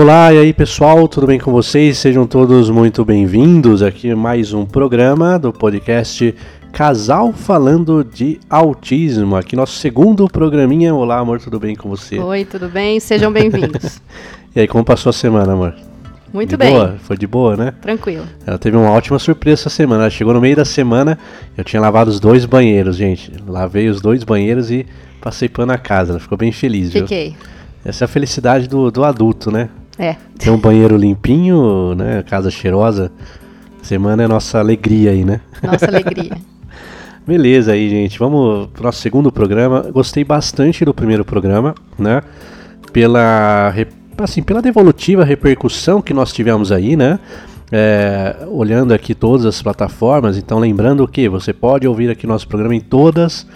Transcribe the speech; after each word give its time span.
Olá, 0.00 0.32
e 0.32 0.38
aí 0.38 0.52
pessoal, 0.52 1.08
tudo 1.08 1.26
bem 1.26 1.40
com 1.40 1.50
vocês? 1.50 1.98
Sejam 1.98 2.24
todos 2.24 2.70
muito 2.70 3.04
bem-vindos 3.04 3.82
aqui 3.82 4.12
a 4.12 4.14
mais 4.14 4.52
um 4.52 4.64
programa 4.64 5.36
do 5.40 5.52
podcast 5.52 6.36
Casal 6.70 7.32
Falando 7.32 8.04
de 8.04 8.38
Autismo. 8.48 9.34
Aqui 9.34 9.56
nosso 9.56 9.76
segundo 9.80 10.28
programinha. 10.28 10.94
Olá, 10.94 11.18
amor, 11.18 11.40
tudo 11.40 11.58
bem 11.58 11.74
com 11.74 11.88
você? 11.88 12.16
Oi, 12.16 12.44
tudo 12.44 12.68
bem? 12.68 13.00
Sejam 13.00 13.32
bem-vindos. 13.32 14.00
e 14.54 14.60
aí, 14.60 14.68
como 14.68 14.84
passou 14.84 15.10
a 15.10 15.12
semana, 15.12 15.54
amor? 15.54 15.74
Muito 16.32 16.50
de 16.50 16.56
bem. 16.58 16.70
Boa? 16.70 16.94
Foi 17.00 17.16
de 17.16 17.26
boa, 17.26 17.56
né? 17.56 17.74
Tranquilo. 17.82 18.24
Ela 18.46 18.56
teve 18.56 18.76
uma 18.76 18.92
ótima 18.92 19.18
surpresa 19.18 19.62
essa 19.62 19.70
semana. 19.70 20.04
Ela 20.04 20.10
chegou 20.10 20.32
no 20.32 20.40
meio 20.40 20.54
da 20.54 20.64
semana, 20.64 21.18
eu 21.56 21.64
tinha 21.64 21.82
lavado 21.82 22.08
os 22.08 22.20
dois 22.20 22.44
banheiros, 22.44 22.94
gente. 22.94 23.32
Lavei 23.48 23.88
os 23.88 24.00
dois 24.00 24.22
banheiros 24.22 24.70
e 24.70 24.86
passei 25.20 25.48
pano 25.48 25.72
na 25.72 25.78
casa. 25.78 26.12
Ela 26.12 26.20
ficou 26.20 26.38
bem 26.38 26.52
feliz, 26.52 26.92
viu? 26.92 27.02
Fiquei. 27.02 27.34
Essa 27.84 28.04
é 28.04 28.06
a 28.06 28.08
felicidade 28.08 28.68
do, 28.68 28.92
do 28.92 29.02
adulto, 29.02 29.50
né? 29.50 29.68
É. 29.98 30.16
Ter 30.38 30.50
um 30.50 30.58
banheiro 30.58 30.96
limpinho, 30.96 31.94
né? 31.94 32.22
Casa 32.22 32.50
cheirosa. 32.50 33.10
Semana 33.82 34.22
é 34.22 34.28
nossa 34.28 34.58
alegria 34.58 35.10
aí, 35.10 35.24
né? 35.24 35.40
Nossa 35.62 35.86
alegria. 35.86 36.36
Beleza 37.26 37.72
aí, 37.72 37.90
gente. 37.90 38.18
Vamos 38.18 38.68
pro 38.68 38.84
nosso 38.84 39.00
segundo 39.00 39.30
programa. 39.32 39.82
Gostei 39.92 40.24
bastante 40.24 40.84
do 40.84 40.94
primeiro 40.94 41.24
programa, 41.24 41.74
né? 41.98 42.22
Pela, 42.92 43.74
assim, 44.16 44.42
pela 44.42 44.62
devolutiva 44.62 45.24
repercussão 45.24 46.00
que 46.00 46.14
nós 46.14 46.32
tivemos 46.32 46.72
aí, 46.72 46.96
né? 46.96 47.18
É, 47.70 48.46
olhando 48.46 48.94
aqui 48.94 49.14
todas 49.14 49.44
as 49.44 49.60
plataformas, 49.60 50.38
então 50.38 50.58
lembrando 50.58 51.06
que 51.06 51.28
você 51.28 51.52
pode 51.52 51.86
ouvir 51.86 52.08
aqui 52.08 52.26
nosso 52.26 52.48
programa 52.48 52.74
em 52.74 52.80
todas 52.80 53.22
as 53.22 53.46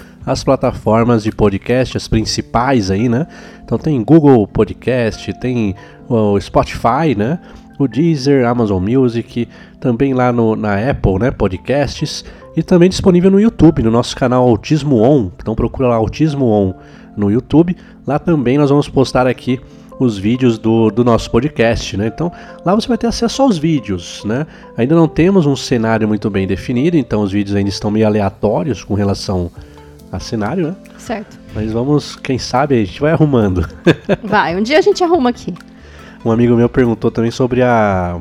plataformas 0.45 1.23
de 1.23 1.33
podcast, 1.33 1.97
as 1.97 2.09
principais 2.09 2.91
aí, 2.91 3.09
né? 3.09 3.27
Então 3.65 3.79
tem 3.79 4.03
Google 4.03 4.47
Podcast, 4.47 5.33
tem 5.41 5.75
o 6.09 6.41
Spotify, 6.41 7.15
né? 7.17 7.39
O 7.79 7.89
Deezer, 7.89 8.47
Amazon 8.47 8.83
Music, 8.83 9.49
também 9.81 10.15
lá 10.15 10.33
no, 10.33 10.55
na 10.55 10.75
Apple, 10.91 11.19
né? 11.19 11.31
Podcasts 11.31 12.25
e 12.57 12.63
também 12.63 12.89
disponível 12.89 13.31
no 13.31 13.41
YouTube, 13.41 13.83
no 13.83 13.91
nosso 13.91 14.15
canal 14.15 14.47
Autismo 14.47 15.03
On. 15.03 15.31
Então 15.37 15.55
procura 15.55 15.89
lá 15.89 15.97
Autismo 15.97 16.47
On 16.47 16.75
no 17.17 17.31
YouTube. 17.31 17.77
Lá 18.07 18.19
também 18.19 18.59
nós 18.59 18.71
vamos 18.71 18.89
postar 18.89 19.27
aqui 19.27 19.59
os 19.99 20.19
vídeos 20.19 20.59
do, 20.59 20.91
do 20.91 21.05
nosso 21.05 21.31
podcast, 21.31 21.97
né? 21.97 22.07
Então 22.07 22.31
lá 22.65 22.75
você 22.75 22.89
vai 22.89 22.99
ter 22.99 23.07
acesso 23.07 23.43
aos 23.43 23.59
vídeos, 23.59 24.23
né? 24.25 24.47
Ainda 24.77 24.95
não 24.95 25.09
temos 25.09 25.47
um 25.47 25.57
cenário 25.57 26.07
muito 26.07 26.29
bem 26.31 26.47
definido, 26.47 26.97
então 26.97 27.23
os 27.23 27.33
vídeos 27.33 27.57
ainda 27.57 27.71
estão 27.71 27.91
meio 27.91 28.07
aleatórios 28.07 28.85
com 28.85 28.95
relação 28.95 29.51
a 30.13 30.21
cenário, 30.21 30.69
né? 30.69 30.77
Certo. 30.99 31.39
Mas 31.55 31.73
vamos, 31.73 32.15
quem 32.17 32.39
sabe 32.39 32.75
a 32.75 32.85
gente 32.85 33.01
vai 33.01 33.13
arrumando. 33.13 33.67
Vai, 34.23 34.55
um 34.57 34.63
dia 34.63 34.79
a 34.79 34.83
gente 34.83 35.03
arruma 35.03 35.31
aqui. 35.31 35.55
Um 36.25 36.31
amigo 36.31 36.55
meu 36.55 36.69
perguntou 36.69 37.11
também 37.11 37.31
sobre 37.31 37.63
a, 37.63 38.19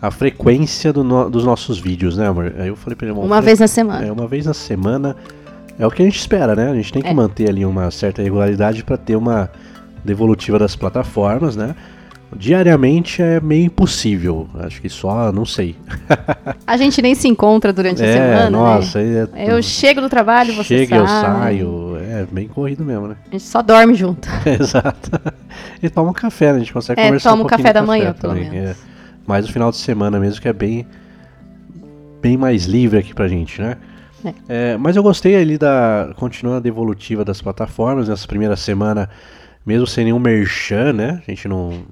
a 0.00 0.10
frequência 0.10 0.92
do 0.92 1.02
no- 1.02 1.28
dos 1.30 1.44
nossos 1.44 1.78
vídeos, 1.78 2.16
né, 2.16 2.28
amor? 2.28 2.54
Aí 2.58 2.68
eu 2.68 2.76
falei 2.76 2.94
pra 2.94 3.06
ele, 3.06 3.14
"Bom, 3.16 3.24
Uma 3.24 3.40
vez 3.40 3.58
na 3.58 3.66
semana. 3.66 4.06
É, 4.06 4.12
uma 4.12 4.26
vez 4.28 4.46
na 4.46 4.54
semana 4.54 5.16
é 5.78 5.86
o 5.86 5.90
que 5.90 6.02
a 6.02 6.04
gente 6.04 6.18
espera, 6.18 6.54
né? 6.54 6.70
A 6.70 6.74
gente 6.74 6.92
tem 6.92 7.02
que 7.02 7.08
É. 7.08 7.14
manter 7.14 7.48
ali 7.48 7.64
uma 7.66 7.90
certa 7.90 8.22
regularidade 8.22 8.84
para 8.84 8.96
ter 8.96 9.16
uma 9.16 9.50
devolutiva 10.04 10.58
das 10.58 10.76
plataformas, 10.76 11.56
né? 11.56 11.74
Diariamente 12.36 13.22
é 13.22 13.40
meio 13.40 13.66
impossível. 13.66 14.48
Acho 14.60 14.80
que 14.80 14.88
só, 14.88 15.30
não 15.32 15.44
sei. 15.46 15.76
A 16.66 16.76
gente 16.76 17.00
nem 17.00 17.14
se 17.14 17.28
encontra 17.28 17.72
durante 17.72 18.02
a 18.02 18.06
é, 18.06 18.12
semana, 18.12 18.50
nossa, 18.50 19.00
né? 19.02 19.28
é, 19.34 19.50
Eu 19.52 19.62
chego 19.62 20.00
do 20.00 20.08
trabalho, 20.08 20.54
você 20.54 20.78
chega, 20.78 21.06
sai. 21.06 21.60
eu 21.60 21.96
saio. 21.96 21.96
É 22.10 22.26
bem 22.30 22.48
corrido 22.48 22.84
mesmo, 22.84 23.08
né? 23.08 23.16
A 23.28 23.32
gente 23.32 23.42
só 23.44 23.62
dorme 23.62 23.94
junto. 23.94 24.28
Exato. 24.46 25.10
E 25.82 25.88
toma 25.88 26.10
um 26.10 26.14
café, 26.14 26.50
né? 26.52 26.56
A 26.56 26.58
gente 26.60 26.72
consegue 26.72 27.00
É, 27.00 27.04
conversar 27.06 27.30
toma 27.30 27.42
um 27.42 27.46
um 27.46 27.48
café 27.48 27.72
da 27.72 27.82
manhã, 27.82 28.12
pelo 28.12 28.34
também, 28.34 28.50
menos. 28.50 28.70
é. 28.70 28.76
Mas 29.26 29.48
o 29.48 29.52
final 29.52 29.70
de 29.70 29.76
semana 29.78 30.18
mesmo 30.18 30.40
que 30.40 30.48
é 30.48 30.52
bem 30.52 30.86
bem 32.20 32.36
mais 32.36 32.64
livre 32.64 32.98
aqui 32.98 33.14
pra 33.14 33.28
gente, 33.28 33.60
né? 33.60 33.76
É, 34.48 34.76
mas 34.78 34.96
eu 34.96 35.02
gostei 35.02 35.36
ali 35.36 35.58
da 35.58 36.10
continuando 36.16 36.56
a 36.58 36.60
devolutiva 36.60 37.24
das 37.24 37.42
plataformas 37.42 38.08
nessa 38.08 38.26
primeira 38.26 38.56
semana, 38.56 39.08
mesmo 39.66 39.86
sem 39.86 40.04
nenhum 40.04 40.18
merchan, 40.18 40.94
né? 40.94 41.22
A 41.26 41.30
gente 41.30 41.46
não 41.46 41.82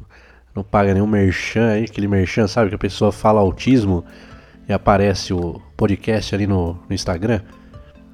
não 0.55 0.63
paga 0.63 0.93
nenhum 0.93 1.07
merchan 1.07 1.69
aí, 1.71 1.85
aquele 1.85 2.07
merchan, 2.07 2.47
sabe 2.47 2.69
que 2.69 2.75
a 2.75 2.79
pessoa 2.79 3.11
fala 3.11 3.41
autismo 3.41 4.05
e 4.69 4.73
aparece 4.73 5.33
o 5.33 5.61
podcast 5.77 6.35
ali 6.35 6.47
no, 6.47 6.79
no 6.89 6.95
Instagram, 6.95 7.41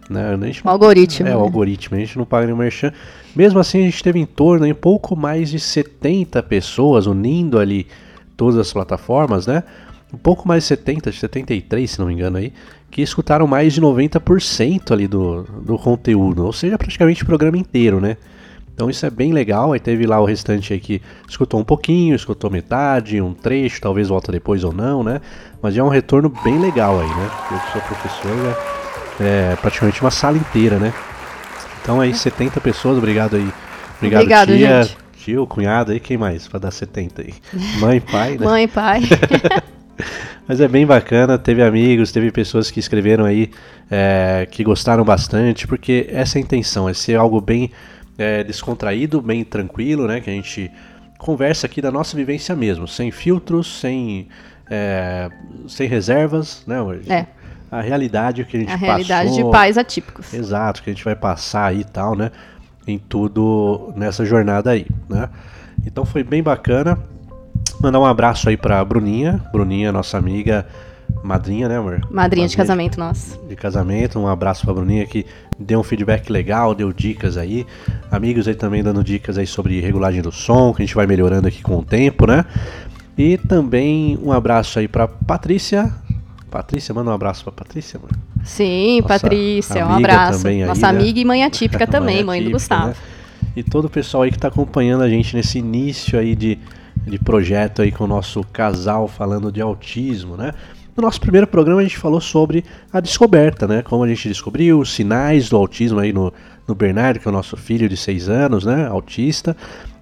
né? 0.09 0.35
A 0.35 0.47
gente 0.47 0.65
O 0.65 0.69
algoritmo. 0.71 1.29
é, 1.29 1.35
o 1.35 1.39
né? 1.39 1.43
algoritmo, 1.43 1.97
a 1.97 2.01
gente 2.01 2.17
não 2.17 2.25
paga 2.25 2.47
nenhum 2.47 2.59
merchan. 2.59 2.93
Mesmo 3.35 3.59
assim, 3.59 3.81
a 3.81 3.85
gente 3.85 4.03
teve 4.03 4.19
em 4.19 4.27
torno 4.27 4.67
de 4.67 4.73
um 4.73 4.77
pouco 4.77 5.15
mais 5.17 5.51
de 5.51 5.59
70 5.59 6.43
pessoas 6.45 7.07
unindo 7.07 7.59
ali 7.59 7.87
todas 8.37 8.59
as 8.59 8.73
plataformas, 8.73 9.47
né? 9.47 9.63
Um 10.13 10.17
pouco 10.17 10.49
mais 10.49 10.63
de 10.63 10.69
70, 10.69 11.13
73, 11.13 11.91
se 11.91 11.99
não 11.99 12.07
me 12.07 12.15
engano 12.15 12.39
aí, 12.39 12.53
que 12.91 13.03
escutaram 13.03 13.47
mais 13.47 13.75
de 13.75 13.83
90% 13.83 14.93
ali 14.93 15.07
do, 15.07 15.43
do 15.43 15.77
conteúdo, 15.77 16.47
ou 16.47 16.53
seja, 16.53 16.79
praticamente 16.79 17.23
o 17.23 17.27
programa 17.27 17.59
inteiro, 17.59 18.01
né? 18.01 18.17
Então 18.79 18.89
isso 18.89 19.05
é 19.05 19.11
bem 19.11 19.33
legal, 19.33 19.73
aí 19.73 19.81
teve 19.81 20.07
lá 20.07 20.21
o 20.21 20.25
restante 20.25 20.73
aí 20.73 20.79
que 20.79 21.03
escutou 21.29 21.59
um 21.59 21.65
pouquinho, 21.65 22.15
escutou 22.15 22.49
metade, 22.49 23.21
um 23.21 23.35
trecho, 23.35 23.81
talvez 23.81 24.07
volta 24.07 24.31
depois 24.31 24.63
ou 24.63 24.73
não, 24.73 25.03
né? 25.03 25.21
Mas 25.61 25.75
já 25.75 25.83
é 25.83 25.85
um 25.85 25.89
retorno 25.89 26.33
bem 26.45 26.61
legal 26.61 27.01
aí, 27.01 27.09
né? 27.09 27.31
Eu 27.51 27.59
que 27.59 27.73
sou 27.73 27.81
professor, 27.83 28.57
é 29.19 29.57
praticamente 29.57 30.01
uma 30.01 30.13
sala 30.13 30.39
inteira, 30.39 30.79
né? 30.79 30.95
Então 31.83 32.01
aí 32.01 32.15
70 32.15 32.61
pessoas, 32.61 32.97
obrigado 32.99 33.35
aí. 33.35 33.53
Obrigado, 33.97 34.21
Obrigado, 34.21 34.47
tia, 34.47 34.83
gente. 34.85 34.97
tio, 35.17 35.45
cunhado 35.45 35.91
aí, 35.91 35.99
quem 35.99 36.17
mais? 36.17 36.47
Pra 36.47 36.61
dar 36.61 36.71
70 36.71 37.23
aí. 37.23 37.35
Mãe, 37.81 38.01
pai, 38.01 38.39
né? 38.39 38.47
Mãe, 38.47 38.69
pai. 38.69 39.03
Mas 40.47 40.61
é 40.61 40.69
bem 40.69 40.87
bacana, 40.87 41.37
teve 41.37 41.63
amigos, 41.63 42.13
teve 42.13 42.31
pessoas 42.31 42.71
que 42.71 42.81
escreveram 42.81 43.25
aí 43.25 43.51
é, 43.91 44.47
que 44.51 44.63
gostaram 44.65 45.05
bastante, 45.05 45.67
porque 45.67 46.07
essa 46.11 46.39
é 46.39 46.41
a 46.41 46.43
intenção, 46.43 46.89
é 46.89 46.95
ser 46.95 47.17
algo 47.17 47.41
bem 47.41 47.71
é, 48.19 48.43
descontraído, 48.43 49.23
bem 49.23 49.45
tranquilo, 49.45 50.09
né? 50.09 50.21
Que 50.21 50.29
a 50.29 50.33
gente 50.33 50.71
conversa 51.17 51.67
aqui 51.67 51.81
da 51.81 51.91
nossa 51.91 52.17
vivência 52.17 52.55
mesmo, 52.57 52.89
sem 52.89 53.11
filtros, 53.13 53.81
sem, 53.81 54.29
é, 54.69 55.31
sem 55.69 55.89
reservas, 55.89 56.65
né? 56.67 56.77
É. 57.09 57.27
A 57.71 57.81
realidade 57.81 58.45
que 58.45 58.57
a 58.57 58.61
gente 58.61 58.73
a 58.73 58.77
realidade 58.77 59.29
passou, 59.29 59.45
de 59.45 59.51
pais 59.51 59.79
atípicos. 59.79 60.35
Exato, 60.35 60.83
que 60.83 60.91
a 60.91 60.93
gente 60.93 61.05
vai 61.05 61.15
passar 61.15 61.67
aí 61.67 61.81
e 61.81 61.85
tal, 61.85 62.17
né? 62.17 62.33
Em 62.87 62.99
tudo 62.99 63.93
nessa 63.95 64.25
jornada 64.25 64.71
aí, 64.71 64.87
né? 65.09 65.29
Então 65.87 66.05
foi 66.05 66.25
bem 66.25 66.43
bacana. 66.43 66.99
Mandar 67.81 68.01
um 68.01 68.07
abraço 68.07 68.49
aí 68.49 68.57
pra 68.57 68.85
Bruninha. 68.85 69.45
Bruninha, 69.53 69.93
nossa 69.93 70.17
amiga, 70.17 70.67
madrinha, 71.23 71.69
né, 71.69 71.79
amor? 71.79 72.01
Madrinha 72.11 72.47
de 72.49 72.57
casamento 72.57 72.99
nossa. 72.99 73.39
De 73.49 73.57
casamento. 73.57 74.19
Um 74.19 74.27
abraço 74.27 74.65
pra 74.65 74.75
Bruninha 74.75 75.07
que 75.07 75.25
deu 75.59 75.81
um 75.81 75.83
feedback 75.83 76.31
legal, 76.31 76.75
deu 76.75 76.93
dicas 76.93 77.37
aí. 77.37 77.67
Amigos 78.11 78.47
aí 78.49 78.55
também 78.55 78.83
dando 78.83 79.03
dicas 79.03 79.37
aí 79.39 79.47
sobre 79.47 79.81
regulagem 79.81 80.23
do 80.23 80.33
som, 80.33 80.73
que 80.73 80.83
a 80.83 80.85
gente 80.87 80.95
vai 80.95 81.07
melhorando 81.07 81.49
aqui 81.49 81.63
com 81.63 81.79
o 81.79 81.85
tempo, 81.85 82.27
né? 82.27 82.45
E 83.17 83.37
também 83.37 84.19
um 84.23 84.33
abraço 84.33 84.79
aí 84.79 84.87
pra 84.87 85.09
Patrícia. 85.09 85.93
Patrícia, 86.51 86.95
manda 86.95 87.11
um 87.11 87.15
abraço 87.15 87.43
pra 87.45 87.53
Patrícia, 87.53 87.99
amor. 87.99 88.11
Sim, 88.45 89.01
Nossa 89.03 89.21
Patrícia, 89.21 89.87
um 89.87 89.93
abraço. 89.93 90.47
aí, 90.49 90.65
Nossa 90.65 90.91
né? 90.93 90.99
amiga 90.99 91.21
e 91.21 91.25
mãe 91.25 91.45
atípica 91.45 91.85
também, 91.89 92.25
mãe, 92.25 92.41
do 92.41 92.47
atípica, 92.49 92.53
Gustavo. 92.53 92.87
né? 92.89 92.95
E 93.57 93.63
todo 93.63 93.87
o 93.87 93.91
pessoal 93.91 94.23
aí 94.23 94.31
que 94.31 94.39
tá 94.39 94.49
acompanhando 94.49 95.03
a 95.03 95.09
gente 95.09 95.35
nesse 95.37 95.59
início 95.59 96.19
aí 96.19 96.35
de, 96.37 96.59
de 97.05 97.19
projeto 97.19 97.83
aí 97.83 97.91
com 97.91 98.05
o 98.05 98.07
nosso 98.07 98.43
casal 98.53 99.09
falando 99.09 99.51
de 99.51 99.61
autismo, 99.61 100.37
né? 100.37 100.53
No 100.99 101.03
nosso 101.03 101.21
primeiro 101.21 101.47
programa 101.47 101.81
a 101.81 101.85
gente 101.85 101.97
falou 101.97 102.21
sobre 102.21 102.65
a 102.93 102.99
descoberta, 102.99 103.69
né? 103.69 103.83
Como 103.83 104.03
a 104.03 104.09
gente 104.09 104.27
descobriu 104.27 104.81
os 104.81 104.93
sinais 104.93 105.49
do 105.49 105.57
autismo 105.57 106.01
aí 106.01 106.13
no, 106.13 106.35
no 106.67 106.75
Bernardo, 106.75 107.21
que 107.21 107.29
é 107.29 107.31
o 107.31 107.33
nosso 107.33 107.57
filho 107.57 107.89
de 107.89 107.97
6 107.97 108.29
anos, 108.29 108.65
né? 108.65 108.85
Autista. 108.89 109.57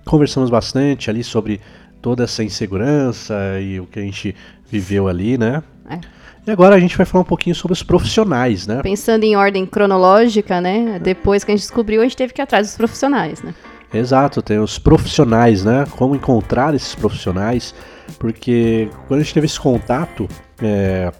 Conversamos 0.07 0.49
bastante 0.49 1.11
ali 1.11 1.23
sobre 1.23 1.61
toda 2.01 2.25
essa 2.25 2.43
insegurança 2.43 3.35
e 3.61 3.79
o 3.79 3.85
que 3.85 3.99
a 3.99 4.03
gente 4.03 4.35
viveu 4.71 5.07
ali, 5.07 5.37
né? 5.37 5.63
É. 5.87 6.01
E 6.47 6.51
agora 6.51 6.75
a 6.75 6.81
gente 6.81 6.97
vai 6.97 7.05
falar 7.05 7.21
um 7.21 7.27
pouquinho 7.27 7.55
sobre 7.55 7.75
os 7.75 7.83
profissionais, 7.83 8.67
né? 8.67 8.81
Pensando 8.81 9.25
em 9.25 9.37
ordem 9.37 9.67
cronológica, 9.67 10.63
né? 10.63 10.99
Depois 10.99 11.45
que 11.45 11.51
a 11.51 11.55
gente 11.55 11.65
descobriu, 11.65 12.01
a 12.01 12.05
gente 12.05 12.17
teve 12.17 12.33
que 12.33 12.41
ir 12.41 12.45
atrás 12.45 12.69
dos 12.69 12.77
profissionais, 12.79 13.43
né? 13.43 13.55
Exato, 13.93 14.41
tem 14.41 14.59
os 14.59 14.79
profissionais, 14.79 15.63
né? 15.63 15.85
Como 15.91 16.17
encontrar 16.17 16.75
esses 16.75 16.95
profissionais, 16.95 17.75
porque 18.19 18.89
quando 19.07 19.21
a 19.21 19.23
gente 19.23 19.35
teve 19.35 19.45
esse 19.45 19.61
contato 19.61 20.27
é, 20.63 21.13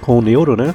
com 0.00 0.18
o 0.18 0.22
neuro, 0.22 0.56
né? 0.56 0.74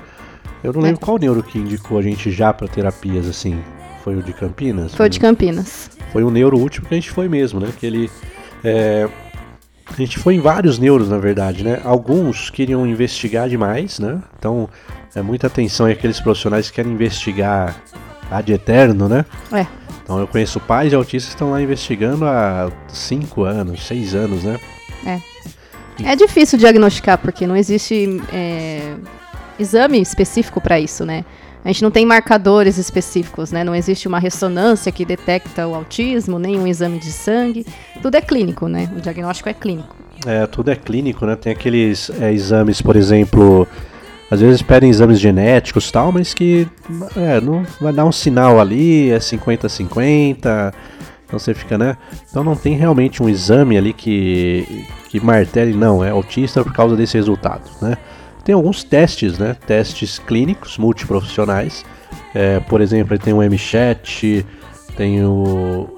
Eu 0.63 0.71
não 0.73 0.81
lembro 0.81 0.99
É. 1.01 1.05
qual 1.05 1.17
neuro 1.17 1.43
que 1.43 1.57
indicou 1.59 1.97
a 1.97 2.01
gente 2.01 2.31
já 2.31 2.53
para 2.53 2.67
terapias, 2.67 3.27
assim. 3.27 3.61
Foi 4.03 4.15
o 4.15 4.23
de 4.23 4.33
Campinas? 4.33 4.93
Foi 4.93 5.05
o 5.05 5.09
de 5.09 5.19
Campinas. 5.19 5.89
Foi 6.11 6.23
o 6.23 6.29
neuro 6.29 6.57
último 6.57 6.87
que 6.87 6.93
a 6.93 6.97
gente 6.97 7.11
foi 7.11 7.27
mesmo, 7.27 7.59
né? 7.59 7.69
Que 7.79 7.85
ele. 7.85 8.09
é, 8.63 9.07
a 9.85 9.95
gente 9.95 10.17
foi 10.19 10.35
em 10.35 10.39
vários 10.39 10.79
neuros, 10.79 11.09
na 11.09 11.17
verdade, 11.17 11.63
né? 11.63 11.79
Alguns 11.83 12.49
queriam 12.49 12.85
investigar 12.87 13.47
demais, 13.49 13.99
né? 13.99 14.21
Então, 14.39 14.69
é 15.13 15.21
muita 15.21 15.47
atenção 15.47 15.85
aí 15.85 15.93
aqueles 15.93 16.19
profissionais 16.19 16.69
que 16.69 16.75
querem 16.75 16.91
investigar 16.93 17.75
ad 18.31 18.51
eterno, 18.51 19.07
né? 19.09 19.25
É. 19.51 19.65
Então 20.03 20.19
eu 20.19 20.27
conheço 20.27 20.59
pais 20.59 20.89
de 20.89 20.95
autistas 20.95 21.25
que 21.29 21.35
estão 21.35 21.51
lá 21.51 21.61
investigando 21.61 22.25
há 22.25 22.69
5 22.87 23.43
anos, 23.43 23.85
6 23.85 24.15
anos, 24.15 24.43
né? 24.43 24.59
É 25.05 25.19
difícil 26.15 26.57
diagnosticar, 26.57 27.17
porque 27.17 27.45
não 27.45 27.55
existe 27.55 28.21
é, 28.31 28.95
exame 29.59 30.01
específico 30.01 30.59
para 30.59 30.79
isso, 30.79 31.05
né? 31.05 31.23
A 31.63 31.69
gente 31.69 31.81
não 31.81 31.91
tem 31.91 32.05
marcadores 32.05 32.77
específicos, 32.77 33.51
né? 33.51 33.63
Não 33.63 33.73
existe 33.73 34.07
uma 34.07 34.19
ressonância 34.19 34.91
que 34.91 35.05
detecta 35.05 35.65
o 35.65 35.73
autismo, 35.73 36.37
nem 36.37 36.59
um 36.59 36.67
exame 36.67 36.99
de 36.99 37.11
sangue. 37.11 37.65
Tudo 38.01 38.15
é 38.15 38.21
clínico, 38.21 38.67
né? 38.67 38.91
O 38.97 38.99
diagnóstico 38.99 39.47
é 39.47 39.53
clínico. 39.53 39.95
É, 40.25 40.45
tudo 40.45 40.71
é 40.71 40.75
clínico, 40.75 41.25
né? 41.25 41.37
Tem 41.37 41.53
aqueles 41.53 42.09
é, 42.19 42.33
exames, 42.33 42.81
por 42.81 42.97
exemplo, 42.97 43.65
às 44.29 44.41
vezes 44.41 44.61
pedem 44.61 44.89
exames 44.89 45.19
genéticos 45.19 45.89
tal, 45.89 46.11
mas 46.11 46.33
que 46.33 46.67
é, 47.15 47.39
não 47.39 47.65
vai 47.79 47.93
dar 47.93 48.03
um 48.03 48.11
sinal 48.11 48.59
ali, 48.59 49.11
é 49.11 49.19
50-50, 49.19 50.73
então 51.33 51.39
você 51.39 51.55
fica, 51.55 51.79
né? 51.79 51.97
Então 52.29 52.43
não 52.43 52.55
tem 52.55 52.75
realmente 52.75 53.23
um 53.23 53.27
exame 53.27 53.75
ali 53.75 53.91
que, 53.91 54.85
que 55.09 55.19
martele, 55.19 55.73
não, 55.73 56.03
é 56.03 56.11
autista 56.11 56.63
por 56.63 56.71
causa 56.71 56.95
desse 56.95 57.17
resultado, 57.17 57.63
né? 57.81 57.97
Tem 58.45 58.53
alguns 58.53 58.83
testes, 58.83 59.39
né? 59.39 59.57
Testes 59.65 60.19
clínicos 60.19 60.77
multiprofissionais. 60.77 61.83
É, 62.35 62.59
por 62.59 62.81
exemplo, 62.81 63.17
tem 63.17 63.33
o 63.33 63.41
MChat, 63.41 64.45
tem 64.95 65.25
o, 65.25 65.89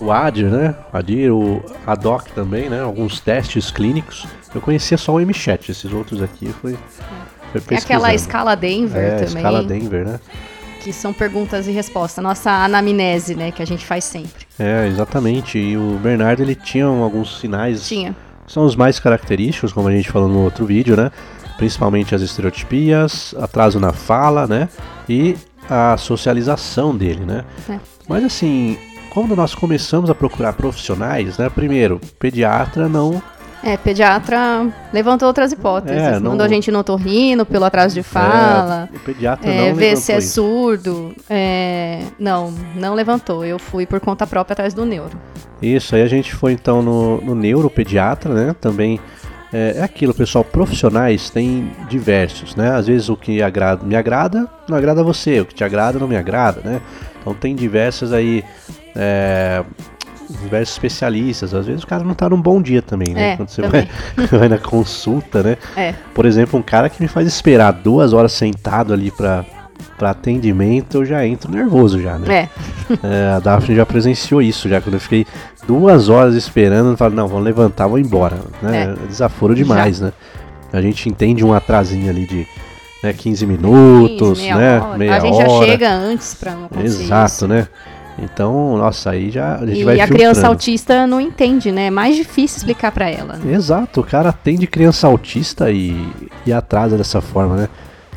o 0.00 0.10
ADIR, 0.10 0.46
né? 0.46 0.74
ADIR, 0.90 1.34
o 1.34 1.62
ADOC 1.86 2.32
também, 2.32 2.70
né? 2.70 2.80
Alguns 2.80 3.20
testes 3.20 3.70
clínicos. 3.70 4.26
Eu 4.54 4.62
conhecia 4.62 4.96
só 4.96 5.16
o 5.16 5.20
MChat, 5.20 5.70
esses 5.70 5.92
outros 5.92 6.22
aqui 6.22 6.46
foi, 6.62 6.78
foi 7.52 7.60
Tem 7.60 7.76
aquela 7.76 8.14
escala 8.14 8.56
Denver 8.56 9.04
é, 9.04 9.10
também. 9.16 9.36
escala 9.36 9.62
Denver, 9.62 10.06
né? 10.06 10.20
Que 10.86 10.92
são 10.92 11.12
perguntas 11.12 11.66
e 11.66 11.72
respostas. 11.72 12.22
Nossa 12.22 12.48
anamnese, 12.48 13.34
né? 13.34 13.50
Que 13.50 13.60
a 13.60 13.66
gente 13.66 13.84
faz 13.84 14.04
sempre. 14.04 14.46
É, 14.56 14.86
exatamente. 14.86 15.58
E 15.58 15.76
o 15.76 15.98
Bernardo, 16.00 16.44
ele 16.44 16.54
tinha 16.54 16.84
alguns 16.84 17.40
sinais 17.40 17.88
Tinha. 17.88 18.14
são 18.46 18.64
os 18.64 18.76
mais 18.76 19.00
característicos, 19.00 19.72
como 19.72 19.88
a 19.88 19.90
gente 19.90 20.08
falou 20.08 20.28
no 20.28 20.44
outro 20.44 20.64
vídeo, 20.64 20.96
né? 20.96 21.10
Principalmente 21.56 22.14
as 22.14 22.22
estereotipias, 22.22 23.34
atraso 23.36 23.80
na 23.80 23.92
fala, 23.92 24.46
né? 24.46 24.68
E 25.08 25.34
a 25.68 25.96
socialização 25.96 26.96
dele, 26.96 27.24
né? 27.26 27.44
É. 27.68 27.80
Mas 28.08 28.22
assim, 28.22 28.78
quando 29.10 29.34
nós 29.34 29.56
começamos 29.56 30.08
a 30.08 30.14
procurar 30.14 30.52
profissionais, 30.52 31.36
né? 31.36 31.50
Primeiro, 31.50 32.00
pediatra 32.16 32.88
não 32.88 33.20
É, 33.66 33.76
pediatra 33.76 34.72
levantou 34.92 35.26
outras 35.26 35.50
hipóteses. 35.50 36.00
É, 36.00 36.20
não- 36.20 36.30
Mandou 36.30 36.46
a 36.46 36.48
gente 36.48 36.70
no 36.70 36.78
otorrino, 36.78 37.44
pelo 37.44 37.64
atraso 37.64 37.94
de 37.94 38.02
fala. 38.02 38.88
é, 38.92 38.96
o 38.96 39.00
pediatra 39.00 39.50
É, 39.50 39.68
não 39.70 39.74
ver 39.74 39.96
se 39.96 40.12
é 40.12 40.18
isso. 40.18 40.34
surdo. 40.34 41.12
É, 41.28 42.02
não, 42.18 42.54
não 42.76 42.94
levantou. 42.94 43.44
Eu 43.44 43.58
fui 43.58 43.84
por 43.84 43.98
conta 43.98 44.24
própria 44.26 44.52
atrás 44.52 44.72
do 44.72 44.84
neuro. 44.86 45.18
Isso, 45.60 45.96
aí 45.96 46.02
a 46.02 46.06
gente 46.06 46.32
foi 46.32 46.52
então 46.52 46.80
no, 46.80 47.20
no 47.20 47.34
neuropediatra, 47.34 48.32
né? 48.32 48.54
Também 48.60 49.00
é, 49.52 49.74
é 49.78 49.82
aquilo, 49.82 50.14
pessoal, 50.14 50.44
profissionais 50.44 51.28
tem 51.30 51.72
diversos, 51.88 52.54
né? 52.54 52.70
Às 52.70 52.86
vezes 52.86 53.08
o 53.08 53.16
que 53.16 53.42
agrada, 53.42 53.84
me 53.84 53.96
agrada, 53.96 54.48
não 54.68 54.76
agrada 54.76 55.00
a 55.00 55.04
você, 55.04 55.40
o 55.40 55.44
que 55.46 55.54
te 55.54 55.64
agrada 55.64 55.98
não 55.98 56.06
me 56.06 56.16
agrada, 56.16 56.60
né? 56.64 56.80
Então 57.20 57.34
tem 57.34 57.56
diversas 57.56 58.12
aí, 58.12 58.44
é, 58.94 59.64
diversos 60.28 60.74
especialistas. 60.74 61.54
Às 61.54 61.66
vezes 61.66 61.82
o 61.82 61.86
cara 61.86 62.04
não 62.04 62.14
tá 62.14 62.28
num 62.28 62.40
bom 62.40 62.60
dia 62.60 62.82
também, 62.82 63.14
né? 63.14 63.32
É, 63.32 63.36
Quando 63.36 63.48
você 63.48 63.62
vai, 63.62 63.88
vai 64.30 64.48
na 64.48 64.58
consulta, 64.58 65.42
né? 65.42 65.56
É, 65.76 65.94
Por 66.14 66.26
exemplo, 66.26 66.58
um 66.58 66.62
cara 66.62 66.88
que 66.88 67.00
me 67.00 67.08
faz 67.08 67.26
esperar 67.26 67.72
duas 67.72 68.12
horas 68.12 68.32
sentado 68.32 68.92
ali 68.92 69.10
pra, 69.10 69.44
pra 69.96 70.10
atendimento, 70.10 70.98
eu 70.98 71.04
já 71.04 71.26
entro 71.26 71.50
nervoso 71.50 72.00
já, 72.00 72.18
né? 72.18 72.48
é. 72.48 72.48
É, 73.02 73.32
a 73.36 73.40
Daphne 73.40 73.74
já 73.76 73.84
presenciou 73.84 74.40
isso, 74.40 74.68
já 74.68 74.80
quando 74.80 74.94
eu 74.94 75.00
fiquei 75.00 75.26
duas 75.66 76.08
horas 76.08 76.34
esperando, 76.34 76.90
eu 76.90 76.96
falo, 76.96 77.14
não, 77.14 77.26
vamos 77.26 77.44
levantar, 77.44 77.86
vamos 77.86 78.06
embora. 78.06 78.38
Né? 78.62 78.94
É. 79.02 79.06
Desaforo 79.06 79.54
demais, 79.54 80.00
né? 80.00 80.12
A 80.72 80.80
gente 80.80 81.08
entende 81.08 81.44
um 81.44 81.52
atrasinho 81.54 82.10
ali 82.10 82.26
de 82.26 82.46
né, 83.02 83.12
15 83.12 83.46
minutos, 83.46 84.38
15, 84.38 84.42
meia 84.42 84.56
né? 84.56 84.80
hora. 84.80 84.98
Meia 84.98 85.16
a 85.16 85.20
gente 85.20 85.34
hora. 85.34 85.48
já 85.48 85.64
chega 85.64 85.92
antes 85.92 86.34
pra 86.34 86.54
não 86.54 86.68
Exato, 86.82 87.32
isso. 87.32 87.48
né? 87.48 87.68
Então, 88.18 88.78
nossa, 88.78 89.10
aí 89.10 89.30
já 89.30 89.56
a 89.56 89.66
gente 89.66 89.80
E 89.80 89.84
vai 89.84 90.00
a 90.00 90.08
criança 90.08 90.46
autista 90.48 91.06
não 91.06 91.20
entende, 91.20 91.70
né? 91.70 91.86
É 91.86 91.90
mais 91.90 92.16
difícil 92.16 92.58
explicar 92.58 92.90
pra 92.90 93.10
ela. 93.10 93.36
Né? 93.36 93.52
Exato, 93.54 94.00
o 94.00 94.04
cara 94.04 94.30
atende 94.30 94.66
criança 94.66 95.06
autista 95.06 95.70
e, 95.70 96.08
e 96.46 96.52
atrasa 96.52 96.96
dessa 96.96 97.20
forma, 97.20 97.56
né? 97.56 97.68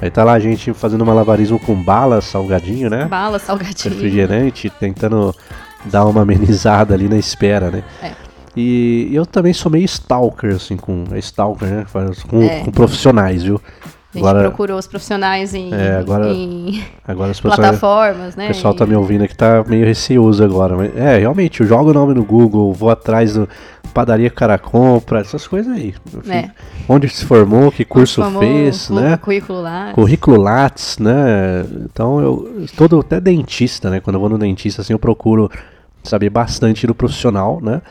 Aí 0.01 0.09
tá 0.09 0.23
lá 0.23 0.33
a 0.33 0.39
gente 0.39 0.73
fazendo 0.73 1.05
malabarismo 1.05 1.59
com 1.59 1.75
bala, 1.75 2.21
salgadinho, 2.21 2.89
né? 2.89 3.05
Bala, 3.05 3.37
salgadinho. 3.37 3.93
refrigerante, 3.93 4.69
tentando 4.69 5.35
dar 5.85 6.05
uma 6.05 6.21
amenizada 6.21 6.93
ali 6.93 7.09
na 7.09 7.17
espera, 7.17 7.69
né? 7.69 7.83
É. 8.01 8.11
E 8.55 9.09
eu 9.13 9.25
também 9.25 9.53
sou 9.53 9.71
meio 9.71 9.85
stalker, 9.85 10.55
assim, 10.55 10.77
com. 10.77 11.03
É 11.11 11.19
stalker, 11.19 11.67
né? 11.67 11.85
Com, 12.27 12.41
É. 12.41 12.59
com 12.61 12.71
profissionais, 12.71 13.43
viu? 13.43 13.61
A 14.11 14.17
gente 14.17 14.27
Agora, 14.27 14.47
procurou 14.49 14.79
os 14.79 14.87
profissionais 14.87 15.53
em, 15.53 15.71
É, 15.71 15.97
agora- 15.97 16.29
em 16.31 16.83
agora 17.07 17.31
plataformas, 17.39 18.35
né? 18.35 18.45
O 18.45 18.47
pessoal 18.47 18.73
E- 18.73 18.77
tá 18.77 18.85
me 18.87 18.95
ouvindo 18.95 19.23
aqui, 19.23 19.35
tá 19.35 19.63
meio 19.67 19.85
receoso 19.85 20.43
agora. 20.43 20.75
Mas, 20.75 20.95
é, 20.97 21.19
realmente, 21.19 21.61
eu 21.61 21.67
jogo 21.67 21.91
o 21.91 21.93
nome 21.93 22.15
no 22.15 22.23
Google, 22.23 22.73
vou 22.73 22.89
atrás 22.89 23.35
do 23.35 23.47
padaria 23.93 24.27
que 24.29 24.35
o 24.35 24.39
cara 24.39 24.57
compra, 24.57 25.19
essas 25.19 25.47
coisas 25.47 25.71
aí. 25.71 25.93
Eu 26.13 26.21
fico- 26.21 26.31
É. 26.35 26.49
Onde 26.87 27.07
se 27.07 27.23
formou, 27.23 27.71
que 27.71 27.85
curso 27.85 28.21
Formou 28.23 28.41
fez, 28.41 28.89
né? 28.89 29.15
Currículo 29.17 29.61
lá. 29.61 29.91
Currículo 29.93 30.41
Lattes, 30.41 30.97
né? 30.97 31.63
Então 31.85 32.19
eu 32.19 32.65
todo 32.75 32.99
até 33.01 33.19
dentista, 33.19 33.91
né? 33.91 33.99
Quando 33.99 34.15
eu 34.15 34.19
vou 34.19 34.29
no 34.29 34.39
dentista 34.39 34.81
assim, 34.81 34.93
eu 34.93 34.99
procuro 34.99 35.51
saber 36.03 36.29
bastante 36.31 36.87
do 36.87 36.95
profissional, 36.95 37.59
né? 37.61 37.81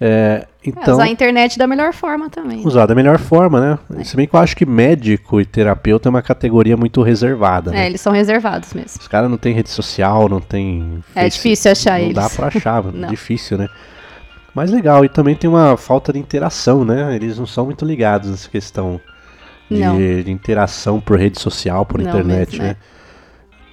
É, 0.00 0.06
É, 0.08 0.46
então 0.68 0.94
usar 0.94 1.04
a 1.04 1.08
internet 1.08 1.58
da 1.58 1.66
melhor 1.66 1.92
forma 1.94 2.28
também. 2.28 2.60
usar 2.66 2.84
da 2.86 2.94
melhor 2.94 3.18
forma, 3.18 3.60
né? 3.88 4.04
Se 4.04 4.14
bem 4.14 4.26
que 4.26 4.34
eu 4.36 4.40
acho 4.40 4.54
que 4.54 4.66
médico 4.66 5.40
e 5.40 5.44
terapeuta 5.46 6.08
é 6.08 6.10
uma 6.10 6.20
categoria 6.20 6.76
muito 6.76 7.00
reservada, 7.02 7.70
É, 7.70 7.74
né? 7.74 7.86
eles 7.86 8.00
são 8.00 8.12
reservados 8.12 8.74
mesmo. 8.74 9.00
Os 9.00 9.08
caras 9.08 9.30
não 9.30 9.38
têm 9.38 9.54
rede 9.54 9.70
social, 9.70 10.28
não 10.28 10.40
tem 10.40 11.02
É 11.14 11.22
Face- 11.22 11.36
difícil 11.36 11.72
achar 11.72 11.92
não 11.98 12.04
eles. 12.04 12.14
dá 12.14 12.28
pra 12.28 12.48
achar, 12.48 12.84
Não. 12.92 13.08
difícil, 13.08 13.56
né? 13.56 13.68
Mas 14.54 14.70
legal, 14.70 15.04
e 15.04 15.08
também 15.08 15.34
tem 15.34 15.48
uma 15.48 15.76
falta 15.76 16.12
de 16.12 16.18
interação, 16.18 16.84
né? 16.84 17.14
Eles 17.14 17.38
não 17.38 17.46
são 17.46 17.64
muito 17.66 17.84
ligados 17.84 18.30
nessa 18.30 18.48
questão 18.50 19.00
de, 19.70 19.80
Não. 19.80 19.96
de 19.96 20.30
interação 20.30 21.00
por 21.00 21.18
rede 21.18 21.40
social, 21.40 21.84
por 21.86 22.00
Não 22.02 22.08
internet, 22.08 22.50
mesmo, 22.52 22.64
né? 22.64 22.70
é. 22.70 22.76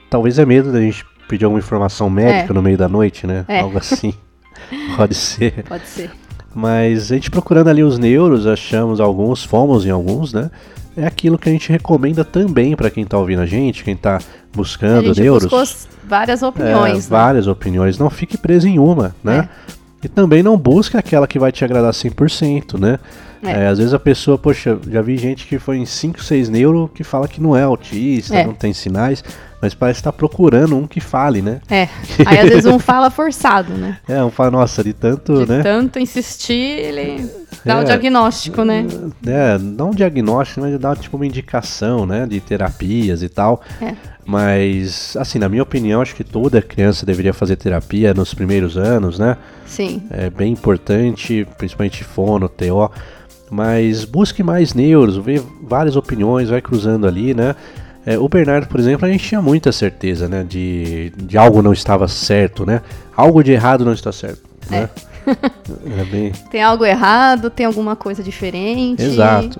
Talvez 0.09 0.39
é 0.39 0.45
medo 0.45 0.71
da 0.71 0.79
gente 0.79 1.05
pedir 1.27 1.45
alguma 1.45 1.59
informação 1.59 2.09
médica 2.09 2.51
É. 2.51 2.53
no 2.53 2.61
meio 2.61 2.77
da 2.77 2.87
noite, 2.87 3.25
né? 3.27 3.43
É. 3.47 3.59
Algo 3.59 3.77
assim. 3.77 4.13
Pode 4.95 5.15
ser. 5.15 5.63
Pode 5.63 5.85
ser. 5.87 6.11
Mas 6.55 7.11
a 7.11 7.15
gente 7.15 7.31
procurando 7.31 7.67
ali 7.69 7.83
os 7.83 7.97
neuros, 7.97 8.45
achamos 8.45 8.99
alguns, 8.99 9.43
fomos 9.43 9.85
em 9.85 9.89
alguns, 9.89 10.33
né? 10.33 10.51
É 10.95 11.05
aquilo 11.07 11.39
que 11.39 11.49
a 11.49 11.51
gente 11.51 11.71
recomenda 11.71 12.23
também 12.23 12.75
pra 12.75 12.91
quem 12.91 13.03
tá 13.03 13.17
ouvindo 13.17 13.41
a 13.41 13.45
gente, 13.47 13.83
quem 13.83 13.95
tá 13.95 14.17
A 14.17 14.21
buscando 14.55 15.07
gente 15.07 15.21
neuros. 15.21 15.87
várias 16.03 16.43
É, 16.43 16.47
opiniões. 16.47 16.97
né? 16.97 17.05
várias 17.09 17.47
opiniões. 17.47 17.97
Não 17.97 18.11
fique 18.11 18.37
preso 18.37 18.67
em 18.67 18.77
uma, 18.77 19.15
né? 19.23 19.49
E 20.03 20.07
também 20.09 20.43
não 20.43 20.57
busque 20.57 20.97
aquela 20.97 21.25
que 21.27 21.39
vai 21.39 21.51
te 21.51 21.63
agradar 21.63 21.93
100%, 21.93 22.77
né? 22.79 22.99
É. 23.41 23.63
É, 23.63 23.67
às 23.67 23.77
vezes 23.77 23.93
a 23.93 23.99
pessoa, 23.99 24.37
poxa, 24.37 24.77
já 24.89 25.01
vi 25.01 25.17
gente 25.17 25.45
que 25.47 25.59
foi 25.59 25.77
em 25.77 25.85
5, 25.85 26.23
6 26.23 26.47
neuro 26.49 26.89
que 26.93 27.03
fala 27.03 27.27
que 27.27 27.41
não 27.41 27.55
é 27.55 27.63
autista, 27.63 28.35
É. 28.37 28.45
não 28.45 28.53
tem 28.53 28.71
sinais, 28.73 29.21
mas 29.61 29.73
parece 29.73 29.99
estar 29.99 30.13
procurando 30.13 30.77
um 30.77 30.87
que 30.87 31.01
fale, 31.01 31.41
né? 31.41 31.59
É. 31.69 31.89
Aí 32.25 32.39
às 32.39 32.49
vezes 32.49 32.65
um 32.65 32.79
fala 32.79 33.09
forçado, 33.09 33.73
né? 33.73 33.97
É, 34.07 34.23
um 34.23 34.29
fala, 34.29 34.51
nossa, 34.51 34.81
de 34.81 34.93
tanto, 34.93 35.45
De 35.45 35.51
né? 35.51 35.61
tanto 35.61 35.99
insistir, 35.99 36.53
ele 36.53 37.29
dá 37.65 37.79
É. 37.79 37.81
o 37.81 37.83
diagnóstico, 37.83 38.63
né? 38.63 38.85
É, 39.27 39.57
não 39.57 39.89
um 39.89 39.93
diagnóstico, 39.95 40.61
mas 40.61 40.79
dá 40.79 40.95
tipo 40.95 41.17
uma 41.17 41.25
indicação, 41.25 42.05
né? 42.05 42.25
De 42.25 42.39
terapias 42.39 43.21
e 43.23 43.27
tal. 43.29 43.61
É. 43.81 43.93
Mas, 44.25 45.17
assim, 45.17 45.37
na 45.37 45.49
minha 45.49 45.63
opinião, 45.63 46.01
acho 46.01 46.15
que 46.15 46.23
toda 46.23 46.61
criança 46.61 47.05
deveria 47.05 47.33
fazer 47.33 47.57
terapia 47.57 48.13
nos 48.13 48.33
primeiros 48.33 48.77
anos, 48.77 49.19
né? 49.19 49.37
Sim. 49.65 50.03
É 50.09 50.29
bem 50.29 50.53
importante, 50.53 51.45
principalmente 51.57 52.03
fono, 52.03 52.47
TO. 52.47 52.89
Mas 53.49 54.05
busque 54.05 54.41
mais 54.41 54.73
neuros, 54.73 55.17
vê 55.17 55.41
várias 55.61 55.95
opiniões, 55.95 56.49
vai 56.49 56.61
cruzando 56.61 57.05
ali, 57.05 57.33
né? 57.33 57.55
É, 58.05 58.17
o 58.17 58.27
Bernardo, 58.27 58.67
por 58.67 58.79
exemplo, 58.79 59.05
a 59.05 59.11
gente 59.11 59.27
tinha 59.27 59.41
muita 59.41 59.71
certeza, 59.71 60.27
né? 60.27 60.43
De, 60.43 61.11
de 61.15 61.37
algo 61.37 61.61
não 61.61 61.73
estava 61.73 62.07
certo, 62.07 62.65
né? 62.65 62.81
Algo 63.15 63.43
de 63.43 63.51
errado 63.51 63.85
não 63.85 63.93
está 63.93 64.11
certo, 64.11 64.41
né? 64.69 64.89
É 65.99 66.03
bem... 66.11 66.31
Tem 66.49 66.61
algo 66.61 66.85
errado, 66.85 67.49
tem 67.49 67.65
alguma 67.65 67.95
coisa 67.95 68.23
diferente. 68.23 69.03
Exato. 69.03 69.59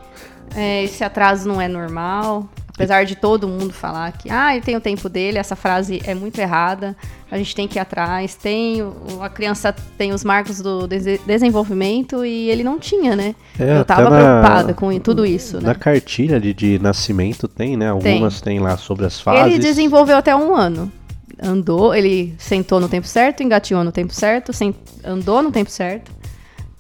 É, 0.56 0.84
esse 0.84 1.04
atraso 1.04 1.48
não 1.48 1.60
é 1.60 1.68
normal. 1.68 2.50
Apesar 2.76 3.06
de 3.06 3.16
todo 3.16 3.48
mundo 3.48 3.72
falar 3.72 4.12
que 4.14 4.32
ah, 4.32 4.56
ele 4.56 4.66
tem 4.66 4.76
o 4.76 4.82
tempo 4.82 5.08
dele, 5.08 5.38
essa 5.38 5.56
frase 5.56 6.02
é 6.06 6.16
muito 6.16 6.40
errada. 6.40 6.96
A 7.30 7.38
gente 7.38 7.54
tem 7.56 7.68
que 7.68 7.78
ir 7.78 7.80
atrás. 7.80 8.34
Tem 8.34 8.80
a 9.22 9.30
criança 9.30 9.72
tem 9.96 10.12
os 10.12 10.24
marcos 10.24 10.60
do 10.60 10.88
dese- 10.88 11.22
desenvolvimento 11.26 12.26
e 12.26 12.50
ele 12.50 12.64
não 12.64 12.80
tinha, 12.80 13.16
né? 13.16 13.36
É, 13.60 13.78
Eu 13.78 13.86
tava 13.86 14.10
na- 14.10 14.18
preocupada 14.18 14.74
com 14.74 15.00
tudo 15.00 15.24
isso, 15.24 15.62
Na 15.62 15.70
né? 15.70 15.76
cartilha 15.76 16.40
de, 16.40 16.52
de 16.52 16.80
nascimento 16.80 17.48
tem, 17.48 17.78
né? 17.78 17.90
Algumas 17.90 18.42
tem, 18.42 18.60
lá 18.60 18.76
sobre 18.76 19.06
as 19.06 19.20
fases. 19.22 19.54
Ele 19.54 19.60
desenvolveu 19.60 20.18
até 20.18 20.36
um 20.36 20.56
ano. 20.56 20.92
Andou, 21.42 21.94
ele 21.94 22.34
sentou 22.40 22.80
no 22.80 22.90
tempo 22.90 23.06
certo, 23.06 23.44
engatinhou 23.44 23.84
no 23.84 23.92
tempo 23.92 24.14
certo, 24.14 24.52
andou 25.04 25.44
no 25.44 25.52
tempo 25.52 25.70
certo. 25.70 26.12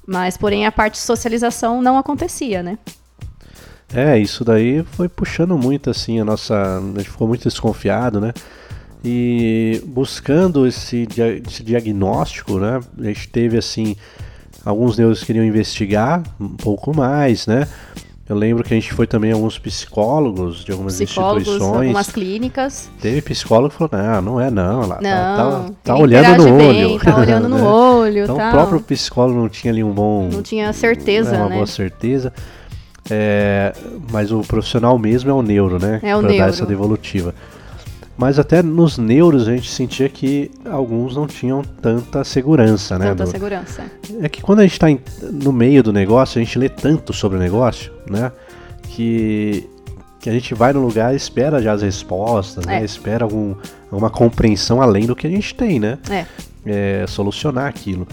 Mas, 0.07 0.37
porém, 0.37 0.65
a 0.65 0.71
parte 0.71 0.93
de 0.95 0.99
socialização 1.01 1.81
não 1.83 1.97
acontecia, 1.99 2.63
né? 2.63 2.77
É, 3.93 4.17
isso 4.17 4.43
daí 4.43 4.83
foi 4.83 5.07
puxando 5.07 5.57
muito, 5.57 5.89
assim, 5.89 6.19
a 6.19 6.25
nossa. 6.25 6.55
A 6.55 6.97
gente 6.97 7.09
ficou 7.09 7.27
muito 7.27 7.43
desconfiado, 7.43 8.19
né? 8.19 8.33
E 9.05 9.81
buscando 9.85 10.65
esse, 10.65 11.07
esse 11.47 11.63
diagnóstico, 11.63 12.57
né? 12.57 12.79
A 12.97 13.03
gente 13.03 13.27
teve, 13.29 13.57
assim, 13.57 13.95
alguns 14.65 14.97
neuros 14.97 15.23
queriam 15.23 15.45
investigar 15.45 16.23
um 16.39 16.49
pouco 16.49 16.95
mais, 16.95 17.45
né? 17.45 17.67
Eu 18.27 18.37
lembro 18.37 18.63
que 18.63 18.73
a 18.73 18.77
gente 18.77 18.93
foi 18.93 19.05
também 19.05 19.31
a 19.31 19.35
alguns 19.35 19.59
psicólogos 19.59 20.63
de 20.63 20.71
algumas 20.71 20.97
psicólogos, 20.97 21.41
instituições. 21.41 21.87
algumas 21.87 22.09
clínicas. 22.09 22.89
Teve 23.01 23.21
psicólogo 23.21 23.69
que 23.69 23.75
falou, 23.77 23.91
não, 23.91 24.21
não 24.21 24.41
é 24.41 24.49
não, 24.49 24.83
ela 24.83 24.95
tá, 24.95 25.01
não, 25.01 25.65
tá, 25.65 25.73
tá 25.83 25.95
olhando 25.97 26.37
no 26.37 26.57
bem, 26.57 26.85
olho. 26.85 26.99
Tá 26.99 27.17
olhando 27.17 27.49
no 27.49 27.61
olho, 27.67 28.23
Então 28.23 28.37
tal. 28.37 28.47
o 28.47 28.51
próprio 28.51 28.79
psicólogo 28.79 29.37
não 29.37 29.49
tinha 29.49 29.73
ali 29.73 29.83
um 29.83 29.91
bom... 29.91 30.29
Não 30.31 30.41
tinha 30.41 30.71
certeza, 30.71 31.35
uma 31.35 31.49
né? 31.49 31.55
boa 31.55 31.67
certeza. 31.67 32.31
É, 33.09 33.73
mas 34.11 34.31
o 34.31 34.41
profissional 34.41 34.97
mesmo 34.97 35.29
é 35.29 35.33
o 35.33 35.41
neuro, 35.41 35.77
né? 35.79 35.99
É 36.01 36.15
o 36.15 36.19
pra 36.19 36.29
neuro. 36.29 36.43
dar 36.43 36.49
essa 36.49 36.65
devolutiva. 36.65 37.33
Mas 38.15 38.37
até 38.37 38.61
nos 38.61 38.97
neuros 38.97 39.47
a 39.47 39.55
gente 39.55 39.69
sentia 39.69 40.07
que 40.07 40.51
alguns 40.69 41.15
não 41.15 41.25
tinham 41.27 41.63
tanta 41.81 42.23
segurança, 42.23 42.97
né? 42.99 43.07
Tanta 43.09 43.23
do- 43.25 43.29
segurança. 43.31 43.83
É 44.21 44.29
que 44.29 44.41
quando 44.41 44.59
a 44.59 44.63
gente 44.63 44.73
está 44.73 44.87
no 45.31 45.51
meio 45.51 45.81
do 45.81 45.91
negócio, 45.91 46.39
a 46.39 46.43
gente 46.43 46.57
lê 46.59 46.69
tanto 46.69 47.11
sobre 47.11 47.37
o 47.37 47.41
negócio, 47.41 47.91
né? 48.09 48.31
Que, 48.89 49.67
que 50.19 50.29
a 50.29 50.33
gente 50.33 50.53
vai 50.53 50.71
no 50.73 50.81
lugar 50.85 51.11
e 51.13 51.17
espera 51.17 51.61
já 51.61 51.73
as 51.73 51.81
respostas, 51.81 52.65
né? 52.65 52.81
É. 52.81 52.85
Espera 52.85 53.25
algum, 53.25 53.55
alguma 53.91 54.09
compreensão 54.11 54.79
além 54.81 55.05
do 55.07 55.15
que 55.15 55.25
a 55.25 55.29
gente 55.29 55.53
tem, 55.55 55.79
né? 55.79 55.97
É. 56.09 56.25
É, 56.65 57.05
solucionar 57.07 57.65
aquilo. 57.67 58.07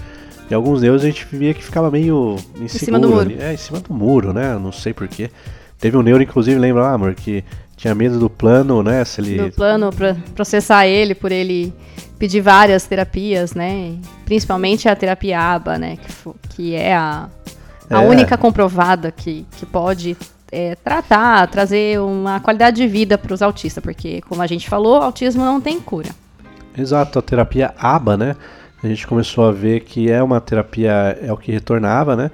E 0.51 0.55
alguns 0.55 0.81
deus 0.81 1.03
a 1.03 1.07
gente 1.07 1.25
via 1.31 1.55
que 1.55 1.63
ficava 1.63 1.91
meio 1.91 2.37
inseguro. 2.57 2.85
cima 2.85 2.99
do 2.99 3.09
muro. 3.09 3.33
É, 3.39 3.55
em 3.55 3.57
cima 3.57 3.79
do 3.81 3.95
muro, 3.95 4.33
né? 4.33 4.59
Não 4.59 4.73
sei 4.73 4.93
porquê. 4.93 5.31
Teve 5.79 5.97
um 5.97 6.03
neuro, 6.03 6.23
inclusive, 6.23 6.59
lembra 6.59 6.83
lá, 6.83 6.93
amor, 6.93 7.15
que 7.15 7.45
tinha 7.77 7.95
medo 7.95 8.19
do 8.19 8.29
plano, 8.29 8.83
né? 8.83 9.05
Se 9.05 9.21
ele... 9.21 9.39
Do 9.39 9.53
plano 9.53 9.91
para 9.93 10.17
processar 10.35 10.87
ele 10.87 11.15
por 11.15 11.31
ele 11.33 11.73
pedir 12.19 12.41
várias 12.41 12.85
terapias, 12.85 13.55
né? 13.55 13.95
Principalmente 14.27 14.89
a 14.89 14.97
terapia 14.97 15.41
ABA, 15.41 15.79
né? 15.79 15.97
Que, 15.97 16.49
que 16.51 16.75
é 16.75 16.95
a, 16.95 17.29
a 17.89 18.03
É. 18.03 18.07
única 18.09 18.37
comprovada 18.37 19.11
que, 19.11 19.47
que 19.53 19.65
pode 19.65 20.17
é, 20.53 20.75
tratar, 20.75 21.47
trazer 21.47 22.01
uma 22.01 22.41
qualidade 22.41 22.77
de 22.77 22.87
vida 22.89 23.17
para 23.17 23.33
os 23.33 23.41
autistas, 23.41 23.83
porque, 23.83 24.21
como 24.23 24.43
a 24.43 24.47
gente 24.47 24.69
falou, 24.69 24.97
autismo 24.97 25.45
não 25.45 25.61
tem 25.61 25.81
cura. 25.81 26.11
Exato, 26.77 27.19
a 27.19 27.23
terapia 27.23 27.73
ABA, 27.79 28.17
né? 28.17 28.37
A 28.83 28.87
gente 28.87 29.07
começou 29.07 29.45
a 29.47 29.53
ver 29.53 29.81
que 29.81 30.11
é 30.11 30.23
uma 30.23 30.41
terapia, 30.41 31.19
é 31.23 31.33
o 31.33 31.37
que 31.37 31.53
retornava, 31.53 32.17
né? 32.17 32.31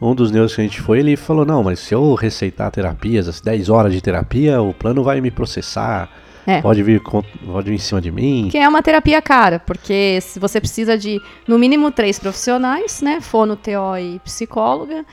Um 0.00 0.14
dos 0.14 0.30
neuros 0.30 0.54
que 0.54 0.60
a 0.62 0.64
gente 0.64 0.80
foi, 0.80 1.00
ele 1.00 1.14
falou, 1.14 1.44
não, 1.44 1.62
mas 1.62 1.78
se 1.80 1.94
eu 1.94 2.14
receitar 2.14 2.70
terapias, 2.70 3.28
as 3.28 3.40
10 3.40 3.68
horas 3.68 3.92
de 3.92 4.00
terapia, 4.00 4.62
o 4.62 4.72
plano 4.72 5.02
vai 5.04 5.20
me 5.20 5.30
processar, 5.30 6.08
É. 6.46 6.62
pode, 6.62 6.82
vir, 6.82 7.02
pode 7.02 7.68
vir 7.68 7.74
em 7.74 7.78
cima 7.78 8.00
de 8.00 8.10
mim. 8.10 8.48
Que 8.50 8.56
é 8.56 8.66
uma 8.66 8.82
terapia 8.82 9.20
cara, 9.20 9.58
porque 9.58 10.18
se 10.22 10.38
você 10.40 10.58
precisa 10.58 10.96
de, 10.96 11.20
no 11.46 11.58
mínimo, 11.58 11.90
três 11.90 12.18
profissionais, 12.18 13.02
né? 13.02 13.20
Fono, 13.20 13.56
TO 13.56 13.98
e 14.00 14.18
psicóloga, 14.20 15.04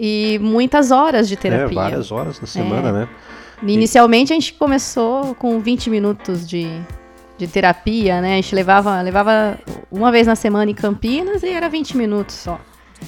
e 0.00 0.38
muitas 0.40 0.92
horas 0.92 1.26
de 1.26 1.34
É, 1.34 1.36
terapia. 1.36 1.74
várias 1.74 2.12
horas 2.12 2.40
na 2.40 2.46
semana, 2.46 2.88
É. 2.90 2.92
né? 2.92 3.08
Inicialmente 3.66 4.32
a 4.32 4.36
gente 4.36 4.54
começou 4.54 5.34
com 5.34 5.58
20 5.58 5.90
minutos 5.90 6.46
de, 6.48 6.68
de 7.38 7.46
terapia, 7.46 8.20
né? 8.20 8.32
A 8.32 8.36
gente 8.36 8.54
levava, 8.54 9.00
levava 9.00 9.58
uma 9.90 10.10
vez 10.10 10.26
na 10.26 10.34
semana 10.34 10.70
em 10.70 10.74
Campinas 10.74 11.42
e 11.42 11.48
era 11.48 11.68
20 11.68 11.96
minutos 11.96 12.34
só. 12.34 12.58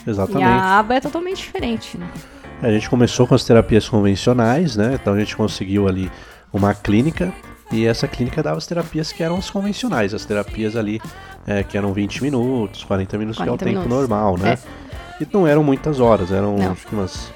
E 0.07 0.11
Exatamente. 0.11 0.45
a 0.45 0.79
aba 0.79 0.95
é 0.95 1.01
totalmente 1.01 1.39
diferente, 1.39 1.99
né? 1.99 2.09
A 2.63 2.71
gente 2.71 2.89
começou 2.89 3.27
com 3.27 3.35
as 3.35 3.45
terapias 3.45 3.89
convencionais, 3.89 4.77
né? 4.77 4.99
Então 5.01 5.15
a 5.15 5.19
gente 5.19 5.37
conseguiu 5.37 5.89
ali 5.89 6.11
uma 6.53 6.73
clínica 6.75 7.33
e 7.73 7.87
essa 7.87 8.07
clínica 8.07 8.43
dava 8.43 8.59
as 8.59 8.67
terapias 8.67 9.13
que 9.13 9.23
eram 9.23 9.37
as 9.37 9.51
convencionais, 9.51 10.15
as 10.15 10.25
terapias 10.25 10.77
ali 10.77 11.01
é, 11.47 11.63
que 11.63 11.77
eram 11.77 11.93
20 11.93 12.23
minutos, 12.23 12.85
40 12.85 13.19
minutos, 13.19 13.43
que 13.43 13.49
é 13.49 13.53
o 13.53 13.57
40 13.57 13.65
tempo 13.65 13.89
minutos. 13.89 13.99
normal, 14.09 14.37
né? 14.39 14.59
E 15.21 15.27
não 15.33 15.47
eram 15.47 15.63
muitas 15.65 16.01
horas, 16.01 16.31
eram 16.31 16.57
Não. 16.57 16.73
acho 16.73 16.87
que 16.87 16.95
umas. 16.95 17.33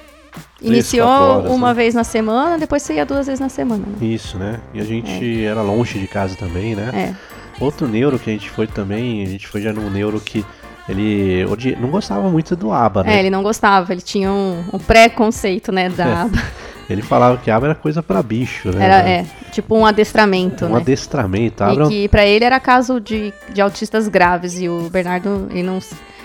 Iniciou 0.67 1.07
horas, 1.07 1.51
uma 1.51 1.67
né? 1.69 1.73
vez 1.73 1.93
na 1.93 2.03
semana, 2.03 2.57
depois 2.57 2.81
você 2.83 2.93
ia 2.95 3.05
duas 3.05 3.25
vezes 3.27 3.39
na 3.39 3.49
semana. 3.49 3.83
Né? 3.85 4.05
Isso, 4.07 4.37
né? 4.37 4.59
E 4.73 4.79
a 4.79 4.83
gente 4.83 5.43
era 5.45 5.61
longe 5.61 5.99
de 5.99 6.07
casa 6.07 6.35
também, 6.35 6.75
né? 6.75 6.89
É. 6.93 7.63
Outro 7.63 7.87
neuro 7.87 8.19
que 8.19 8.29
a 8.29 8.33
gente 8.33 8.49
foi 8.49 8.67
também, 8.67 9.23
a 9.23 9.27
gente 9.27 9.47
foi 9.47 9.61
já 9.61 9.71
num 9.71 9.89
neuro 9.89 10.19
que 10.19 10.45
ele 10.87 11.45
odi- 11.45 11.75
não 11.79 11.89
gostava 11.89 12.29
muito 12.29 12.55
do 12.55 12.71
ABA, 12.71 13.03
né? 13.03 13.15
É, 13.15 13.19
ele 13.19 13.29
não 13.29 13.41
gostava, 13.41 13.91
ele 13.93 14.01
tinha 14.01 14.31
um, 14.31 14.63
um 14.73 14.77
preconceito, 14.77 15.71
né, 15.71 15.89
da 15.89 16.05
É. 16.05 16.13
aba. 16.13 16.41
Ele 16.87 17.01
falava 17.01 17.37
que 17.37 17.49
ABA 17.49 17.65
era 17.65 17.73
coisa 17.73 18.03
pra 18.03 18.21
bicho, 18.21 18.69
né? 18.69 18.85
Era, 18.85 19.09
é, 19.09 19.25
tipo 19.51 19.75
um 19.75 19.87
adestramento, 19.87 20.65
um 20.65 20.73
né? 20.73 20.77
adestramento. 20.81 21.63
ABA 21.63 21.85
E 21.85 21.87
que 21.89 22.07
pra 22.09 22.23
ele 22.23 22.45
era 22.45 22.59
caso 22.59 23.01
de, 23.01 23.33
de 23.51 23.59
autistas 23.59 24.07
graves 24.07 24.61
e 24.61 24.69
o 24.69 24.87
Bernardo 24.91 25.47
ele 25.49 25.63
não 25.63 25.79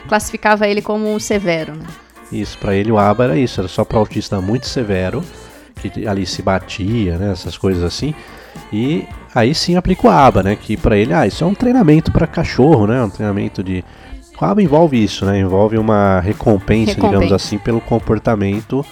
classificava 0.06 0.68
ele 0.68 0.82
como 0.82 1.18
severo, 1.18 1.72
né? 1.74 1.86
Isso, 2.32 2.56
pra 2.58 2.74
ele 2.74 2.92
o 2.92 2.98
ABA 2.98 3.24
era 3.24 3.36
isso, 3.38 3.60
era 3.60 3.68
só 3.68 3.84
pra 3.84 3.98
autista 3.98 4.40
muito 4.40 4.66
severo, 4.68 5.22
que 5.76 6.06
ali 6.06 6.24
se 6.26 6.42
batia, 6.42 7.16
né, 7.18 7.32
essas 7.32 7.56
coisas 7.58 7.82
assim. 7.82 8.14
E 8.72 9.04
aí 9.34 9.54
sim 9.54 9.76
aplica 9.76 10.06
o 10.06 10.10
ABA, 10.10 10.42
né, 10.42 10.56
que 10.56 10.76
pra 10.76 10.96
ele, 10.96 11.12
ah, 11.12 11.26
isso 11.26 11.42
é 11.42 11.46
um 11.46 11.54
treinamento 11.54 12.12
pra 12.12 12.26
cachorro, 12.26 12.86
né, 12.86 13.02
um 13.02 13.10
treinamento 13.10 13.62
de... 13.62 13.84
O 14.40 14.44
ABA 14.44 14.62
envolve 14.62 15.02
isso, 15.02 15.26
né, 15.26 15.38
envolve 15.38 15.76
uma 15.76 16.20
recompensa, 16.20 16.94
digamos 16.94 17.12
Recompensa. 17.14 17.36
assim, 17.36 17.58
pelo 17.58 17.80
comportamento 17.80 18.84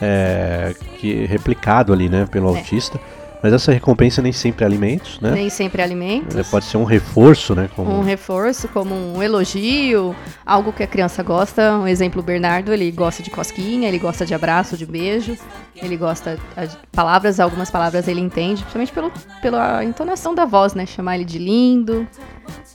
é, 0.00 0.74
que 0.98 1.24
replicado 1.26 1.92
ali, 1.92 2.08
né, 2.08 2.26
pelo 2.30 2.54
É. 2.54 2.58
autista. 2.58 3.00
Mas 3.42 3.52
essa 3.52 3.72
recompensa 3.72 4.20
nem 4.20 4.32
sempre 4.32 4.64
é 4.64 4.66
alimentos, 4.66 5.18
né, 5.20 5.30
Nem 5.30 5.48
sempre 5.48 5.82
alimentos. 5.82 6.34
Ele 6.34 6.44
pode 6.44 6.64
ser 6.66 6.76
um 6.76 6.84
reforço, 6.84 7.54
né, 7.54 7.68
como... 7.74 7.90
Um 7.90 8.02
reforço, 8.02 8.68
como 8.68 8.94
um 8.94 9.22
elogio, 9.22 10.14
algo 10.44 10.72
que 10.72 10.82
a 10.82 10.86
criança 10.86 11.22
gosta. 11.22 11.72
Um 11.72 11.86
exemplo, 11.86 12.20
o 12.20 12.24
Bernardo, 12.24 12.72
ele 12.72 12.90
gosta 12.90 13.22
de 13.22 13.30
cosquinha, 13.30 13.88
ele 13.88 13.98
gosta 13.98 14.26
de 14.26 14.34
abraço, 14.34 14.76
de 14.76 14.84
beijo, 14.84 15.36
ele 15.74 15.96
gosta 15.96 16.38
de 16.56 16.76
palavras, 16.92 17.40
algumas 17.40 17.70
palavras 17.70 18.08
ele 18.08 18.20
entende, 18.20 18.62
principalmente 18.62 18.92
pelo, 18.92 19.12
pela 19.40 19.84
entonação 19.84 20.34
da 20.34 20.44
voz, 20.44 20.74
né? 20.74 20.84
Chamar 20.86 21.16
ele 21.16 21.24
de 21.24 21.38
lindo, 21.38 22.06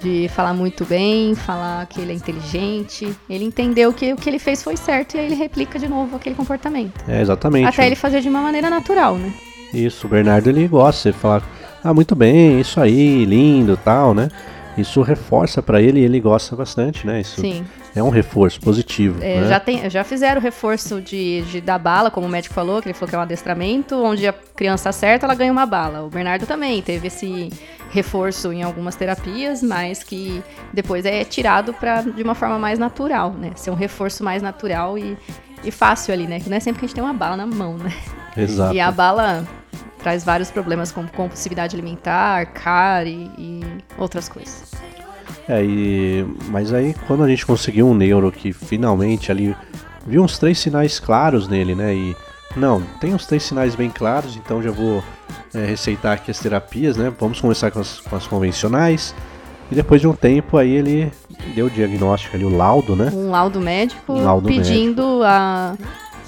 de 0.01 0.27
falar 0.29 0.53
muito 0.53 0.85
bem, 0.85 1.35
falar 1.35 1.85
que 1.85 2.01
ele 2.01 2.11
é 2.11 2.15
inteligente. 2.15 3.15
Ele 3.29 3.43
entendeu 3.43 3.93
que 3.93 4.13
o 4.13 4.15
que 4.15 4.29
ele 4.29 4.39
fez 4.39 4.63
foi 4.63 4.77
certo 4.77 5.15
e 5.15 5.19
aí 5.19 5.25
ele 5.25 5.35
replica 5.35 5.77
de 5.77 5.87
novo 5.87 6.15
aquele 6.15 6.35
comportamento. 6.35 7.03
É, 7.07 7.21
exatamente. 7.21 7.67
Até 7.67 7.85
ele 7.85 7.95
fazer 7.95 8.21
de 8.21 8.29
uma 8.29 8.41
maneira 8.41 8.69
natural, 8.69 9.17
né? 9.17 9.31
Isso, 9.75 10.07
o 10.07 10.09
Bernardo 10.09 10.49
ele 10.49 10.67
gosta 10.67 11.11
de 11.11 11.17
falar, 11.17 11.43
ah, 11.83 11.93
muito 11.93 12.15
bem, 12.15 12.59
isso 12.59 12.79
aí, 12.79 13.25
lindo, 13.25 13.77
tal, 13.77 14.13
né? 14.13 14.29
Isso 14.77 15.01
reforça 15.01 15.61
pra 15.63 15.81
ele 15.81 16.01
e 16.01 16.03
ele 16.03 16.19
gosta 16.19 16.53
bastante, 16.55 17.07
né? 17.07 17.21
Isso 17.21 17.39
Sim. 17.39 17.65
é 17.95 18.03
um 18.03 18.09
reforço 18.09 18.59
positivo, 18.59 19.23
É, 19.23 19.39
né? 19.39 19.47
já, 19.47 19.59
tem, 19.59 19.89
já 19.89 20.03
fizeram 20.03 20.41
o 20.41 20.43
reforço 20.43 20.99
de, 20.99 21.43
de 21.43 21.61
dar 21.61 21.79
bala, 21.79 22.11
como 22.11 22.27
o 22.27 22.29
médico 22.29 22.53
falou, 22.53 22.81
que 22.81 22.87
ele 22.89 22.93
falou 22.93 23.07
que 23.09 23.15
é 23.15 23.19
um 23.19 23.21
adestramento, 23.21 23.95
onde 24.03 24.27
a 24.27 24.33
criança 24.33 24.89
acerta, 24.89 25.25
ela 25.25 25.33
ganha 25.35 25.51
uma 25.51 25.65
bala. 25.65 26.03
O 26.03 26.09
Bernardo 26.09 26.45
também 26.45 26.81
teve 26.81 27.07
esse 27.07 27.49
reforço 27.89 28.51
em 28.51 28.63
algumas 28.63 28.97
terapias, 28.97 29.63
mas 29.63 30.03
que 30.03 30.43
depois 30.73 31.05
é 31.05 31.23
tirado 31.23 31.73
pra, 31.73 32.01
de 32.01 32.21
uma 32.21 32.35
forma 32.35 32.59
mais 32.59 32.77
natural, 32.77 33.31
né? 33.31 33.51
Ser 33.55 33.71
um 33.71 33.75
reforço 33.75 34.25
mais 34.25 34.41
natural 34.41 34.97
e, 34.97 35.17
e 35.63 35.71
fácil 35.71 36.13
ali, 36.13 36.27
né? 36.27 36.41
Que 36.41 36.49
não 36.49 36.57
é 36.57 36.59
sempre 36.59 36.79
que 36.79 36.85
a 36.85 36.87
gente 36.87 36.95
tem 36.95 37.03
uma 37.03 37.13
bala 37.13 37.37
na 37.37 37.45
mão, 37.45 37.77
né? 37.77 37.93
Exato. 38.35 38.75
E 38.75 38.81
a 38.81 38.91
bala 38.91 39.47
traz 40.05 40.23
vários 40.23 40.51
problemas 40.51 40.91
como 40.91 41.09
compulsividade 41.09 41.75
alimentar, 41.75 42.45
cárie 42.45 43.31
e 43.39 43.61
outras 43.97 44.29
coisas. 44.29 44.71
É, 45.49 45.63
e... 45.63 46.23
mas 46.47 46.71
aí 46.71 46.95
quando 47.07 47.23
a 47.23 47.27
gente 47.27 47.43
conseguiu 47.43 47.87
um 47.87 47.95
neuro 47.95 48.31
que 48.31 48.53
finalmente 48.53 49.31
ali 49.31 49.55
viu 50.05 50.21
uns 50.21 50.37
três 50.37 50.59
sinais 50.59 50.99
claros 50.99 51.47
nele, 51.47 51.73
né? 51.73 51.95
E 51.95 52.15
não, 52.55 52.83
tem 53.01 53.15
uns 53.15 53.25
três 53.25 53.41
sinais 53.41 53.73
bem 53.73 53.89
claros, 53.89 54.35
então 54.35 54.61
já 54.61 54.69
vou 54.69 55.03
é, 55.55 55.65
receitar 55.65 56.13
aqui 56.13 56.29
as 56.29 56.37
terapias, 56.37 56.95
né? 56.95 57.11
Vamos 57.19 57.41
começar 57.41 57.71
com 57.71 57.79
as, 57.79 57.99
com 57.99 58.15
as 58.15 58.27
convencionais. 58.27 59.15
E 59.71 59.73
depois 59.73 59.99
de 60.01 60.07
um 60.07 60.13
tempo 60.13 60.55
aí 60.55 60.69
ele 60.69 61.11
deu 61.55 61.65
o 61.65 61.69
diagnóstico 61.69 62.35
ali, 62.35 62.45
o 62.45 62.55
laudo, 62.55 62.95
né? 62.95 63.11
um 63.11 63.31
laudo 63.31 63.59
médico 63.59 64.13
Um 64.13 64.23
laudo 64.23 64.47
pedindo 64.47 65.23
a 65.23 65.75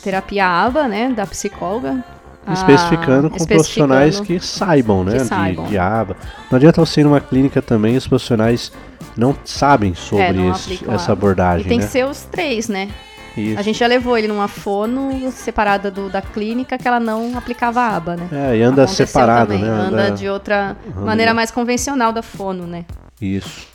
terapia 0.01 0.47
ABA, 0.47 0.87
né, 0.87 1.09
da 1.09 1.27
psicóloga. 1.27 2.16
A- 2.47 2.53
especificando 2.53 3.29
com 3.29 3.45
profissionais 3.45 4.15
especificando- 4.15 4.39
que 4.39 4.45
saibam, 4.47 5.03
né, 5.03 5.11
que 5.13 5.17
de, 5.19 5.25
saibam. 5.25 5.65
de 5.65 5.77
aba. 5.77 6.15
Não 6.49 6.55
adianta 6.57 6.79
você 6.83 7.01
ir 7.01 7.03
numa 7.03 7.19
clínica 7.21 7.61
também 7.61 7.95
e 7.95 7.97
os 7.97 8.07
profissionais 8.07 8.71
não 9.15 9.35
sabem 9.43 9.93
sobre 9.93 10.23
É, 10.25 10.33
não 10.33 10.51
esse- 10.51 10.83
essa 10.89 11.11
abordagem, 11.11 11.65
E 11.65 11.69
tem 11.69 11.77
né? 11.79 11.85
que 11.85 11.91
ser 11.91 12.05
os 12.05 12.21
três, 12.23 12.67
né? 12.69 12.89
Isso. 13.35 13.59
A 13.59 13.61
gente 13.61 13.77
já 13.77 13.85
levou 13.85 14.17
ele 14.17 14.27
numa 14.27 14.47
fono 14.47 15.11
separada 15.31 15.91
do, 15.91 16.09
da 16.09 16.23
clínica 16.23 16.75
que 16.75 16.87
ela 16.87 16.99
não 16.99 17.37
aplicava 17.37 17.81
a 17.81 17.95
aba, 17.95 18.15
né? 18.15 18.27
É, 18.31 18.57
e 18.57 18.63
anda 18.63 18.83
Aconteceu 18.83 19.05
separado, 19.05 19.53
também, 19.53 19.63
né? 19.63 19.69
Anda 19.69 20.11
de 20.11 20.27
outra 20.27 20.75
anda- 20.95 21.05
maneira 21.05 21.33
mais 21.35 21.51
convencional 21.51 22.11
da 22.11 22.23
fono, 22.23 22.65
né? 22.65 22.85
Isso. 23.21 23.67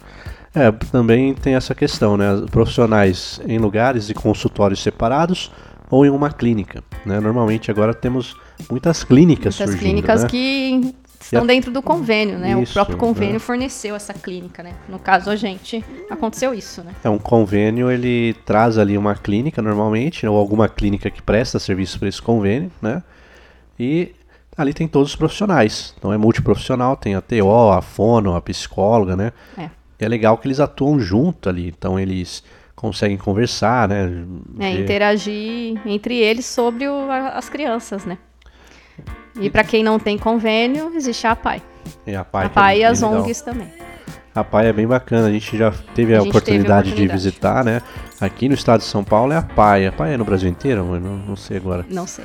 É, 0.55 0.71
também 0.91 1.33
tem 1.33 1.55
essa 1.55 1.75
questão, 1.77 2.17
né? 2.17 2.43
Profissionais 2.51 3.41
em 3.47 3.57
lugares 3.59 4.11
e 4.11 4.15
consultórios 4.15 4.83
separados 4.83 5.51
ou 5.93 6.07
em 6.07 6.11
uma 6.11 6.33
clínica, 6.33 6.83
né? 7.05 7.21
Normalmente 7.21 7.71
agora 7.71 7.93
temos 7.93 8.35
muitas 8.71 9.05
clínicas 9.05 9.59
Muitas 9.59 9.75
surgindo, 9.75 9.81
clínicas 9.91 10.23
né? 10.23 10.29
que 10.31 10.95
estão 11.21 11.43
a- 11.43 11.47
dentro 11.47 11.71
do 11.71 11.83
convênio, 11.83 12.39
né? 12.39 12.59
Isso, 12.63 12.71
o 12.71 12.73
próprio 12.73 12.97
convênio 12.97 13.35
né? 13.35 13.39
forneceu 13.39 13.95
essa 13.95 14.15
clínica, 14.15 14.63
né? 14.63 14.73
No 14.89 14.99
caso, 14.99 15.29
a 15.29 15.37
gente, 15.37 15.85
aconteceu 16.09 16.55
isso, 16.55 16.83
né? 16.83 16.95
É 17.05 17.11
um 17.11 17.19
convênio, 17.19 17.91
ele 17.91 18.33
traz 18.47 18.79
ali 18.79 18.97
uma 18.97 19.15
clínica 19.15 19.61
normalmente, 19.61 20.27
ou 20.27 20.39
alguma 20.39 20.67
clínica 20.67 21.11
que 21.11 21.21
presta 21.21 21.59
serviço 21.59 21.99
para 21.99 22.09
esse 22.09 22.23
convênio, 22.23 22.73
né? 22.81 23.03
E 23.79 24.15
ali 24.57 24.73
tem 24.73 24.89
todos 24.89 25.11
os 25.11 25.17
profissionais. 25.17 25.95
Então 25.99 26.11
é 26.11 26.17
multiprofissional, 26.17 26.97
tem 26.97 27.15
a 27.15 27.21
TO, 27.21 27.71
a 27.71 27.83
fono, 27.83 28.35
a 28.35 28.41
psicóloga, 28.41 29.15
né? 29.15 29.31
É. 29.59 29.69
E 30.01 30.05
é 30.07 30.09
legal 30.09 30.39
que 30.39 30.47
eles 30.49 30.59
atuam 30.59 30.99
junto 30.99 31.51
ali, 31.51 31.69
então 31.69 32.01
eles 32.01 32.43
conseguem 32.83 33.17
conversar, 33.17 33.89
né? 33.89 34.11
É, 34.59 34.73
interagir 34.73 35.81
entre 35.87 36.17
eles 36.19 36.45
sobre 36.45 36.89
o- 36.89 37.09
as 37.11 37.49
crianças, 37.49 38.05
né? 38.05 38.19
E 39.41 39.49
para 39.49 39.63
quem 39.65 39.83
não 39.85 39.99
tem 40.01 40.19
convênio, 40.19 40.93
existe 40.95 41.25
a 41.27 41.31
APAI. 41.31 41.63
E 42.07 42.15
a 42.15 42.25
PAI, 42.25 42.43
A 42.43 42.45
é 42.45 42.47
APAI 42.49 42.75
e 42.75 42.79
bem 42.79 42.85
as. 42.87 43.03
ONGs 43.03 43.41
também. 43.43 43.69
A 44.35 44.43
PAI 44.43 44.67
é 44.69 44.73
bem 44.73 44.87
bacana, 44.87 45.29
a 45.29 45.31
gente 45.31 45.57
já 45.57 45.71
teve 45.71 45.79
a, 45.79 45.79
A 45.79 45.85
gente 45.85 45.95
teve 45.95 46.15
a 46.17 46.23
oportunidade, 46.23 46.89
de 46.89 46.93
oportunidade. 46.95 47.13
visitar, 47.23 47.65
né? 47.65 47.81
Aqui 48.21 48.49
no 48.49 48.55
estado 48.55 48.81
de 48.81 48.87
São 48.87 49.05
Paulo 49.05 49.33
é 49.33 49.37
a 49.37 49.43
PAI. 49.43 49.87
A 49.87 49.93
PAI 49.93 50.15
é 50.15 50.17
no 50.17 50.25
Brasil 50.25 50.51
inteiro? 50.51 50.85
Não, 50.99 51.17
não 51.17 51.37
sei 51.37 51.57
agora. 51.59 51.87
Não 51.89 52.07
sei. 52.07 52.25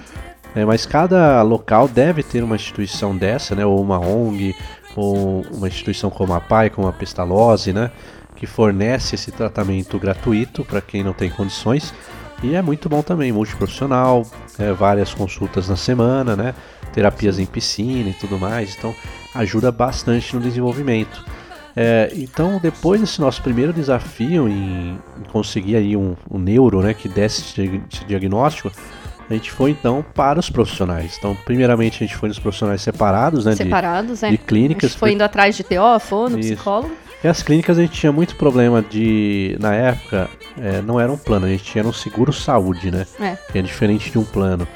É, 0.56 0.66
mas 0.66 0.86
cada 0.86 1.42
local 1.44 1.88
deve 1.88 2.24
ter 2.24 2.44
uma 2.44 2.56
instituição 2.56 3.16
dessa, 3.16 3.54
né? 3.56 3.66
Ou 3.66 3.80
uma 3.82 4.00
ONG, 4.00 4.56
ou 4.96 5.46
uma 5.52 5.68
instituição 5.68 6.10
como 6.10 6.34
a 6.34 6.42
PAI, 6.42 6.70
como 6.72 6.88
a 6.88 6.94
Pestalozzi, 6.94 7.72
né? 7.74 7.92
Que 8.38 8.46
fornece 8.46 9.16
esse 9.16 9.32
tratamento 9.32 9.98
gratuito 9.98 10.64
para 10.64 10.80
quem 10.80 11.04
não 11.04 11.12
tem 11.14 11.30
condições. 11.30 11.94
E 12.44 12.54
é 12.54 12.62
muito 12.62 12.88
bom 12.88 13.02
também, 13.02 13.32
multiprofissional, 13.32 14.24
é, 14.60 14.72
várias 14.72 15.12
consultas 15.14 15.68
na 15.68 15.76
semana, 15.76 16.36
né? 16.36 16.54
Terapias 16.94 17.40
em 17.40 17.46
piscina 17.48 18.10
e 18.10 18.14
tudo 18.14 18.38
mais. 18.38 18.76
Então 18.78 18.94
ajuda 19.34 19.72
bastante 19.72 20.36
no 20.36 20.42
desenvolvimento. 20.42 21.26
É, 21.76 22.12
então, 22.16 22.60
depois 22.62 23.00
desse 23.02 23.22
nosso 23.22 23.42
primeiro 23.42 23.72
desafio 23.72 24.48
em, 24.48 25.00
em 25.20 25.24
conseguir 25.32 25.76
aí 25.76 25.96
um, 25.96 26.16
um 26.30 26.40
neuro, 26.40 26.82
né, 26.82 26.94
que 26.94 27.08
desse 27.08 27.42
esse 27.42 27.54
diag- 27.54 27.84
esse 27.92 28.04
diagnóstico, 28.06 28.72
a 29.30 29.34
gente 29.34 29.52
foi 29.52 29.72
então 29.72 30.04
para 30.16 30.40
os 30.40 30.50
profissionais. 30.50 31.16
Então, 31.20 31.36
primeiramente 31.46 32.04
a 32.04 32.08
gente 32.08 32.16
foi 32.18 32.30
nos 32.30 32.40
profissionais 32.40 32.82
separados, 32.82 33.46
né, 33.46 33.52
de- 33.52 33.58
Separados, 33.58 34.24
é. 34.24 34.32
de 34.32 34.38
clínicas, 34.40 34.86
A 34.86 34.88
gente 34.90 35.00
foi 35.00 35.12
indo 35.12 35.22
atrás 35.22 35.56
de 35.56 35.64
TO, 35.64 36.00
fono, 36.00 36.38
psicólogo. 36.40 36.92
E 37.24 37.28
as 37.28 37.42
clínicas 37.42 37.78
a 37.78 37.82
gente 37.82 38.00
tinha 38.00 38.12
muito 38.12 38.36
problema 38.36 38.82
de, 38.82 39.58
na 39.60 39.74
época, 39.74 40.30
é, 40.62 40.82
não 40.82 41.00
era 41.00 41.12
um 41.12 41.18
plano, 41.18 41.48
a 41.48 41.50
gente 41.50 41.64
tinha 41.64 41.84
um 41.84 41.94
seguro 41.94 42.32
saúde, 42.32 42.92
né? 42.92 43.08
É. 43.20 43.36
Que 43.52 43.58
é 43.58 43.62
diferente 43.62 44.12
de 44.12 44.20
um 44.20 44.24
plano. 44.24 44.68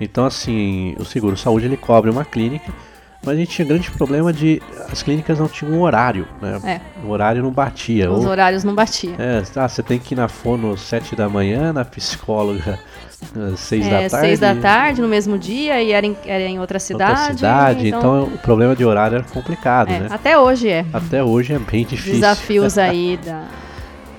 Então, 0.00 0.24
assim, 0.24 0.94
o 0.98 1.04
seguro 1.04 1.36
saúde 1.36 1.66
ele 1.66 1.76
cobre 1.76 2.10
uma 2.10 2.24
clínica, 2.24 2.72
mas 3.22 3.36
a 3.36 3.38
gente 3.38 3.50
tinha 3.50 3.66
grande 3.68 3.90
problema 3.90 4.32
de 4.32 4.62
as 4.90 5.02
clínicas 5.02 5.38
não 5.38 5.48
tinham 5.48 5.74
um 5.74 5.82
horário, 5.82 6.26
né? 6.40 6.60
É. 6.64 6.80
O 7.06 7.10
horário 7.10 7.42
não 7.42 7.50
batia. 7.50 8.10
Os 8.10 8.24
Ou, 8.24 8.30
horários 8.30 8.64
não 8.64 8.74
batiam. 8.74 9.14
é, 9.18 9.42
ah, 9.56 9.68
você 9.68 9.82
tem 9.82 9.98
que 9.98 10.14
ir 10.14 10.16
na 10.16 10.28
fono 10.28 10.72
às 10.72 10.80
7 10.80 11.14
da 11.14 11.28
manhã, 11.28 11.72
na 11.72 11.84
psicóloga 11.84 12.78
às 13.52 13.60
6 13.60 13.86
É, 13.86 13.90
da 13.90 13.96
tarde. 14.08 14.26
seis 14.26 14.40
da 14.40 14.54
tarde, 14.54 15.00
no 15.02 15.08
mesmo 15.08 15.38
dia, 15.38 15.82
e 15.82 15.92
era 15.92 16.06
em, 16.06 16.16
era 16.24 16.42
em 16.44 16.58
outra 16.58 16.76
outra 16.76 16.78
cidade. 16.78 17.36
cidade. 17.36 17.88
Então, 17.88 18.24
o 18.24 18.38
problema 18.38 18.74
de 18.74 18.84
horário 18.84 19.16
era 19.16 19.24
complicado, 19.24 19.90
é, 19.90 20.00
né? 20.00 20.06
até 20.10 20.38
hoje 20.38 20.68
é. 20.68 20.84
Até 20.92 21.22
hoje 21.22 21.52
é 21.52 21.58
bem 21.58 21.84
difícil. 21.84 22.14
Desafios 22.14 22.76
aí 22.78 23.18
da. 23.24 23.44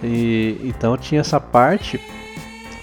E 0.04 0.60
então 0.64 0.98
tinha 0.98 1.22
essa 1.22 1.40
parte. 1.40 2.00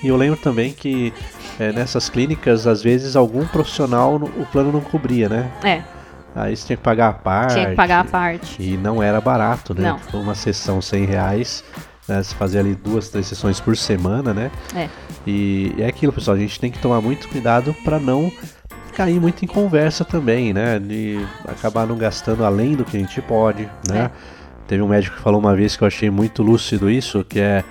E 0.02 0.08
eu 0.08 0.16
lembro 0.16 0.38
também 0.38 0.72
que 0.72 1.12
é, 1.58 1.72
nessas 1.72 2.08
clínicas, 2.08 2.66
às 2.66 2.82
vezes, 2.82 3.16
algum 3.16 3.44
profissional 3.46 4.14
o 4.16 4.46
plano 4.46 4.70
não 4.70 4.80
cobria, 4.80 5.28
né? 5.28 5.50
É, 5.64 5.82
Aí 6.38 6.56
você 6.56 6.66
tinha 6.68 6.76
que 6.76 6.82
pagar 6.82 7.08
a 7.08 7.12
parte. 7.12 7.54
tinha 7.54 7.70
que 7.70 7.74
pagar 7.74 8.00
a 8.00 8.04
parte. 8.04 8.62
E 8.62 8.76
não 8.76 9.02
era 9.02 9.20
barato, 9.20 9.74
né? 9.74 9.90
Não. 9.90 9.98
Foi 9.98 10.20
Uma 10.20 10.34
sessão 10.36 10.80
100 10.80 11.04
reais. 11.04 11.64
Né? 12.06 12.22
Você 12.22 12.34
fazia 12.34 12.60
ali 12.60 12.76
duas, 12.76 13.08
três 13.08 13.26
sessões 13.26 13.58
por 13.58 13.76
semana, 13.76 14.32
né? 14.32 14.50
É. 14.74 14.88
E 15.26 15.74
é 15.78 15.86
aquilo, 15.86 16.12
pessoal. 16.12 16.36
A 16.36 16.40
gente 16.40 16.60
tem 16.60 16.70
que 16.70 16.78
tomar 16.78 17.00
muito 17.00 17.28
cuidado 17.28 17.74
para 17.84 17.98
não 17.98 18.30
cair 18.94 19.20
muito 19.20 19.44
em 19.44 19.48
conversa 19.48 20.04
também, 20.04 20.52
né? 20.52 20.78
De 20.78 21.18
acabar 21.46 21.86
não 21.86 21.98
gastando 21.98 22.44
além 22.44 22.76
do 22.76 22.84
que 22.84 22.96
a 22.96 23.00
gente 23.00 23.20
pode, 23.20 23.68
né? 23.88 24.10
Teve 24.68 24.82
um 24.82 24.88
médico 24.88 25.16
que 25.16 25.22
falou 25.22 25.40
uma 25.40 25.56
vez 25.56 25.76
que 25.76 25.82
eu 25.82 25.88
achei 25.88 26.10
muito 26.10 26.42
lúcido 26.42 26.90
isso, 26.90 27.24
que 27.24 27.40
é, 27.40 27.64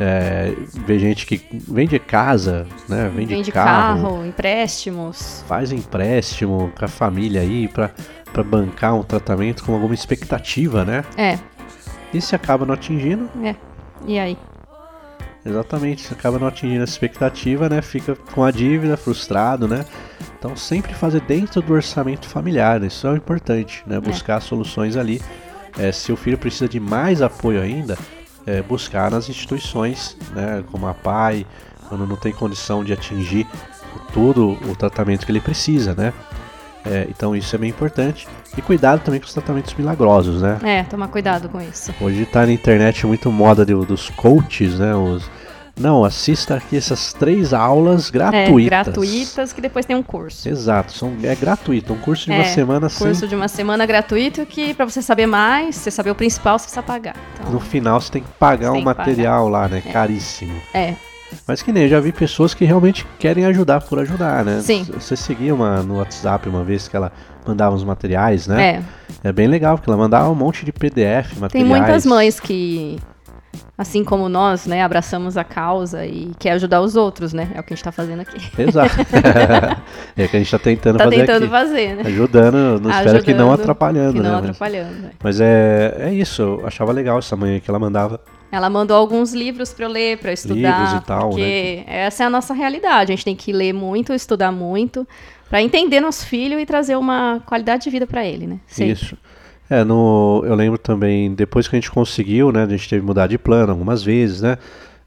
é 0.00 0.52
ver 0.84 0.98
gente 0.98 1.24
que 1.26 1.40
vende 1.52 1.98
casa, 1.98 2.66
né? 2.88 3.10
Vende, 3.14 3.34
Vende 3.34 3.50
carro, 3.52 4.02
carro, 4.02 4.26
empréstimos. 4.26 5.44
faz 5.48 5.72
empréstimo 5.72 6.70
com 6.78 6.84
a 6.84 6.88
família 6.88 7.40
aí 7.40 7.66
para 7.68 7.90
bancar 8.44 8.94
um 8.94 9.02
tratamento 9.02 9.64
com 9.64 9.72
alguma 9.74 9.94
expectativa, 9.94 10.84
né? 10.84 11.04
É, 11.16 11.38
E 12.12 12.20
se 12.20 12.34
acaba 12.36 12.66
não 12.66 12.74
atingindo, 12.74 13.28
é. 13.42 13.54
E 14.06 14.18
aí? 14.18 14.36
Exatamente, 15.44 16.02
você 16.02 16.12
acaba 16.12 16.38
não 16.40 16.48
atingindo 16.48 16.82
essa 16.82 16.92
expectativa, 16.92 17.68
né? 17.68 17.80
Fica 17.80 18.16
com 18.34 18.42
a 18.42 18.50
dívida, 18.50 18.96
frustrado, 18.96 19.68
né? 19.68 19.84
Então 20.38 20.56
sempre 20.56 20.92
fazer 20.92 21.20
dentro 21.20 21.62
do 21.62 21.72
orçamento 21.72 22.28
familiar, 22.28 22.82
isso 22.82 23.06
é 23.06 23.10
o 23.12 23.16
importante, 23.16 23.82
né? 23.86 24.00
Buscar 24.00 24.40
soluções 24.40 24.96
ali. 24.96 25.22
É, 25.78 25.92
se 25.92 26.10
o 26.10 26.16
filho 26.16 26.36
precisa 26.36 26.68
de 26.68 26.80
mais 26.80 27.22
apoio 27.22 27.60
ainda, 27.62 27.96
é, 28.46 28.62
buscar 28.62 29.10
nas 29.10 29.28
instituições, 29.28 30.16
né? 30.34 30.62
Como 30.70 30.86
a 30.86 30.94
PAI, 30.94 31.46
quando 31.88 32.06
não 32.06 32.16
tem 32.16 32.32
condição 32.32 32.84
de 32.84 32.92
atingir 32.92 33.46
todo 34.12 34.58
o 34.70 34.76
tratamento 34.76 35.24
que 35.26 35.32
ele 35.32 35.40
precisa, 35.40 35.94
né? 35.94 36.12
É, 36.84 37.06
então 37.10 37.34
isso 37.34 37.54
é 37.54 37.58
bem 37.58 37.70
importante. 37.70 38.28
E 38.56 38.62
cuidado 38.62 39.00
também 39.02 39.18
com 39.20 39.26
os 39.26 39.32
tratamentos 39.34 39.74
milagrosos, 39.74 40.40
né? 40.42 40.58
É, 40.62 40.82
tomar 40.84 41.08
cuidado 41.08 41.48
com 41.48 41.60
isso. 41.60 41.92
Hoje 42.00 42.24
tá 42.26 42.46
na 42.46 42.52
internet 42.52 43.04
muito 43.06 43.30
moda 43.32 43.66
de- 43.66 43.74
dos 43.74 44.08
coaches, 44.10 44.78
né? 44.78 44.94
Os, 44.94 45.28
não, 45.78 46.04
assista 46.04 46.54
aqui 46.54 46.76
essas 46.76 47.12
três 47.12 47.52
aulas 47.52 48.08
É, 48.08 48.12
gratuitas. 48.12 48.64
gratuitas, 48.86 49.52
que 49.52 49.60
depois 49.60 49.84
tem 49.84 49.94
um 49.94 50.02
curso. 50.02 50.48
Exato, 50.48 50.92
são, 50.92 51.12
é 51.22 51.34
gratuito, 51.34 51.92
um 51.92 51.98
curso 51.98 52.24
de 52.26 52.32
uma 52.32 52.40
É, 52.42 52.44
semana 52.44 52.88
sem. 52.88 53.06
Curso 53.06 53.28
de 53.28 53.34
uma 53.34 53.48
semana 53.48 53.84
gratuito 53.84 54.44
que 54.46 54.72
pra 54.74 54.84
você 54.86 55.02
saber 55.02 55.26
mais, 55.26 55.76
você 55.76 55.90
saber 55.90 56.10
o 56.10 56.14
principal, 56.14 56.58
você 56.58 56.64
precisa 56.64 56.82
pagar. 56.82 57.16
Então, 57.38 57.52
No 57.52 57.60
final 57.60 58.00
você 58.00 58.10
tem 58.12 58.22
que 58.22 58.28
pagar 58.38 58.72
um 58.72 58.80
material 58.80 59.48
lá, 59.48 59.68
né? 59.68 59.82
É. 59.84 59.92
Caríssimo. 59.92 60.54
é, 60.72 60.94
Mas 61.46 61.60
que 61.60 61.72
nem 61.72 61.82
eu 61.84 61.88
já 61.88 62.00
vi 62.00 62.12
pessoas 62.12 62.54
que 62.54 62.64
realmente 62.64 63.06
querem 63.18 63.44
ajudar 63.44 63.80
por 63.82 63.98
ajudar, 63.98 64.44
né? 64.44 64.60
Sim. 64.62 64.86
Você 64.94 65.14
seguia 65.16 65.54
uma 65.54 65.82
no 65.82 65.98
WhatsApp 65.98 66.48
uma 66.48 66.64
vez 66.64 66.88
que 66.88 66.96
ela 66.96 67.12
mandava 67.46 67.74
uns 67.76 67.84
materiais, 67.84 68.46
né? 68.46 68.82
é. 69.22 69.28
É 69.28 69.32
bem 69.32 69.46
legal, 69.46 69.76
porque 69.76 69.90
ela 69.90 69.98
mandava 69.98 70.28
um 70.30 70.34
monte 70.34 70.64
de 70.64 70.72
PDF, 70.72 71.34
materiais. 71.38 71.52
Tem 71.52 71.64
muitas 71.64 72.06
mães 72.06 72.38
que, 72.40 72.98
assim 73.76 74.02
como 74.04 74.28
nós, 74.28 74.66
né, 74.66 74.82
abraçamos 74.82 75.36
a 75.36 75.44
causa 75.44 76.04
e 76.06 76.32
quer 76.38 76.52
ajudar 76.52 76.80
os 76.80 76.96
outros, 76.96 77.32
né? 77.32 77.50
É 77.54 77.60
o 77.60 77.62
que 77.62 77.72
a 77.72 77.76
gente 77.76 77.84
tá 77.84 77.92
fazendo 77.92 78.20
aqui. 78.20 78.36
Exato. 78.60 78.94
é 80.16 80.24
o 80.24 80.28
que 80.28 80.36
a 80.36 80.40
gente 80.40 80.50
tá 80.50 80.58
tentando 80.58 80.98
Tá 80.98 81.04
fazer 81.04 81.16
tentando 81.16 81.42
aqui. 81.44 81.50
fazer, 81.50 81.96
né? 81.96 82.02
Ajudando, 82.06 82.80
não 82.80 82.90
espero 82.90 83.22
que 83.22 83.34
não 83.34 83.52
atrapalhando, 83.52 84.14
Que 84.14 84.20
não 84.20 84.32
né? 84.32 84.38
Atrapalhando. 84.38 84.94
né? 84.94 85.10
mas 85.22 85.40
é, 85.40 85.96
é 85.98 86.12
isso, 86.12 86.42
eu 86.42 86.66
achava 86.66 86.92
legal 86.92 87.18
essa 87.18 87.36
manhã 87.36 87.58
que 87.60 87.70
ela 87.70 87.78
mandava. 87.78 88.20
Ela 88.50 88.70
mandou 88.70 88.96
alguns 88.96 89.34
livros 89.34 89.72
pra 89.72 89.86
eu 89.86 89.90
ler, 89.90 90.18
eu 90.22 90.32
estudar. 90.32 90.80
Livros 90.80 91.02
e 91.02 91.04
tal, 91.06 91.30
porque 91.30 91.82
essa 91.86 92.22
é 92.22 92.26
a 92.26 92.30
nossa 92.30 92.54
realidade. 92.54 93.12
A 93.12 93.16
gente 93.16 93.24
tem 93.24 93.34
que 93.34 93.52
ler 93.52 93.72
muito, 93.72 94.12
estudar 94.12 94.52
muito, 94.52 95.06
pra 95.50 95.60
entender 95.60 96.00
nosso 96.00 96.24
filho 96.26 96.58
e 96.58 96.64
trazer 96.64 96.96
uma 96.96 97.42
qualidade 97.44 97.84
de 97.84 97.90
vida 97.90 98.06
pra 98.06 98.24
ele, 98.24 98.46
né? 98.46 98.60
Sempre. 98.66 98.92
Isso. 98.92 99.16
É, 99.68 99.82
no, 99.82 100.42
eu 100.46 100.54
lembro 100.54 100.78
também, 100.78 101.34
depois 101.34 101.66
que 101.66 101.74
a 101.74 101.78
gente 101.78 101.90
conseguiu, 101.90 102.52
né, 102.52 102.62
a 102.62 102.68
gente 102.68 102.88
teve 102.88 103.00
que 103.00 103.06
mudar 103.06 103.26
de 103.26 103.36
plano 103.36 103.72
algumas 103.72 104.02
vezes, 104.02 104.40
né, 104.40 104.58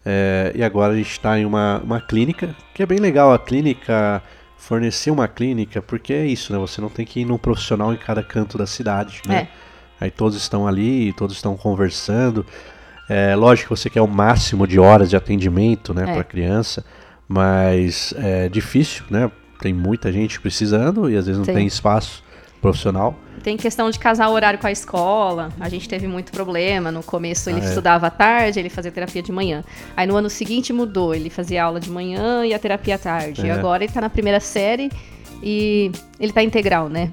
é, 0.06 0.52
e 0.54 0.62
agora 0.64 0.94
a 0.94 0.96
gente 0.98 1.12
está 1.12 1.40
em 1.40 1.46
uma, 1.46 1.80
uma 1.84 2.02
clínica, 2.02 2.54
que 2.74 2.84
é 2.84 2.86
bem 2.86 3.00
legal 3.00 3.32
a 3.34 3.40
clínica, 3.40 4.22
fornecer 4.58 5.12
uma 5.12 5.28
clínica, 5.30 5.82
porque 5.82 6.12
é 6.14 6.26
isso, 6.26 6.52
né, 6.52 6.60
você 6.60 6.82
não 6.82 6.90
tem 6.90 7.06
que 7.06 7.22
ir 7.22 7.26
num 7.26 7.38
profissional 7.38 7.94
em 7.94 7.98
cada 7.98 8.22
canto 8.22 8.58
da 8.58 8.66
cidade, 8.66 9.22
né, 9.26 9.48
É. 10.02 10.06
aí 10.06 10.12
todos 10.12 10.36
estão 10.38 10.68
ali, 10.68 11.14
todos 11.14 11.38
estão 11.38 11.56
conversando, 11.56 12.46
é, 13.08 13.34
lógico 13.36 13.74
que 13.74 13.80
você 13.80 13.90
quer 13.90 14.02
o 14.02 14.08
máximo 14.08 14.68
de 14.68 14.78
horas 14.78 15.10
de 15.10 15.16
atendimento, 15.16 15.94
né, 15.94 16.04
É. 16.06 16.14
para 16.14 16.24
criança, 16.26 16.84
mas 17.30 18.14
é 18.18 18.50
difícil, 18.50 19.06
né, 19.10 19.32
tem 19.62 19.74
muita 19.74 20.12
gente 20.12 20.40
precisando 20.42 21.10
e 21.10 21.16
às 21.16 21.28
vezes 21.28 21.38
não 21.38 21.46
Sim. 21.46 21.54
tem 21.54 21.66
espaço 21.66 22.24
profissional. 22.62 23.18
Tem 23.44 23.56
questão 23.58 23.90
de 23.90 23.98
casar 23.98 24.28
o 24.30 24.34
horário 24.34 24.60
com 24.60 24.68
a 24.68 24.72
escola. 24.72 25.50
A 25.60 25.70
gente 25.70 25.88
teve 25.88 26.08
muito 26.08 26.32
problema. 26.32 26.92
No 26.92 27.02
começo 27.04 27.50
ele 27.50 27.60
Ah, 27.62 27.64
é. 27.64 27.68
estudava 27.68 28.08
à 28.08 28.10
tarde, 28.10 28.60
ele 28.60 28.70
fazia 28.70 28.92
terapia 28.92 29.22
de 29.22 29.32
manhã. 29.32 29.64
Aí 29.96 30.06
no 30.08 30.16
ano 30.16 30.30
seguinte 30.30 30.72
mudou, 30.74 31.14
ele 31.16 31.30
fazia 31.30 31.64
aula 31.64 31.80
de 31.80 31.90
manhã 31.90 32.46
e 32.46 32.54
a 32.54 32.60
terapia 32.60 32.96
à 32.96 32.98
tarde. 32.98 33.46
E 33.46 33.50
É. 33.50 33.52
agora 33.52 33.84
ele 33.84 33.92
tá 33.94 34.02
na 34.02 34.10
primeira 34.10 34.40
série 34.40 34.92
e 35.42 35.92
ele 36.20 36.32
tá 36.34 36.44
integral, 36.44 36.90
né? 36.90 37.12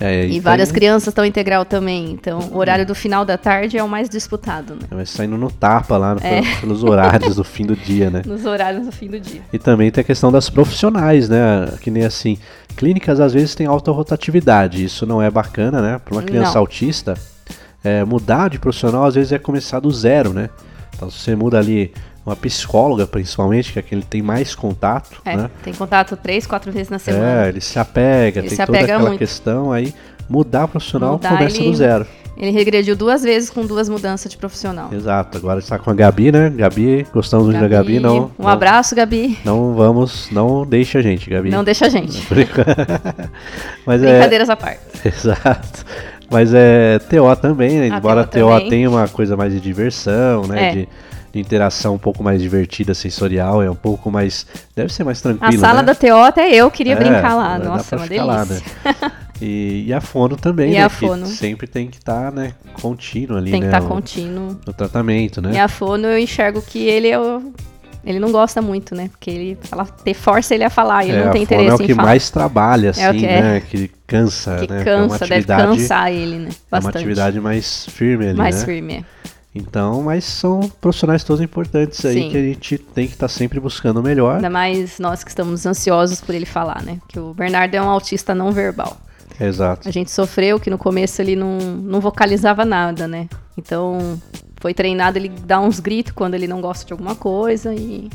É, 0.00 0.24
E 0.26 0.30
tem- 0.30 0.40
várias 0.40 0.72
crianças 0.72 1.08
estão 1.08 1.24
integral 1.24 1.64
também. 1.64 2.10
Então, 2.10 2.40
o 2.52 2.58
horário 2.58 2.84
do 2.84 2.96
final 2.96 3.24
da 3.24 3.38
tarde 3.38 3.78
é 3.78 3.82
o 3.82 3.88
mais 3.88 4.08
disputado, 4.08 4.74
né? 4.74 4.80
Vai 4.90 5.06
saindo 5.06 5.38
no 5.38 5.50
tapa 5.52 5.96
lá 5.96 6.16
no- 6.16 6.20
É. 6.20 6.42
pelos 6.60 6.82
horários 6.82 7.36
do 7.36 7.44
fim 7.44 7.64
do 7.64 7.76
dia, 7.76 8.10
né? 8.10 8.22
Nos 8.26 8.44
horários 8.44 8.84
do 8.86 8.90
fim 8.92 9.06
do 9.06 9.20
dia. 9.20 9.42
E 9.52 9.58
também 9.58 9.92
tem 9.92 10.02
a 10.02 10.04
questão 10.04 10.32
das 10.32 10.50
profissionais, 10.50 11.28
né? 11.28 11.72
Que 11.80 11.92
nem 11.92 12.04
assim, 12.04 12.36
clínicas 12.74 13.20
às 13.20 13.32
vezes 13.32 13.54
têm 13.54 13.66
alta 13.66 13.90
rotatividade. 13.90 14.84
Isso 14.84 15.06
não 15.06 15.20
é 15.22 15.30
bacana, 15.30 15.80
né? 15.80 16.00
Para 16.04 16.14
uma 16.14 16.22
criança 16.22 16.52
Não. 16.54 16.60
autista, 16.60 17.14
é, 17.82 18.04
mudar 18.04 18.50
de 18.50 18.58
profissional 18.58 19.04
às 19.04 19.14
vezes 19.14 19.32
é 19.32 19.38
começar 19.38 19.80
do 19.80 19.90
zero, 19.90 20.32
né? 20.32 20.50
Então 20.94 21.10
se 21.10 21.18
você 21.18 21.34
muda 21.36 21.58
ali 21.58 21.92
uma 22.24 22.34
psicóloga, 22.34 23.06
principalmente, 23.06 23.72
que 23.72 23.78
é 23.78 23.82
quem 23.82 23.98
ele 23.98 24.06
tem 24.08 24.22
mais 24.22 24.54
contato, 24.54 25.20
É, 25.26 25.36
né? 25.36 25.50
tem 25.62 25.74
contato 25.74 26.16
três, 26.16 26.46
quatro 26.46 26.72
vezes 26.72 26.88
na 26.88 26.96
É, 26.96 26.98
semana. 26.98 27.48
ele 27.48 27.60
se 27.60 27.78
apega, 27.78 28.40
Ele 28.40 28.48
tem 28.48 28.56
se 28.56 28.64
toda 28.64 28.78
apega 28.78 28.94
aquela 28.94 29.08
muito. 29.10 29.18
questão 29.18 29.70
aí. 29.72 29.92
Mudar 30.28 30.66
profissional 30.68 31.12
Mudar, 31.12 31.36
começa 31.36 31.58
ele- 31.58 31.70
do 31.70 31.76
zero. 31.76 32.06
Ele 32.36 32.50
regrediu 32.50 32.96
duas 32.96 33.22
vezes 33.22 33.48
com 33.48 33.64
duas 33.64 33.88
mudanças 33.88 34.30
de 34.30 34.36
profissional. 34.36 34.88
Exato. 34.92 35.38
Agora 35.38 35.60
está 35.60 35.78
com 35.78 35.88
a 35.90 35.94
Gabi, 35.94 36.32
né? 36.32 36.50
Gabi, 36.50 37.06
gostamos 37.12 37.46
muito 37.46 37.60
da 37.60 37.68
Gabi, 37.68 38.00
não. 38.00 38.24
Um 38.38 38.42
não- 38.42 38.48
abraço, 38.48 38.94
Gabi. 38.94 39.38
Não 39.44 39.72
vamos, 39.74 40.28
não 40.32 40.66
deixa 40.66 40.98
a 40.98 41.02
gente, 41.02 41.30
Gabi. 41.30 41.50
Não 41.50 41.62
deixa 41.62 41.86
a 41.86 41.88
gente. 41.88 42.20
Mas 43.86 44.02
é, 44.02 44.10
Brincadeiras 44.10 44.50
à 44.50 44.56
parte. 44.56 44.80
exato. 45.06 45.84
Mas 46.30 46.52
é 46.54 46.98
TO 46.98 47.36
também, 47.40 47.78
né? 47.78 47.94
A 47.94 47.98
Embora 47.98 48.22
a 48.22 48.24
TO 48.24 48.38
TO 48.40 48.48
também. 48.48 48.68
tenha 48.68 48.90
uma 48.90 49.06
coisa 49.08 49.36
mais 49.36 49.52
de 49.52 49.60
diversão, 49.60 50.42
né? 50.46 50.68
É. 50.68 50.72
De, 50.72 50.88
de 51.34 51.38
interação 51.40 51.94
um 51.94 51.98
pouco 51.98 52.22
mais 52.22 52.40
divertida, 52.40 52.94
sensorial, 52.94 53.62
é 53.62 53.70
um 53.70 53.74
pouco 53.76 54.10
mais. 54.10 54.46
Deve 54.74 54.92
ser 54.92 55.04
mais 55.04 55.18
A 55.20 55.22
tranquilo. 55.34 55.60
sala 55.60 55.82
né? 55.82 55.86
da 55.86 55.94
TO 55.94 56.16
até 56.16 56.50
eu 56.52 56.70
queria 56.70 56.94
É, 56.94 56.96
brincar 56.96 57.34
lá. 57.36 57.58
Nossa, 57.58 57.94
é 57.94 57.98
uma 57.98 58.06
ficar 58.06 58.24
lá, 58.24 58.44
delícia. 58.44 58.66
né? 58.84 59.12
E, 59.46 59.84
e 59.88 59.92
a 59.92 60.00
fono 60.00 60.36
também, 60.36 60.70
E 60.72 60.74
né? 60.76 60.84
a 60.84 60.88
que 60.88 60.96
fono. 61.06 61.26
sempre 61.26 61.66
tem 61.66 61.86
que 61.88 61.98
estar, 61.98 62.32
né, 62.32 62.54
contínuo 62.80 63.36
ali, 63.36 63.50
Tem 63.50 63.60
que 63.60 63.66
né? 63.66 63.72
estar 63.76 63.84
o- 63.84 63.88
contínuo. 63.88 64.58
no 64.66 64.72
tratamento, 64.72 65.42
né? 65.42 65.52
E 65.54 65.58
a 65.58 65.68
fono 65.68 66.06
eu 66.06 66.18
enxergo 66.18 66.62
que 66.62 66.78
ele 66.78 67.08
é 67.08 67.18
o- 67.20 67.52
Ele 68.06 68.18
não 68.18 68.30
gosta 68.30 68.60
muito, 68.60 68.94
né? 68.94 69.08
Porque 69.08 69.30
ele 69.30 69.58
fala, 69.62 69.86
ter 69.86 70.12
força 70.12 70.54
ele 70.54 70.62
a 70.62 70.68
falar, 70.68 71.04
ele 71.06 71.16
É, 71.16 71.24
não 71.24 71.32
tem 71.32 71.42
interesse 71.44 71.70
é 71.70 71.74
o 71.74 71.78
que 71.78 71.94
mais 71.94 72.28
trabalha, 72.28 72.90
assim, 72.90 73.00
É 73.02 73.10
o 73.10 73.14
que 73.14 73.24
é. 73.26 73.40
né? 73.40 73.60
Que 73.60 73.90
cansa, 74.06 74.56
que 74.58 74.70
né? 74.70 74.82
é 74.82 74.84
cansa, 74.84 75.18
deve 75.20 75.34
atividade, 75.36 75.62
cansar 75.78 76.12
ele, 76.12 76.36
né? 76.36 76.48
é 76.50 76.52
uma 76.52 76.54
Bastante. 76.82 76.96
atividade 76.98 77.40
mais 77.40 77.86
firme 77.86 78.26
ali, 78.28 78.36
mais 78.36 78.56
né? 78.60 78.64
firme, 78.66 78.92
é. 78.96 79.04
Então, 79.54 80.02
mas 80.02 80.24
são 80.24 80.60
profissionais 80.82 81.24
todos 81.24 81.40
importantes 81.42 82.04
aí 82.04 82.14
Sim. 82.24 82.30
que 82.30 82.36
a 82.36 82.42
gente 82.42 82.76
tem 82.76 83.06
que 83.06 83.14
estar 83.14 83.28
sempre 83.28 83.58
buscando 83.58 84.00
o 84.00 84.02
melhor. 84.02 84.36
Ainda 84.36 84.50
mais 84.50 84.98
nós 84.98 85.24
que 85.24 85.30
estamos 85.30 85.64
ansiosos 85.64 86.20
por 86.20 86.34
ele 86.34 86.44
falar, 86.44 86.82
né? 86.82 86.98
Que 87.08 87.18
o 87.18 87.32
Bernardo 87.32 87.74
é 87.74 87.80
um 87.80 87.88
autista 87.88 88.34
não 88.34 88.52
verbal. 88.52 88.98
Exato. 89.40 89.88
A 89.88 89.90
gente 89.92 90.10
sofreu 90.10 90.60
que 90.60 90.70
no 90.70 90.78
começo 90.78 91.20
ele 91.20 91.34
não, 91.34 91.58
não 91.58 92.00
vocalizava 92.00 92.64
nada, 92.64 93.08
né? 93.08 93.28
Então 93.58 94.20
foi 94.60 94.72
treinado 94.72 95.18
ele 95.18 95.28
dar 95.28 95.60
uns 95.60 95.80
gritos 95.80 96.12
quando 96.12 96.34
ele 96.34 96.46
não 96.46 96.60
gosta 96.60 96.84
de 96.86 96.92
alguma 96.92 97.14
coisa 97.14 97.74
e, 97.74 98.08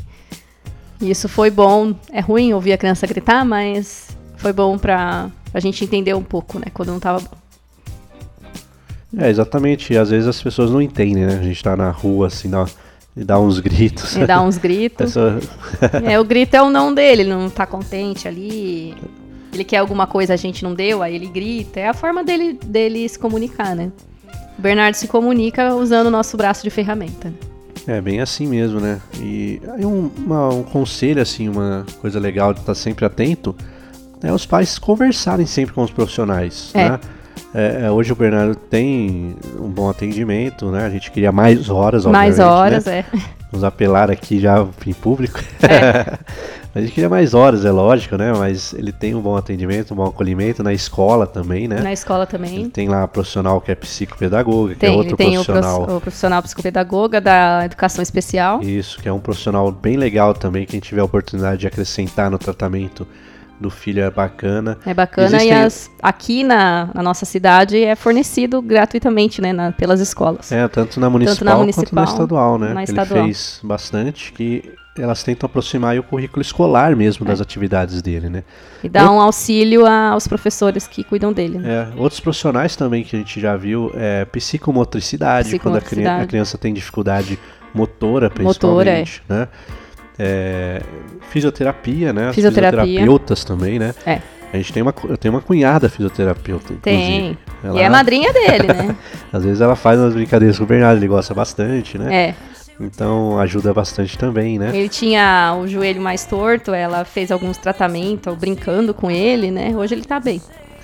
e 1.00 1.10
isso 1.10 1.28
foi 1.28 1.50
bom. 1.50 1.94
É 2.12 2.20
ruim 2.20 2.52
ouvir 2.54 2.72
a 2.72 2.78
criança 2.78 3.06
gritar, 3.06 3.44
mas 3.44 4.08
foi 4.36 4.52
bom 4.52 4.78
pra, 4.78 5.28
pra 5.52 5.60
gente 5.60 5.84
entender 5.84 6.14
um 6.14 6.22
pouco, 6.22 6.58
né? 6.58 6.66
Quando 6.72 6.88
não 6.90 7.00
tava 7.00 7.20
bom. 7.20 7.36
É, 9.18 9.28
exatamente. 9.28 9.92
E 9.92 9.98
às 9.98 10.10
vezes 10.10 10.28
as 10.28 10.40
pessoas 10.42 10.70
não 10.70 10.80
entendem, 10.80 11.26
né? 11.26 11.38
A 11.38 11.42
gente 11.42 11.62
tá 11.62 11.76
na 11.76 11.90
rua, 11.90 12.28
assim, 12.28 12.48
dá, 12.48 12.64
e 13.16 13.24
dá 13.24 13.38
uns 13.40 13.58
gritos. 13.58 14.16
Ele 14.16 14.26
dá 14.26 14.40
uns 14.40 14.56
gritos. 14.56 15.16
Essa- 15.16 15.40
É, 16.04 16.18
o 16.18 16.24
grito 16.24 16.54
é 16.54 16.62
o 16.62 16.70
não 16.70 16.94
dele, 16.94 17.22
ele 17.22 17.30
não 17.30 17.50
tá 17.50 17.66
contente 17.66 18.28
ali. 18.28 18.94
Ele 19.52 19.64
quer 19.64 19.78
alguma 19.78 20.06
coisa, 20.06 20.32
a 20.34 20.36
gente 20.36 20.62
não 20.62 20.74
deu, 20.74 21.02
aí 21.02 21.14
ele 21.14 21.26
grita. 21.26 21.80
É 21.80 21.88
a 21.88 21.94
forma 21.94 22.22
dele, 22.22 22.58
dele 22.64 23.08
se 23.08 23.18
comunicar, 23.18 23.74
né? 23.74 23.90
O 24.58 24.62
Bernardo 24.62 24.94
se 24.94 25.08
comunica 25.08 25.74
usando 25.74 26.06
o 26.06 26.10
nosso 26.10 26.36
braço 26.36 26.62
de 26.62 26.70
ferramenta. 26.70 27.32
É 27.86 28.00
bem 28.00 28.20
assim 28.20 28.46
mesmo, 28.46 28.78
né? 28.78 29.00
E 29.18 29.60
aí 29.74 29.84
um, 29.86 30.10
uma- 30.18 30.48
um 30.50 30.62
conselho, 30.62 31.20
assim, 31.20 31.48
uma 31.48 31.84
coisa 32.00 32.20
legal 32.20 32.52
de 32.52 32.60
estar 32.60 32.74
sempre 32.74 33.04
atento 33.04 33.56
é 34.22 34.30
os 34.32 34.44
pais 34.44 34.78
conversarem 34.78 35.46
sempre 35.46 35.74
com 35.74 35.82
os 35.82 35.90
profissionais, 35.90 36.70
É. 36.74 36.90
né? 36.90 37.00
É, 37.52 37.82
é, 37.86 37.90
hoje 37.90 38.12
o 38.12 38.14
Bernardo 38.14 38.54
tem 38.54 39.34
um 39.58 39.68
bom 39.68 39.88
atendimento, 39.90 40.70
né? 40.70 40.84
A 40.86 40.90
gente 40.90 41.10
queria 41.10 41.32
mais 41.32 41.68
horas, 41.70 42.04
Mais 42.04 42.38
obviamente, 42.38 42.60
horas, 42.60 42.84
né? 42.84 42.98
é. 42.98 43.39
Nos 43.52 43.64
apelar 43.64 44.10
aqui 44.10 44.38
já 44.38 44.64
em 44.86 44.92
público. 44.92 45.40
É. 45.62 46.18
a 46.74 46.80
gente 46.80 46.92
queria 46.92 47.08
mais 47.08 47.34
horas, 47.34 47.64
é 47.64 47.70
lógico, 47.70 48.16
né? 48.16 48.32
Mas 48.32 48.72
ele 48.74 48.92
tem 48.92 49.14
um 49.14 49.20
bom 49.20 49.36
atendimento, 49.36 49.92
um 49.92 49.96
bom 49.96 50.06
acolhimento 50.06 50.62
na 50.62 50.72
escola 50.72 51.26
também, 51.26 51.66
né? 51.66 51.80
Na 51.80 51.92
escola 51.92 52.22
Ele 52.22 52.30
também. 52.30 52.70
tem 52.70 52.88
lá 52.88 53.02
a 53.02 53.08
profissional 53.08 53.60
que 53.60 53.72
é 53.72 53.74
psicopedagoga, 53.74 54.74
que 54.74 54.80
Tem, 54.80 54.90
é 54.90 54.92
ele 54.92 54.98
outro 54.98 55.16
tem 55.16 55.32
profissional. 55.34 55.82
prof- 55.82 55.96
o 55.96 56.00
profissional 56.00 56.42
psicopedagoga 56.42 57.20
da 57.20 57.64
educação 57.64 58.02
especial. 58.02 58.62
Isso, 58.62 59.00
que 59.00 59.08
é 59.08 59.12
um 59.12 59.18
profissional 59.20 59.70
bem 59.72 59.96
legal 59.96 60.32
também, 60.32 60.64
quem 60.64 60.78
tiver 60.78 61.00
a 61.00 61.04
oportunidade 61.04 61.60
de 61.60 61.66
acrescentar 61.66 62.30
no 62.30 62.38
tratamento 62.38 63.06
do 63.60 63.68
filho 63.68 64.02
é 64.02 64.10
bacana. 64.10 64.78
É 64.86 64.94
bacana 64.94 65.26
Existem- 65.36 65.48
e 65.48 65.52
as, 65.52 65.90
aqui 66.02 66.42
na, 66.42 66.88
na 66.94 67.02
nossa 67.02 67.26
cidade 67.26 67.82
é 67.84 67.94
fornecido 67.94 68.62
gratuitamente, 68.62 69.42
né, 69.42 69.52
na- 69.52 69.70
pelas 69.72 70.00
escolas. 70.00 70.50
É, 70.50 70.66
tanto 70.66 70.98
na 70.98 71.10
municipal, 71.10 71.56
quanto 71.56 71.60
municipal, 71.60 72.04
na 72.04 72.10
estadual, 72.10 72.58
né? 72.58 72.72
na 72.72 72.82
Ele 72.82 72.90
estadual. 72.90 73.24
fez 73.24 73.60
bastante, 73.62 74.32
que 74.32 74.72
elas 74.98 75.22
tentam 75.22 75.46
aproximar 75.46 75.96
o 75.98 76.02
currículo 76.02 76.42
escolar 76.42 76.96
mesmo 76.96 77.24
É. 77.24 77.28
das 77.28 77.40
atividades 77.40 78.02
dele, 78.02 78.28
né? 78.28 78.42
E 78.82 78.88
dá 78.88 79.10
um 79.10 79.20
auxílio 79.20 79.86
aos 79.86 80.26
professores 80.26 80.86
que 80.88 81.04
cuidam 81.04 81.32
dele. 81.32 81.58
né? 81.58 81.88
É, 81.94 82.00
outros 82.00 82.18
profissionais 82.20 82.74
também 82.76 83.04
que 83.04 83.14
a 83.14 83.18
gente 83.18 83.38
já 83.40 83.56
viu 83.56 83.92
é 83.94 84.24
psicomotricidade, 84.74 85.58
quando 85.58 85.76
a, 85.76 85.80
cri- 85.80 85.86
Psicomotricidade. 85.88 86.24
a 86.24 86.26
criança 86.26 86.58
tem 86.58 86.72
dificuldade 86.72 87.38
motora, 87.74 88.26
Motora, 88.40 88.90
é. 88.90 89.04
principalmente, 89.04 89.22
né? 89.28 89.48
É, 90.22 90.82
fisioterapia, 91.30 92.12
né? 92.12 92.28
As 92.28 92.34
Fisioterapia. 92.34 92.80
fisioterapeutas 92.82 93.42
também, 93.44 93.78
né? 93.78 93.94
É. 94.04 94.20
A 94.52 94.56
gente 94.56 94.72
tem 94.72 94.82
uma, 94.82 94.92
eu 95.08 95.16
tenho 95.16 95.32
uma 95.32 95.40
cunhada 95.40 95.88
fisioterapeuta, 95.88 96.74
Tem. 96.82 96.98
inclusive. 97.30 97.38
Ela- 97.64 97.78
E 97.80 97.82
é 97.82 97.88
madrinha 97.88 98.32
dele, 98.32 98.66
né? 98.66 98.96
Às 99.32 99.44
vezes 99.44 99.60
ela 99.60 99.76
faz 99.76 99.98
umas 99.98 100.12
brincadeiras 100.12 100.58
com 100.58 100.64
o 100.64 100.66
Bernardo, 100.66 100.98
ele 100.98 101.06
gosta 101.08 101.32
bastante, 101.32 101.96
né? 101.96 102.14
é. 102.14 102.34
Então 102.82 103.38
ajuda 103.38 103.74
bastante 103.74 104.16
também, 104.16 104.58
né? 104.58 104.70
Ele 104.74 104.88
tinha 104.88 105.54
o 105.60 105.68
joelho 105.68 106.00
mais 106.00 106.24
torto, 106.24 106.72
ela 106.72 107.04
fez 107.04 107.30
alguns 107.30 107.58
tratamentos 107.58 108.34
brincando 108.36 108.94
com 108.94 109.10
ele, 109.10 109.50
né? 109.50 109.72
Hoje 109.76 109.94
ele 109.94 110.04
tá 110.04 110.18
bem. 110.18 110.40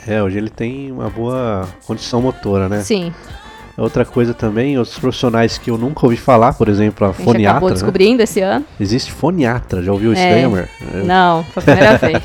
É, 0.07 0.23
hoje 0.23 0.37
ele 0.37 0.51
tem 0.51 0.93
uma 0.93 1.09
boa 1.09 1.67
condição 1.87 2.21
motora, 2.21 2.69
né? 2.69 2.83
Sim. 2.83 3.15
Outra 3.77 4.05
coisa 4.07 4.33
também, 4.33 4.79
outros 4.79 4.99
profissionais 4.99 5.59
que 5.59 5.71
eu 5.71 5.77
nunca 5.77 6.07
ouvi 6.07 6.17
falar, 6.17 6.55
por 6.55 6.67
exemplo, 6.69 7.07
a 7.07 7.11
A 7.11 7.13
foniatra. 7.13 7.51
acabou 7.51 7.69
né? 7.69 7.75
descobrindo 7.75 8.23
esse 8.23 8.41
ano. 8.41 8.65
Existe 8.81 9.13
foniatra, 9.13 9.83
já 9.83 9.93
ouviu 9.93 10.13
É. 10.13 10.15
daí, 10.15 10.45
amor? 10.45 10.69
É, 10.95 11.03
Não, 11.03 11.45
foi 11.45 11.63
a 11.63 11.67
primeira 11.67 11.99
vez. 11.99 12.23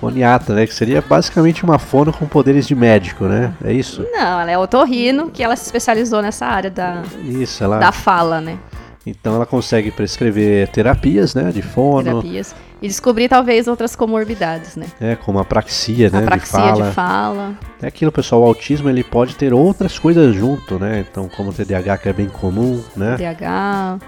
Foniatra, 0.00 0.54
né? 0.54 0.66
Que 0.66 0.74
seria 0.74 1.02
basicamente 1.06 1.62
uma 1.64 1.78
fono 1.78 2.12
com 2.12 2.26
poderes 2.26 2.66
de 2.66 2.74
médico, 2.74 3.24
né? 3.26 3.52
É 3.64 3.72
isso? 3.72 4.06
Não, 4.12 4.40
ela 4.40 4.50
é 4.50 4.56
otorrino, 4.56 5.30
que 5.30 5.42
ela 5.42 5.54
se 5.56 5.64
especializou 5.64 6.22
nessa 6.22 6.46
área 6.46 6.70
da, 6.70 7.02
Isso, 7.24 7.62
ela. 7.62 7.78
da 7.78 7.92
fala, 7.92 8.40
né? 8.40 8.56
Então 9.04 9.34
ela 9.34 9.44
consegue 9.46 9.90
prescrever 9.90 10.68
terapias, 10.68 11.34
né? 11.34 11.50
De 11.50 11.60
fono, 11.62 12.20
Terapias. 12.22 12.54
E 12.82 12.88
descobrir 12.88 13.28
talvez 13.28 13.68
outras 13.68 13.94
comorbidades, 13.94 14.74
né? 14.74 14.86
é, 15.00 15.14
como 15.14 15.38
apraxia, 15.38 16.08
né? 16.08 16.20
Apraxia 16.20 16.58
de 16.60 16.66
fala. 16.68 16.88
de 16.88 16.94
fala. 16.94 17.58
É 17.82 17.86
aquilo, 17.88 18.10
pessoal, 18.10 18.40
o 18.42 18.44
autismo 18.46 18.88
ele 18.88 19.04
pode 19.04 19.36
ter 19.36 19.52
outras 19.52 19.98
coisas 19.98 20.34
junto, 20.34 20.78
né? 20.78 21.04
Então, 21.10 21.28
como 21.28 21.50
o 21.50 21.52
TDAH 21.52 21.98
que 21.98 22.08
é 22.08 22.12
bem 22.12 22.28
comum, 22.28 22.82
né? 22.96 23.16
TDAH, 23.16 23.98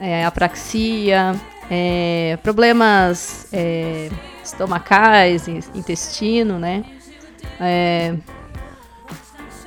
é, 0.00 0.24
apraxia, 0.24 1.32
é, 1.70 2.36
problemas 2.42 3.46
é, 3.52 4.08
estomacais, 4.44 5.46
in- 5.46 5.60
intestino, 5.76 6.58
né? 6.58 6.84
É, 7.60 8.14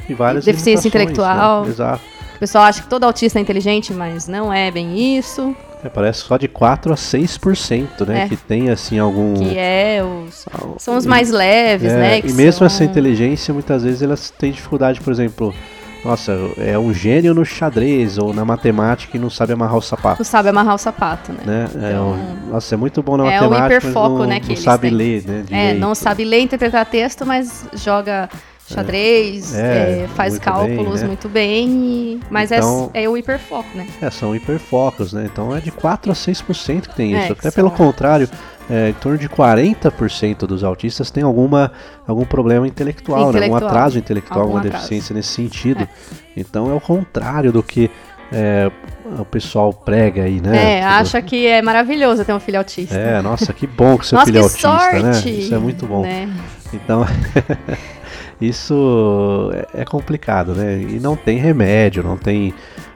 E 0.09 0.13
várias 0.13 0.43
Deficiência 0.43 0.89
limitações, 0.89 1.13
intelectual. 1.17 1.63
né? 1.63 1.69
Exato. 1.69 2.03
o 2.35 2.39
pessoal 2.39 2.65
acha 2.65 2.81
que 2.81 2.89
todo 2.89 3.05
autista 3.05 3.39
é 3.39 3.41
inteligente, 3.41 3.93
mas 3.93 4.27
não 4.27 4.51
é 4.51 4.69
bem 4.71 5.17
isso. 5.17 5.55
É, 5.83 5.89
parece 5.89 6.19
só 6.21 6.37
de 6.37 6.47
4 6.47 6.93
a 6.93 6.95
6%, 6.95 8.05
né? 8.07 8.23
É. 8.23 8.27
Que 8.29 8.35
tem, 8.35 8.69
assim, 8.69 8.99
algum... 8.99 9.33
Que 9.33 9.57
é 9.57 10.01
os. 10.03 10.45
São 10.77 10.95
os 10.95 11.05
mais 11.05 11.31
leves, 11.31 11.91
É, 11.91 11.95
né? 11.97 12.19
e 12.19 12.33
mesmo 12.33 12.59
são- 12.59 12.67
essa 12.67 12.83
inteligência, 12.83 13.53
muitas 13.53 13.83
vezes 13.83 14.01
elas 14.01 14.29
têm 14.29 14.51
dificuldade, 14.51 15.01
por 15.01 15.11
exemplo... 15.11 15.53
Nossa, 16.03 16.31
é 16.57 16.79
um 16.79 16.91
gênio 16.91 17.31
no 17.31 17.45
xadrez 17.45 18.17
ou 18.17 18.33
na 18.33 18.43
matemática 18.43 19.15
e 19.15 19.19
não 19.19 19.29
sabe 19.29 19.53
amarrar 19.53 19.77
o 19.77 19.81
sapato, 19.83 20.17
Tu 20.17 20.23
sabe 20.25 20.49
amarrar 20.49 20.73
o 20.73 20.77
sapato, 20.79 21.31
né? 21.31 21.39
né? 21.45 21.69
É 21.75 21.89
Então, 21.91 22.13
um- 22.13 22.51
nossa, 22.53 22.73
é 22.73 22.77
muito 22.77 23.03
bom 23.03 23.17
na 23.17 23.31
é 23.31 23.39
o 23.39 23.43
matemática, 23.51 23.77
hiperfoco, 23.77 24.09
mas 24.09 24.19
não, 24.21 24.25
né, 24.27 24.39
que 24.39 24.49
não 24.49 24.55
sabe 24.55 24.87
têm. 24.87 24.97
ler, 24.97 25.23
né? 25.27 25.39
É, 25.39 25.43
direito. 25.43 25.79
não 25.79 25.93
sabe 25.93 26.23
ler 26.25 26.39
e 26.39 26.43
interpretar 26.43 26.87
texto, 26.87 27.23
mas 27.23 27.67
joga 27.75 28.27
xadrez, 28.73 29.55
É, 29.55 30.03
é, 30.03 30.07
faz 30.15 30.33
muito 30.33 30.43
cálculos 30.43 30.93
bem, 30.93 31.01
né? 31.01 31.07
muito 31.07 31.29
bem, 31.29 32.19
mas 32.29 32.51
Então- 32.51 32.89
é, 32.93 33.03
é 33.03 33.09
o 33.09 33.17
hiperfoco, 33.17 33.69
né? 33.75 33.87
É, 34.01 34.09
são 34.09 34.35
hiperfocos, 34.35 35.13
né? 35.13 35.27
Então 35.31 35.55
é 35.55 35.59
de 35.59 35.71
4 35.71 36.11
a 36.11 36.15
6% 36.15 36.89
que 36.89 36.95
tem 36.95 37.15
É, 37.15 37.23
isso. 37.23 37.33
Até 37.33 37.51
pelo 37.51 37.71
contrário, 37.71 38.29
é, 38.69 38.89
em 38.89 38.93
torno 38.93 39.17
de 39.17 39.27
40% 39.27 40.47
dos 40.47 40.63
autistas 40.63 41.11
tem 41.11 41.23
alguma, 41.23 41.71
algum 42.07 42.25
problema 42.25 42.67
intelectual, 42.67 43.29
intelectual. 43.29 43.59
Né? 43.59 43.65
algum 43.65 43.67
atraso 43.67 43.97
intelectual, 43.99 44.39
Algum 44.41 44.51
alguma 44.57 44.67
atraso. 44.67 44.83
deficiência 44.85 45.13
nesse 45.13 45.29
sentido. 45.29 45.87
Então 46.37 46.69
é 46.71 46.73
o 46.73 46.79
contrário 46.79 47.51
do 47.51 47.61
que 47.61 47.89
é, 48.33 48.71
o 49.19 49.25
pessoal 49.25 49.73
prega 49.73 50.23
aí, 50.23 50.39
né? 50.39 50.75
É, 50.75 50.79
Tipo, 50.79 50.87
acha 50.93 51.21
que 51.21 51.45
é 51.45 51.61
maravilhoso 51.61 52.23
ter 52.23 52.31
um 52.33 52.39
filho 52.39 52.59
autista. 52.59 52.95
É, 52.95 53.21
nossa, 53.21 53.51
que 53.51 53.67
bom 53.67 53.97
que 53.97 54.07
seu 54.07 54.15
Nossa, 54.17 54.27
filho 54.31 54.37
é 54.37 54.47
que 54.47 54.65
autista, 54.65 54.99
né? 55.03 55.13
sorte! 55.13 55.29
Isso 55.37 55.53
é 55.53 55.57
muito 55.57 55.85
bom. 55.85 56.03
né? 56.03 56.29
Então, 56.71 57.05
isso 58.41 59.51
é- 59.53 59.81
é 59.81 59.85
complicado, 59.85 60.53
né? 60.53 60.81
E 60.81 60.99
não 60.99 61.15
tem 61.15 61.37
remédio, 61.37 62.03
não 62.03 62.17
tem. 62.17 62.53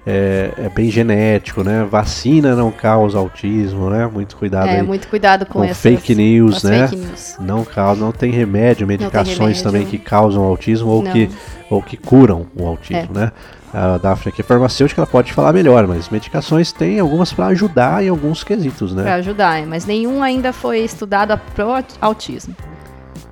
É, 0.07 0.51
é 0.57 0.69
bem 0.69 0.91
genético, 0.91 1.63
né? 1.63 1.83
Vacina 1.89 2.55
não 2.55 2.69
causa 2.71 3.17
autismo, 3.17 3.89
né? 3.89 4.05
Muito 4.05 4.35
cuidado 4.37 4.67
É, 4.67 4.75
aí. 4.77 4.83
muito 4.83 5.07
cuidado 5.07 5.47
com, 5.47 5.53
com 5.53 5.63
essas 5.63 5.79
fake 5.79 6.13
news, 6.13 6.61
né? 6.63 6.87
fake 6.87 7.01
news. 7.03 7.35
Não 7.39 7.63
causa, 7.63 8.01
não 8.05 8.11
tem 8.11 8.29
remédio, 8.31 8.85
medicações 8.85 9.37
remédio. 9.39 9.63
também 9.63 9.85
que 9.87 9.97
causam 9.97 10.43
autismo 10.43 10.89
ou 10.89 11.01
Não. 11.01 11.11
que, 11.11 11.27
ou 11.71 11.81
que 11.81 11.97
curam 11.97 12.45
o 12.55 12.67
autismo, 12.67 13.15
né? 13.15 13.31
A 13.73 13.97
Daphne 13.97 14.31
aqui 14.31 14.41
é 14.41 14.43
farmacêutica, 14.43 15.01
ela 15.01 15.07
pode 15.07 15.33
falar 15.33 15.51
melhor, 15.51 15.87
mas 15.87 16.07
medicações 16.07 16.71
tem 16.71 16.99
algumas 16.99 17.33
para 17.33 17.47
ajudar 17.47 18.03
em 18.03 18.07
alguns 18.07 18.43
quesitos, 18.43 18.93
né? 18.93 19.01
Pra 19.01 19.15
ajudar, 19.15 19.59
é, 19.59 19.65
mas 19.65 19.85
nenhum 19.87 20.21
ainda 20.21 20.53
foi 20.53 20.79
estudado 20.81 21.35
pro 21.55 21.83
autismo. 21.99 22.55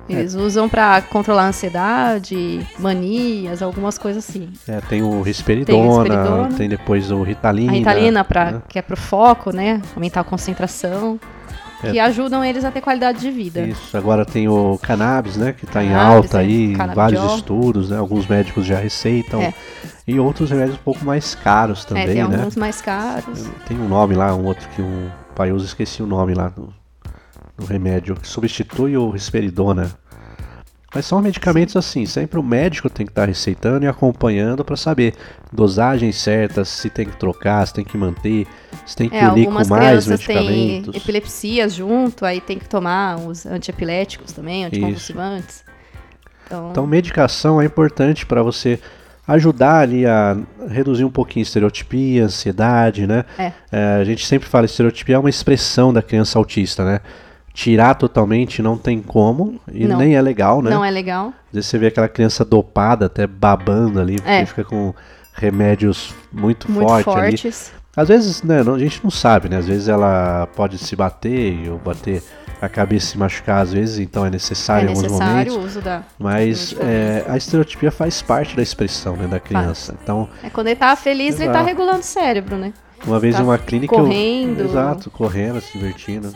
Eles 0.08 0.34
usam 0.34 0.68
pra 0.68 1.00
controlar 1.00 1.44
a 1.44 1.48
ansiedade, 1.48 2.66
manias, 2.78 3.62
algumas 3.62 3.96
coisas 3.96 4.28
assim. 4.28 4.50
É, 4.68 4.80
tem 4.82 5.02
o 5.02 5.22
risperidona, 5.22 6.04
tem, 6.04 6.18
risperidona. 6.18 6.68
depois 6.68 7.10
o 7.10 7.22
ritalina. 7.22 7.72
A 7.72 7.74
ritalina, 7.74 8.24
pra, 8.24 8.50
né? 8.52 8.62
que 8.68 8.78
é 8.78 8.82
pro 8.82 8.96
foco, 8.96 9.50
né? 9.50 9.80
Aumentar 9.94 10.20
a 10.20 10.24
concentração. 10.24 11.18
É. 11.82 11.92
Que 11.92 11.98
ajudam 11.98 12.42
eles 12.42 12.64
a 12.64 12.70
ter 12.70 12.80
qualidade 12.80 13.20
de 13.20 13.30
vida. 13.30 13.60
Isso, 13.60 13.94
agora 13.94 14.24
tem 14.24 14.48
o 14.48 14.78
cannabis, 14.80 15.36
né, 15.36 15.52
que 15.52 15.66
está 15.66 15.84
em 15.84 15.94
alta 15.94 16.38
é, 16.38 16.40
aí, 16.40 16.72
em 16.72 16.94
vários 16.94 17.22
estudos, 17.34 17.90
né, 17.90 17.98
alguns 17.98 18.26
médicos 18.26 18.64
já 18.64 18.78
receitam, 18.78 19.42
É. 19.42 19.52
e 20.08 20.18
outros 20.18 20.48
remédios 20.48 20.78
um 20.78 20.82
pouco 20.82 21.04
mais 21.04 21.34
caros 21.34 21.84
é, 21.84 21.88
também, 21.88 22.06
tem 22.06 22.28
né, 22.28 22.36
alguns 22.36 22.56
mais 22.56 22.80
caros. 22.80 23.50
tem 23.68 23.78
um 23.78 23.86
nome 23.86 24.14
lá, 24.14 24.34
um 24.34 24.46
outro 24.46 24.66
que 24.70 24.80
um 24.80 25.10
pai 25.34 25.52
usa, 25.52 25.66
esqueci 25.66 26.02
o 26.02 26.06
nome 26.06 26.32
lá 26.32 26.48
do, 26.48 26.72
do 27.56 27.64
remédio, 27.64 28.16
que 28.16 28.26
substitui 28.26 28.96
o 28.96 29.10
risperidona, 29.10 29.90
mas 30.94 31.06
são 31.06 31.20
medicamentos 31.20 31.74
assim, 31.74 32.06
sempre 32.06 32.38
o 32.38 32.42
médico 32.42 32.88
tem 32.88 33.04
que 33.04 33.10
estar 33.10 33.26
receitando 33.26 33.84
e 33.84 33.88
acompanhando 33.88 34.64
para 34.64 34.76
saber 34.76 35.14
dosagens 35.52 36.16
certas, 36.16 36.68
se 36.68 36.88
tem 36.88 37.04
que 37.04 37.16
trocar, 37.16 37.66
se 37.66 37.74
tem 37.74 37.84
que 37.84 37.98
manter, 37.98 38.46
se 38.86 38.94
tem 38.94 39.08
que 39.08 39.16
É, 39.16 39.28
unir 39.28 39.46
com 39.46 39.66
mais 39.66 40.06
medicamentos. 40.06 40.94
epilepsias 40.94 41.74
junto, 41.74 42.24
aí 42.24 42.40
tem 42.40 42.60
que 42.60 42.68
tomar 42.68 43.16
os 43.18 43.44
antiepiléticos 43.44 44.32
também, 44.32 44.64
anticonvulsivantes. 44.64 45.64
Então, 46.46 46.70
Então, 46.70 46.86
medicação 46.86 47.60
é 47.60 47.64
importante 47.64 48.24
para 48.24 48.40
você 48.42 48.78
ajudar 49.26 49.80
ali 49.80 50.06
a 50.06 50.36
reduzir 50.68 51.04
um 51.04 51.10
pouquinho 51.10 51.42
a 51.42 51.46
estereotipia, 51.46 52.26
ansiedade, 52.26 53.06
né? 53.06 53.24
É. 53.38 53.52
a 54.00 54.04
gente 54.04 54.24
sempre 54.24 54.48
fala 54.48 54.66
estereotipia 54.66 55.16
é 55.16 55.18
uma 55.18 55.30
expressão 55.30 55.92
da 55.92 56.02
criança 56.02 56.38
autista, 56.38 56.84
né? 56.84 57.00
Tirar 57.54 57.94
totalmente 57.94 58.60
não 58.60 58.76
tem 58.76 59.00
como 59.00 59.60
e 59.72 59.86
Não. 59.86 59.96
nem 59.96 60.16
é 60.16 60.20
legal, 60.20 60.60
né? 60.60 60.70
não 60.70 60.84
é 60.84 60.90
legal. 60.90 61.28
Às 61.48 61.52
vezes 61.54 61.70
você 61.70 61.78
vê 61.78 61.86
aquela 61.86 62.08
criança 62.08 62.44
dopada, 62.44 63.06
até 63.06 63.26
babando 63.28 64.00
ali, 64.00 64.16
porque 64.16 64.28
É. 64.28 64.44
fica 64.44 64.64
com 64.64 64.92
remédios 65.32 66.12
muito, 66.32 66.70
Muito 66.70 66.88
fortes 67.04 67.72
ali. 67.72 67.84
Às 67.96 68.08
vezes, 68.08 68.42
né, 68.42 68.60
a 68.60 68.78
gente 68.78 69.00
não 69.04 69.10
sabe, 69.10 69.48
né? 69.48 69.56
Às 69.58 69.68
vezes 69.68 69.86
ela 69.88 70.48
pode 70.56 70.78
se 70.78 70.96
bater 70.96 71.70
ou 71.70 71.78
bater 71.78 72.24
a 72.60 72.68
cabeça 72.68 73.06
e 73.06 73.08
se 73.10 73.18
machucar, 73.18 73.62
às 73.62 73.72
vezes, 73.72 74.00
então 74.00 74.24
é 74.24 74.28
É 74.28 74.30
necessário 74.32 74.86
em 74.86 74.88
alguns 74.88 75.02
necessário 75.04 75.52
momentos. 75.52 75.54
o 75.56 75.60
uso 75.60 75.80
da. 75.80 76.02
Mas 76.18 76.74
é, 76.80 77.24
a 77.28 77.36
estereotipia 77.36 77.92
faz 77.92 78.20
parte 78.20 78.56
da 78.56 78.62
expressão 78.62 79.14
né, 79.14 79.28
da 79.28 79.38
criança. 79.38 79.94
Então, 80.02 80.28
É 80.42 80.50
quando 80.50 80.66
ele 80.68 80.76
tá 80.76 80.96
feliz, 80.96 81.36
ele 81.36 81.44
tá 81.52 81.58
Exato. 81.60 81.66
regulando 81.66 82.00
o 82.00 82.02
cérebro, 82.02 82.56
né? 82.56 82.72
Uma 83.06 83.18
vez 83.20 83.34
Tá 83.34 83.40
em 83.40 83.44
uma 83.44 83.58
clínica. 83.58 83.94
correndo. 83.94 84.60
Eu, 84.60 84.66
exato, 84.66 85.10
correndo, 85.10 85.60
se 85.60 85.72
divertindo. 85.76 86.32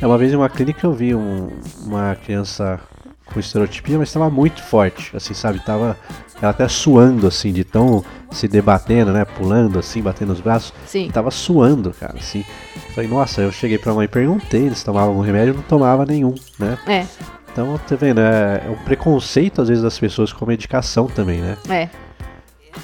É, 0.00 0.06
uma 0.06 0.16
vez 0.18 0.32
em 0.32 0.36
uma 0.36 0.48
clínica 0.48 0.86
eu 0.86 0.92
vi 0.92 1.14
um- 1.14 1.50
uma 1.84 2.14
criança 2.16 2.80
com 3.26 3.38
estereotipia, 3.38 3.98
mas 3.98 4.08
estava 4.08 4.28
muito 4.30 4.62
forte, 4.62 5.16
assim, 5.16 5.34
sabe? 5.34 5.60
Tava 5.64 5.96
ela 6.42 6.50
até 6.50 6.66
suando, 6.66 7.26
assim, 7.26 7.52
de 7.52 7.62
tão 7.64 8.02
se 8.30 8.48
debatendo, 8.48 9.12
né? 9.12 9.24
Pulando, 9.24 9.78
assim, 9.78 10.00
batendo 10.02 10.32
os 10.32 10.40
braços. 10.40 10.72
Sim. 10.86 11.10
Tava 11.12 11.30
suando, 11.30 11.92
cara, 11.92 12.14
assim. 12.18 12.44
Falei, 12.94 13.08
nossa, 13.08 13.42
eu 13.42 13.52
cheguei 13.52 13.78
pra 13.78 13.92
mãe 13.94 14.06
e 14.06 14.08
perguntei, 14.08 14.62
eles 14.66 14.82
tomavam 14.82 15.10
algum 15.10 15.20
remédio? 15.20 15.54
Não 15.54 15.62
tomava 15.62 16.04
nenhum, 16.06 16.34
né? 16.58 16.76
É, 16.86 17.06
Então, 17.52 17.78
tá 17.86 17.94
vendo? 17.96 18.20
É, 18.20 18.62
é 18.66 18.70
um 18.70 18.76
preconceito, 18.84 19.60
às 19.60 19.68
vezes, 19.68 19.82
das 19.82 19.98
pessoas 19.98 20.32
com 20.32 20.46
medicação 20.46 21.06
também, 21.06 21.40
né? 21.40 21.56
é. 21.68 21.88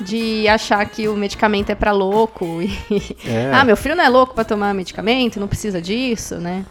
De 0.01 0.47
achar 0.49 0.85
que 0.87 1.09
o 1.09 1.17
medicamento 1.17 1.71
é 1.71 1.75
pra 1.75 1.93
louco 1.93 2.61
e. 2.63 2.67
É. 3.27 3.51
ah, 3.53 3.65
meu 3.65 3.77
filho 3.77 3.95
não 3.97 4.05
é 4.05 4.09
louco 4.09 4.35
pra 4.35 4.45
tomar 4.45 4.75
medicamento, 4.75 5.39
não 5.41 5.49
precisa 5.49 5.81
disso, 5.81 6.37
né? 6.37 6.65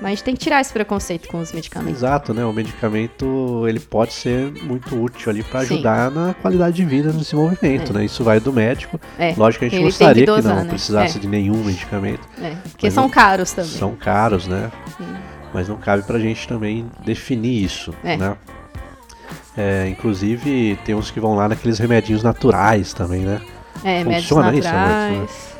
Mas 0.00 0.04
a 0.06 0.08
gente 0.10 0.24
tem 0.24 0.34
que 0.34 0.40
tirar 0.40 0.60
esse 0.60 0.72
preconceito 0.72 1.26
com 1.28 1.40
os 1.40 1.52
medicamentos. 1.52 1.98
Exato, 2.00 2.32
né? 2.34 2.44
O 2.44 2.52
medicamento 2.52 3.64
ele 3.66 3.80
pode 3.80 4.12
ser 4.12 4.52
muito 4.62 4.94
útil 5.00 5.30
ali 5.30 5.42
para 5.42 5.64
Sim. 5.64 5.74
ajudar 5.74 6.10
na 6.10 6.34
qualidade 6.34 6.76
de 6.76 6.84
vida, 6.84 7.12
no 7.12 7.18
desenvolvimento, 7.18 7.92
né? 7.92 8.04
Isso 8.04 8.22
vai 8.22 8.38
do 8.38 8.52
médico. 8.52 9.00
É, 9.18 9.34
Lógico 9.36 9.60
que 9.60 9.64
a 9.66 9.68
gente 9.70 9.78
ele 9.78 9.84
gostaria 9.86 10.14
que 10.26 10.30
que, 10.30 10.36
dosar, 10.36 10.54
não 10.56 10.62
né? 10.64 10.68
precisasse 10.68 11.18
É. 11.18 11.20
de 11.20 11.26
nenhum 11.26 11.64
medicamento. 11.64 12.20
é. 12.40 12.50
Porque 12.70 12.90
são 12.90 13.04
não- 13.04 13.10
caros 13.10 13.52
também. 13.52 13.70
São 13.70 13.94
caros, 13.96 14.46
né? 14.46 14.70
Sim. 14.96 15.06
Mas 15.52 15.68
não 15.68 15.76
cabe 15.78 16.02
pra 16.04 16.18
gente 16.18 16.46
também 16.46 16.86
definir 17.04 17.64
isso, 17.64 17.92
É. 18.04 18.16
né? 18.16 18.36
É, 19.56 19.88
inclusive, 19.88 20.78
tem 20.84 20.94
uns 20.94 21.10
que 21.10 21.18
vão 21.18 21.34
lá 21.34 21.48
naqueles 21.48 21.78
remedinhos 21.78 22.22
naturais 22.22 22.92
também, 22.92 23.22
né? 23.22 23.40
É, 23.84 24.04
Funciona 24.04 24.54
isso, 24.54 24.68
amor? 24.68 24.88
naturais. 24.88 25.58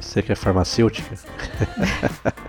Você 0.00 0.22
que 0.22 0.32
é 0.32 0.34
farmacêutica? 0.34 1.16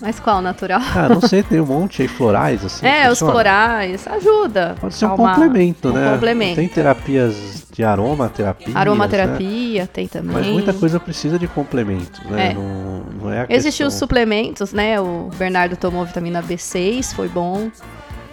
Mas 0.00 0.18
qual 0.18 0.40
natural? 0.40 0.80
Ah, 0.94 1.08
não 1.08 1.20
sei, 1.20 1.42
tem 1.42 1.60
um 1.60 1.66
monte 1.66 2.02
aí, 2.02 2.08
florais, 2.08 2.64
assim. 2.64 2.86
é, 2.86 3.10
os 3.10 3.18
florais, 3.18 4.06
ajuda. 4.06 4.76
Pode 4.80 4.94
ser 4.94 5.06
um 5.06 5.16
complemento, 5.16 5.88
um 5.88 5.92
né? 5.92 6.12
complemento. 6.12 6.56
Tem 6.56 6.68
terapias 6.68 7.64
de 7.70 7.84
aromaterapia. 7.84 8.72
Né? 8.72 8.80
Aromaterapia 8.80 9.86
tem 9.86 10.06
também. 10.08 10.32
Mas 10.32 10.46
muita 10.46 10.72
coisa 10.72 10.98
precisa 10.98 11.38
de 11.38 11.46
complementos, 11.46 12.20
né? 12.24 12.50
É. 12.50 12.54
Não, 12.54 13.04
não 13.20 13.32
é 13.32 13.42
a 13.42 13.46
Existiam 13.48 13.88
os 13.88 13.94
suplementos, 13.94 14.72
né? 14.72 15.00
O 15.00 15.30
Bernardo 15.36 15.76
tomou 15.76 16.04
vitamina 16.04 16.42
B6, 16.42 17.14
foi 17.14 17.28
bom. 17.28 17.70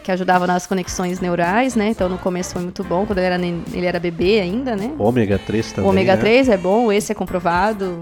Que 0.04 0.12
ajudava 0.12 0.48
nas 0.48 0.66
conexões 0.66 1.20
neurais, 1.20 1.76
né? 1.76 1.90
Então 1.90 2.10
no 2.10 2.18
começo 2.18 2.54
foi 2.54 2.62
muito 2.64 2.84
bom, 2.84 3.06
quando 3.06 3.20
ele 3.20 3.28
era, 3.28 3.38
ele 3.74 3.86
era 3.86 4.00
bebê 4.00 4.40
ainda, 4.40 4.76
né? 4.76 4.92
Ômega 4.98 5.38
3 5.38 5.72
O 5.72 5.76
também. 5.76 5.90
ômega 5.90 6.16
né? 6.16 6.22
3 6.22 6.50
é 6.50 6.58
bom, 6.58 6.92
esse 6.92 7.12
é 7.12 7.16
comprovado, 7.16 8.02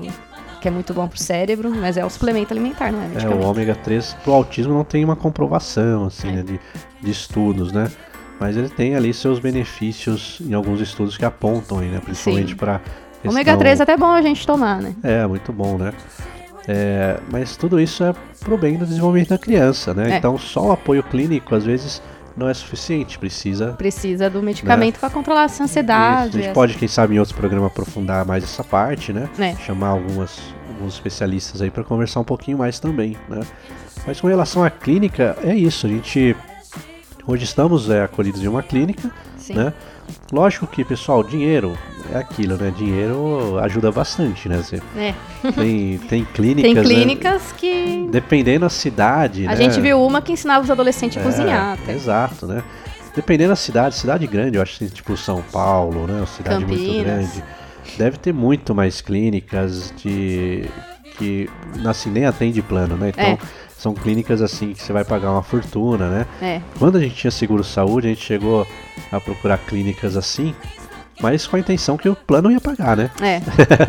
que 0.61 0.67
é 0.67 0.71
muito 0.71 0.93
bom 0.93 1.07
pro 1.07 1.17
cérebro, 1.19 1.69
mas 1.75 1.97
é 1.97 2.05
o 2.05 2.09
suplemento 2.09 2.53
alimentar, 2.53 2.91
não 2.91 2.99
é 3.01 3.23
É, 3.23 3.27
o 3.27 3.41
ômega 3.41 3.75
3 3.75 4.13
pro 4.23 4.33
autismo 4.33 4.73
não 4.73 4.83
tem 4.85 5.03
uma 5.03 5.15
comprovação, 5.15 6.05
assim, 6.05 6.29
É. 6.29 6.31
né, 6.31 6.43
de, 6.43 6.59
de 7.01 7.11
estudos, 7.11 7.71
né? 7.73 7.91
Mas 8.39 8.55
ele 8.55 8.69
tem 8.69 8.95
ali 8.95 9.13
seus 9.13 9.37
benefícios 9.37 10.37
em 10.39 10.53
alguns 10.53 10.79
estudos 10.79 11.17
que 11.17 11.25
apontam 11.25 11.79
aí, 11.79 11.89
né? 11.89 11.99
Principalmente 12.01 12.55
para 12.55 12.79
Ômega 13.25 13.57
3 13.57 13.81
é 13.81 13.83
até 13.83 13.97
bom 13.97 14.11
a 14.13 14.21
gente 14.21 14.47
tomar, 14.47 14.81
né? 14.81 14.95
É, 15.03 15.27
muito 15.27 15.51
bom, 15.51 15.77
né? 15.77 15.91
É, 16.67 17.19
mas 17.31 17.55
tudo 17.57 17.79
isso 17.79 18.03
é 18.03 18.13
pro 18.39 18.57
bem 18.57 18.77
do 18.77 18.85
desenvolvimento 18.85 19.29
da 19.29 19.37
criança, 19.37 19.93
né? 19.93 20.11
É. 20.13 20.17
Então 20.17 20.37
só 20.37 20.67
o 20.67 20.71
apoio 20.71 21.01
clínico 21.03 21.55
às 21.55 21.63
vezes 21.65 22.01
não 22.37 22.47
é 22.47 22.53
suficiente, 22.53 23.17
precisa 23.19 23.73
Precisa 23.73 24.29
do 24.29 24.41
medicamento 24.41 24.97
pra 24.99 25.09
controlar 25.09 25.43
essa 25.45 25.63
ansiedade. 25.63 26.27
Isso, 26.29 26.37
A 26.37 26.39
gente 26.39 26.45
essa- 26.45 26.53
pode, 26.53 26.73
quem 26.75 26.87
sabe, 26.87 27.15
em 27.15 27.19
outros 27.19 27.35
programas 27.37 27.67
aprofundar 27.71 28.23
mais 28.25 28.43
essa 28.43 28.63
parte, 28.63 29.11
né? 29.11 29.27
É. 29.37 29.55
Chamar 29.55 29.89
algumas, 29.89 30.39
alguns 30.69 30.93
especialistas 30.93 31.61
aí 31.61 31.69
para 31.69 31.83
conversar 31.83 32.19
um 32.19 32.23
pouquinho 32.23 32.57
mais 32.57 32.79
também, 32.79 33.17
né? 33.27 33.41
Mas 34.07 34.21
com 34.21 34.27
relação 34.27 34.63
à 34.63 34.69
clínica, 34.69 35.35
é 35.43 35.53
isso. 35.53 35.85
A 35.85 35.89
gente 35.89 36.35
hoje 37.27 37.43
estamos 37.43 37.89
é, 37.89 38.03
acolhidos 38.03 38.41
em 38.41 38.47
uma 38.47 38.63
clínica, 38.63 39.11
Sim. 39.37 39.55
né? 39.55 39.73
Lógico 40.31 40.67
que, 40.67 40.83
pessoal, 40.83 41.23
dinheiro 41.23 41.77
é 42.13 42.17
aquilo, 42.17 42.55
né? 42.55 42.71
Dinheiro 42.75 43.57
ajuda 43.59 43.91
bastante, 43.91 44.47
né? 44.47 44.57
Você 44.57 44.81
É. 44.95 45.13
tem, 45.51 45.97
tem 45.97 46.25
clínicas, 46.33 46.63
Tem 46.63 46.75
né? 46.75 46.83
clínicas 46.83 47.51
que. 47.53 48.07
Dependendo 48.11 48.61
da 48.61 48.69
cidade, 48.69 49.45
A 49.47 49.51
né? 49.51 49.55
gente 49.55 49.79
viu 49.81 50.01
uma 50.05 50.21
que 50.21 50.31
ensinava 50.31 50.63
os 50.63 50.69
adolescentes 50.71 51.17
a 51.17 51.21
É, 51.21 51.23
cozinhar 51.23 51.73
até. 51.81 51.93
Exato, 51.93 52.45
né? 52.45 52.63
Dependendo 53.15 53.49
da 53.49 53.55
cidade, 53.55 53.95
cidade 53.95 54.27
grande, 54.27 54.57
eu 54.57 54.61
acho 54.61 54.87
tipo 54.89 55.17
São 55.17 55.41
Paulo, 55.51 56.05
né? 56.07 56.13
Uma 56.19 56.27
cidade 56.27 56.65
muito 56.65 56.79
Campinas. 56.79 57.03
grande. 57.05 57.43
Deve 57.97 58.17
ter 58.17 58.33
muito 58.33 58.75
mais 58.75 59.01
clínicas 59.01 59.91
de 59.97 60.65
que 61.17 61.49
assim 61.85 62.09
nem 62.11 62.25
atende 62.25 62.61
plano, 62.61 62.95
né? 62.95 63.09
Então 63.09 63.25
É. 63.25 63.37
são 63.79 63.93
clínicas 63.93 64.41
assim 64.41 64.73
que 64.73 64.83
você 64.83 64.91
vai 64.91 65.05
pagar 65.05 65.31
uma 65.31 65.41
fortuna, 65.41 66.09
né? 66.09 66.25
É. 66.41 66.61
Quando 66.77 66.97
a 66.97 66.99
gente 66.99 67.15
tinha 67.15 67.31
seguro 67.31 67.63
saúde, 67.63 68.07
a 68.07 68.09
gente 68.09 68.21
chegou 68.21 68.67
a 69.09 69.21
procurar 69.21 69.57
clínicas 69.57 70.17
assim, 70.17 70.53
mas 71.21 71.47
com 71.47 71.55
a 71.55 71.59
intenção 71.59 71.95
que 71.95 72.09
o 72.09 72.13
plano 72.15 72.51
ia 72.51 72.59
pagar, 72.59 72.97
né? 72.97 73.09
É. 73.21 73.41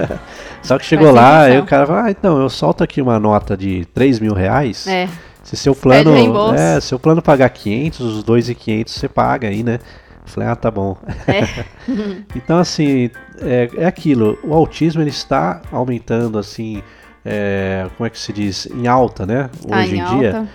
Só 0.63 0.79
que 0.79 0.85
chegou 0.85 1.11
lá, 1.11 1.43
aí 1.43 1.59
o 1.59 1.67
cara 1.67 1.89
fala, 1.89 2.05
ah, 2.05 2.11
então, 2.11 2.41
eu 2.41 2.49
solto 2.49 2.85
aqui 2.85 3.03
uma 3.03 3.19
nota 3.19 3.57
de 3.57 3.85
3 3.87 4.21
mil 4.21 4.33
reais. 4.33 4.87
É. 4.87 5.09
Se 5.43 5.57
seu 5.57 5.75
plano, 5.75 6.13
é, 6.55 6.81
seu 6.81 6.99
plano 6.99 7.21
pagar 7.21 7.49
500, 7.49 8.01
os 8.01 8.25
2.500 8.25 8.89
você 8.89 9.09
paga 9.09 9.49
aí, 9.49 9.65
né? 9.65 9.81
Eu 10.23 10.29
falei, 10.29 10.49
ah, 10.49 10.55
tá 10.55 10.71
bom. 10.71 10.97
É. 11.27 11.65
Então, 12.37 12.59
assim, 12.59 13.11
é, 13.41 13.69
é 13.77 13.87
aquilo. 13.87 14.39
O 14.45 14.55
autismo 14.55 15.03
ele 15.03 15.11
está 15.11 15.61
aumentando, 15.73 16.39
assim, 16.39 16.81
é, 17.25 17.87
como 17.97 18.07
é 18.07 18.11
que 18.11 18.19
se 18.19 18.33
diz? 18.33 18.67
Em 18.67 18.87
alta, 18.87 19.27
né? 19.27 19.51
Tá 19.69 19.79
Hoje 19.79 19.97
em 19.97 20.01
em 20.01 20.19
dia, 20.19 20.49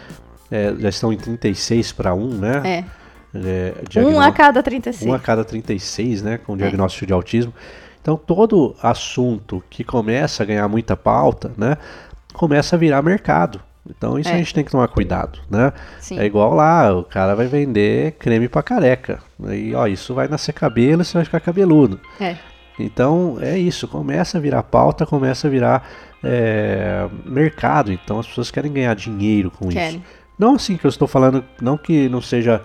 é, 0.51 0.73
já 0.79 0.89
estão 0.89 1.11
em 1.13 1.17
36 1.17 1.91
para 1.91 2.13
1, 2.13 2.27
né? 2.35 2.61
É. 2.63 2.83
É, 3.37 3.73
Um 4.01 4.19
a 4.21 4.31
cada 4.31 4.63
36. 4.63 5.09
um 5.11 5.13
a 5.13 5.19
cada 5.19 5.43
36, 5.43 6.21
né, 6.21 6.35
É. 6.35 6.37
com 6.37 6.55
diagnóstico 6.55 7.05
de 7.05 7.11
autismo. 7.11 7.53
Então, 8.01 8.15
todo 8.15 8.75
assunto 8.81 9.61
que 9.69 9.83
começa 9.83 10.43
a 10.43 10.45
ganhar 10.45 10.67
muita 10.69 10.95
pauta, 10.95 11.51
né, 11.57 11.75
começa 12.33 12.75
a 12.77 12.79
virar 12.79 13.01
mercado. 13.01 13.59
Então, 13.89 14.17
isso 14.17 14.29
É. 14.29 14.33
a 14.33 14.37
gente 14.37 14.53
tem 14.53 14.63
que 14.63 14.71
tomar 14.71 14.87
cuidado, 14.87 15.39
né? 15.49 15.73
Sim. 15.99 16.17
É 16.17 16.25
igual 16.25 16.53
lá, 16.55 16.91
o 16.97 17.03
cara 17.03 17.35
vai 17.35 17.45
vender 17.47 18.13
creme 18.13 18.47
pra 18.47 18.63
careca. 18.63 19.19
E, 19.49 19.75
ó, 19.75 19.85
isso 19.85 20.13
vai 20.13 20.27
nascer 20.29 20.53
cabelo 20.53 21.01
e 21.01 21.05
você 21.05 21.17
vai 21.17 21.25
ficar 21.25 21.39
cabeludo. 21.41 21.99
É. 22.19 22.37
Então, 22.77 23.37
é 23.41 23.57
isso, 23.57 23.87
começa 23.87 24.37
a 24.37 24.41
virar 24.41 24.63
pauta, 24.63 25.05
começa 25.05 25.47
a 25.47 25.49
virar 25.49 25.87
é, 26.23 27.07
mercado. 27.25 27.91
Então, 27.91 28.19
as 28.19 28.27
pessoas 28.27 28.51
querem 28.51 28.71
ganhar 28.71 28.93
dinheiro 28.95 29.49
com 29.49 29.67
isso. 29.67 29.77
Querem. 29.77 30.03
Não 30.37 30.55
assim 30.55 30.75
que 30.75 30.85
eu 30.85 30.89
estou 30.89 31.07
falando, 31.07 31.43
não 31.61 31.77
que 31.77 32.09
não 32.09 32.21
seja 32.21 32.61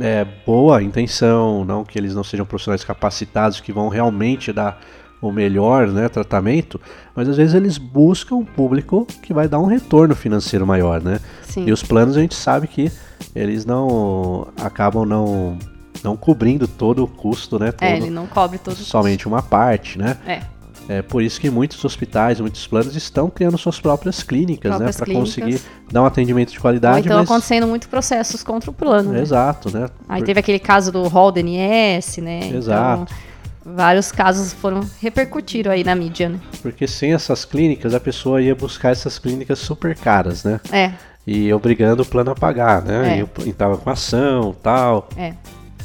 é, 0.00 0.26
boa 0.44 0.78
a 0.78 0.82
intenção, 0.82 1.64
não 1.64 1.84
que 1.84 1.98
eles 1.98 2.14
não 2.14 2.22
sejam 2.22 2.44
profissionais 2.44 2.84
capacitados 2.84 3.60
que 3.60 3.72
vão 3.72 3.88
realmente 3.88 4.52
dar 4.52 4.78
o 5.20 5.32
melhor 5.32 5.88
né, 5.88 6.08
tratamento, 6.10 6.78
mas 7.14 7.26
às 7.28 7.38
vezes 7.38 7.54
eles 7.54 7.78
buscam 7.78 8.36
um 8.36 8.44
público 8.44 9.06
que 9.22 9.32
vai 9.32 9.48
dar 9.48 9.58
um 9.58 9.64
retorno 9.64 10.14
financeiro 10.14 10.66
maior, 10.66 11.02
né? 11.02 11.20
Sim. 11.42 11.66
E 11.66 11.72
os 11.72 11.82
planos 11.82 12.18
a 12.18 12.20
gente 12.20 12.34
sabe 12.34 12.68
que 12.68 12.92
eles 13.34 13.64
não 13.64 14.48
acabam 14.60 15.06
não 15.06 15.58
não 16.02 16.16
cobrindo 16.16 16.66
todo 16.68 17.02
o 17.04 17.06
custo, 17.08 17.58
né? 17.58 17.68
É, 17.68 17.72
todo- 17.72 18.02
ele 18.04 18.10
não 18.10 18.26
cobre 18.26 18.58
todo 18.58 18.74
o 18.74 18.76
somente 18.76 19.26
uma 19.28 19.42
parte, 19.42 19.98
né? 19.98 20.16
É. 20.26 20.40
É 20.88 21.02
por 21.02 21.20
isso 21.20 21.40
que 21.40 21.50
muitos 21.50 21.84
hospitais, 21.84 22.40
muitos 22.40 22.64
planos 22.64 22.94
estão 22.94 23.28
criando 23.28 23.58
suas 23.58 23.80
próprias 23.80 24.22
clínicas, 24.22 24.70
Próprias 24.70 24.96
né, 24.96 25.04
para 25.04 25.14
conseguir 25.14 25.60
dar 25.90 26.02
um 26.02 26.06
atendimento 26.06 26.50
de 26.52 26.58
Ou 26.58 26.62
qualidade, 26.62 27.06
então 27.06 27.18
mas 27.18 27.28
acontecendo 27.28 27.66
muitos 27.66 27.88
processos 27.88 28.40
contra 28.44 28.70
o 28.70 28.72
plano. 28.72 29.10
né? 29.12 29.20
exato, 29.20 29.76
né? 29.76 29.88
Aí 30.08 30.20
Por- 30.20 30.26
teve 30.26 30.38
aquele 30.38 30.60
caso 30.60 30.92
do 30.92 31.02
hall 31.08 31.32
do 31.32 31.40
NS, 31.40 32.20
né? 32.20 32.50
Exato. 32.54 33.02
Então, 33.02 33.74
vários 33.74 34.12
casos 34.12 34.52
foram 34.52 34.88
repercutiram 35.00 35.72
aí 35.72 35.82
na 35.82 35.92
mídia, 35.96 36.28
né? 36.28 36.38
Porque 36.62 36.86
sem 36.86 37.14
essas 37.14 37.44
clínicas 37.44 37.92
a 37.92 37.98
pessoa 37.98 38.40
ia 38.40 38.54
buscar 38.54 38.92
essas 38.92 39.18
clínicas 39.18 39.58
super 39.58 39.96
caras, 39.96 40.44
né? 40.44 40.60
É, 40.70 40.92
E 41.26 41.52
obrigando 41.52 42.04
o 42.04 42.06
plano 42.06 42.30
a 42.30 42.34
pagar, 42.36 42.82
né? 42.82 43.18
É. 43.18 43.42
E 43.44 43.48
entrava 43.48 43.76
com 43.76 43.90
ação, 43.90 44.54
tal. 44.62 45.08
é. 45.16 45.32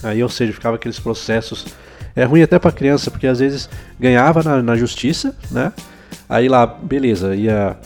Aí, 0.03 0.21
ou 0.23 0.29
seja, 0.29 0.51
ficava 0.53 0.75
aqueles 0.75 0.99
processos. 0.99 1.65
É 2.15 2.23
ruim 2.25 2.41
até 2.41 2.59
pra 2.59 2.71
criança, 2.71 3.09
porque 3.09 3.27
às 3.27 3.39
vezes 3.39 3.69
ganhava 3.99 4.43
na, 4.43 4.61
na 4.61 4.75
justiça, 4.75 5.35
né? 5.49 5.71
Aí 6.27 6.47
lá, 6.49 6.65
beleza, 6.65 7.35
ia. 7.35 7.77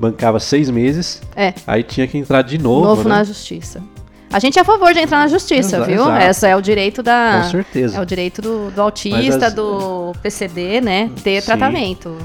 Bancava 0.00 0.38
seis 0.38 0.70
meses, 0.70 1.20
É. 1.34 1.52
aí 1.66 1.82
tinha 1.82 2.06
que 2.06 2.16
entrar 2.16 2.42
de 2.42 2.56
novo. 2.56 2.84
Novo 2.86 3.02
né? 3.08 3.16
na 3.16 3.24
justiça. 3.24 3.82
A 4.32 4.38
gente 4.38 4.56
é 4.56 4.62
a 4.62 4.64
favor 4.64 4.92
de 4.94 5.00
entrar 5.00 5.18
na 5.18 5.26
justiça, 5.26 5.76
Exa- 5.78 5.84
viu? 5.86 6.02
exato. 6.02 6.22
Essa 6.22 6.46
é 6.48 6.54
o 6.54 6.60
direito 6.60 7.02
da. 7.02 7.40
Com 7.42 7.50
certeza. 7.50 7.96
É 7.96 8.00
o 8.00 8.06
direito 8.06 8.40
do, 8.40 8.70
do 8.70 8.80
autista, 8.80 9.46
as- 9.48 9.54
do 9.54 10.12
PCD, 10.22 10.80
né? 10.80 11.10
Ter 11.24 11.40
Sim. 11.40 11.46
tratamento. 11.46 12.16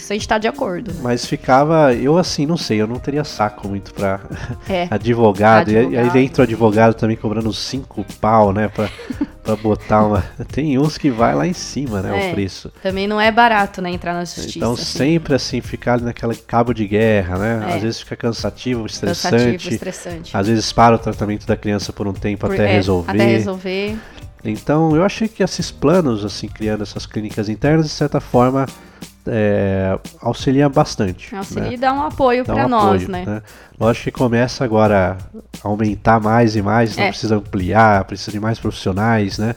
Isso 0.00 0.12
a 0.12 0.16
gente 0.16 0.26
tá 0.26 0.38
de 0.38 0.48
acordo. 0.48 0.92
né? 0.92 1.00
Mas 1.02 1.26
ficava, 1.26 1.92
eu 1.94 2.16
assim, 2.18 2.46
não 2.46 2.56
sei, 2.56 2.80
eu 2.80 2.86
não 2.86 2.96
teria 2.98 3.22
saco 3.24 3.68
muito 3.68 3.92
pra 3.94 4.20
É. 4.68 4.88
advogado. 4.90 5.68
E- 5.70 5.74
E 5.74 5.76
aí 5.76 5.84
Advogado. 5.86 6.12
dentro 6.12 6.40
o 6.40 6.44
advogado 6.44 6.94
também 6.94 7.16
cobrando 7.16 7.52
cinco 7.52 8.04
pau, 8.20 8.52
né? 8.52 8.68
Pra, 8.68 8.88
pra 9.42 9.56
botar 9.56 10.04
uma. 10.06 10.24
Tem 10.52 10.78
uns 10.78 10.96
que 10.98 11.10
vai 11.10 11.34
lá 11.34 11.46
em 11.46 11.52
cima, 11.52 12.00
né? 12.00 12.28
É. 12.28 12.30
O 12.30 12.34
preço. 12.34 12.72
Também 12.82 13.06
não 13.06 13.20
é 13.20 13.30
barato, 13.30 13.80
né? 13.82 13.90
Entrar 13.90 14.14
na 14.14 14.24
justiça. 14.24 14.56
Então 14.58 14.72
assim. 14.72 14.84
sempre 14.84 15.34
assim, 15.34 15.60
ficar 15.60 15.94
ali 15.94 16.04
naquele 16.04 16.34
cabo 16.34 16.72
de 16.72 16.86
guerra, 16.86 17.38
né? 17.38 17.66
É. 17.70 17.74
Às 17.76 17.82
vezes 17.82 18.00
fica 18.00 18.16
cansativo, 18.16 18.82
Cansativo, 18.84 19.10
estressante. 19.56 19.74
estressante. 19.74 20.36
Às 20.36 20.46
vezes 20.48 20.72
para 20.72 20.96
o 20.96 20.98
tratamento 20.98 21.46
da 21.46 21.56
criança 21.56 21.92
por 21.92 22.06
um 22.08 22.12
tempo 22.12 22.46
Por- 22.46 22.54
até 22.54 22.64
é, 22.70 22.72
resolver. 22.74 23.10
Até 23.12 23.24
resolver. 23.26 23.96
Então 24.42 24.96
eu 24.96 25.04
achei 25.04 25.28
que 25.28 25.42
esses 25.42 25.70
planos, 25.70 26.24
assim, 26.24 26.48
criando 26.48 26.82
essas 26.82 27.04
clínicas 27.04 27.48
internas, 27.50 27.84
de 27.86 27.92
certa 27.92 28.20
forma, 28.20 28.64
é, 29.26 29.98
auxilia 30.20 30.68
bastante. 30.68 31.34
Auxilia 31.34 31.68
né? 31.68 31.74
e 31.74 31.76
dá 31.76 31.92
um 31.92 32.02
apoio 32.02 32.44
pra 32.44 32.66
um 32.66 32.68
nós, 32.68 33.02
apoio, 33.02 33.10
né? 33.10 33.42
Lógico 33.78 34.04
que 34.04 34.10
começa 34.10 34.64
agora 34.64 35.18
a 35.62 35.68
aumentar 35.68 36.20
mais 36.20 36.56
e 36.56 36.62
mais, 36.62 36.96
não 36.96 37.04
É. 37.04 37.08
precisa 37.08 37.36
ampliar, 37.36 38.04
precisa 38.04 38.32
de 38.32 38.40
mais 38.40 38.58
profissionais, 38.58 39.38
né? 39.38 39.54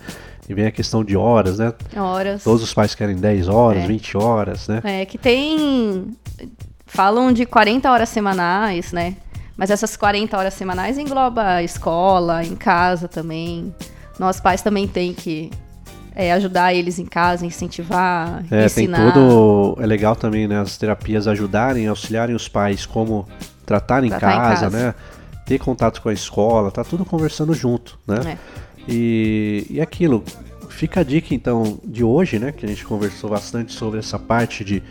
E 0.47 0.53
vem 0.53 0.65
a 0.65 0.71
questão 0.71 1.03
de 1.03 1.15
horas, 1.15 1.59
né? 1.59 1.73
Horas. 1.95 2.43
Todos 2.43 2.61
os 2.63 2.73
pais 2.73 2.93
querem 2.93 3.15
10 3.15 3.47
horas, 3.47 3.83
É. 3.83 3.87
20 3.87 4.17
horas, 4.17 4.67
né? 4.67 4.81
É, 4.83 5.05
que 5.05 5.17
tem. 5.17 6.07
Falam 6.85 7.31
de 7.31 7.45
40 7.45 7.89
horas 7.89 8.09
semanais, 8.09 8.91
né? 8.91 9.15
Mas 9.55 9.69
essas 9.69 9.95
40 9.95 10.37
horas 10.37 10.53
semanais 10.53 10.97
engloba 10.97 11.43
a 11.43 11.63
escola, 11.63 12.43
em 12.43 12.55
casa 12.55 13.07
também. 13.07 13.73
Nós 14.19 14.39
pais 14.39 14.61
também 14.61 14.87
tem 14.87 15.13
que 15.13 15.49
é, 16.15 16.31
ajudar 16.33 16.73
eles 16.73 16.99
em 16.99 17.05
casa, 17.05 17.45
incentivar, 17.45 18.43
É, 18.45 18.57
tem 18.69 18.85
ensinar. 18.85 19.11
todo. 19.13 19.77
É 19.81 19.85
legal 19.85 20.15
também, 20.15 20.47
né? 20.47 20.59
As 20.59 20.77
terapias 20.77 21.27
ajudarem, 21.27 21.87
auxiliarem 21.87 22.35
os 22.35 22.47
pais 22.47 22.85
como 22.85 23.27
tratar 23.65 24.03
em, 24.03 24.09
Tratar 24.09 24.31
em 24.33 24.37
casa, 24.37 24.61
casa. 24.63 24.77
né? 24.77 24.95
Ter 25.45 25.59
contato 25.59 26.01
com 26.01 26.09
a 26.09 26.13
escola, 26.13 26.71
tá 26.71 26.83
tudo 26.83 27.03
conversando 27.03 27.53
junto, 27.53 27.97
né? 28.07 28.33
É. 28.33 28.37
E, 28.87 29.65
e 29.69 29.81
aquilo, 29.81 30.23
fica 30.69 30.99
a 31.01 31.03
dica 31.03 31.33
então 31.33 31.79
de 31.83 32.03
hoje, 32.03 32.39
né? 32.39 32.51
Que 32.51 32.65
a 32.65 32.69
gente 32.69 32.85
conversou 32.85 33.29
bastante 33.29 33.73
sobre 33.73 33.99
essa 33.99 34.19
parte 34.19 34.63
de, 34.63 34.81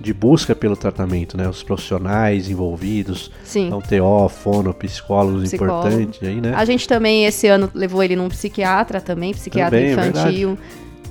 de 0.00 0.12
busca 0.14 0.54
pelo 0.54 0.76
tratamento, 0.76 1.36
né? 1.36 1.48
Os 1.48 1.62
profissionais 1.62 2.48
envolvidos, 2.48 3.30
Sim. 3.44 3.66
então 3.66 3.80
TO, 3.80 4.28
fono, 4.28 4.72
psicólogos 4.74 5.44
Psicólogo. 5.44 5.88
importantes 5.88 6.22
aí, 6.22 6.40
né? 6.40 6.54
A 6.54 6.64
gente 6.64 6.86
também, 6.86 7.24
esse 7.24 7.46
ano, 7.46 7.70
levou 7.74 8.02
ele 8.02 8.16
num 8.16 8.28
psiquiatra 8.28 9.00
também, 9.00 9.32
psiquiatra 9.32 9.78
Também, 9.78 9.90
é 9.90 10.08
infantil. 10.08 10.58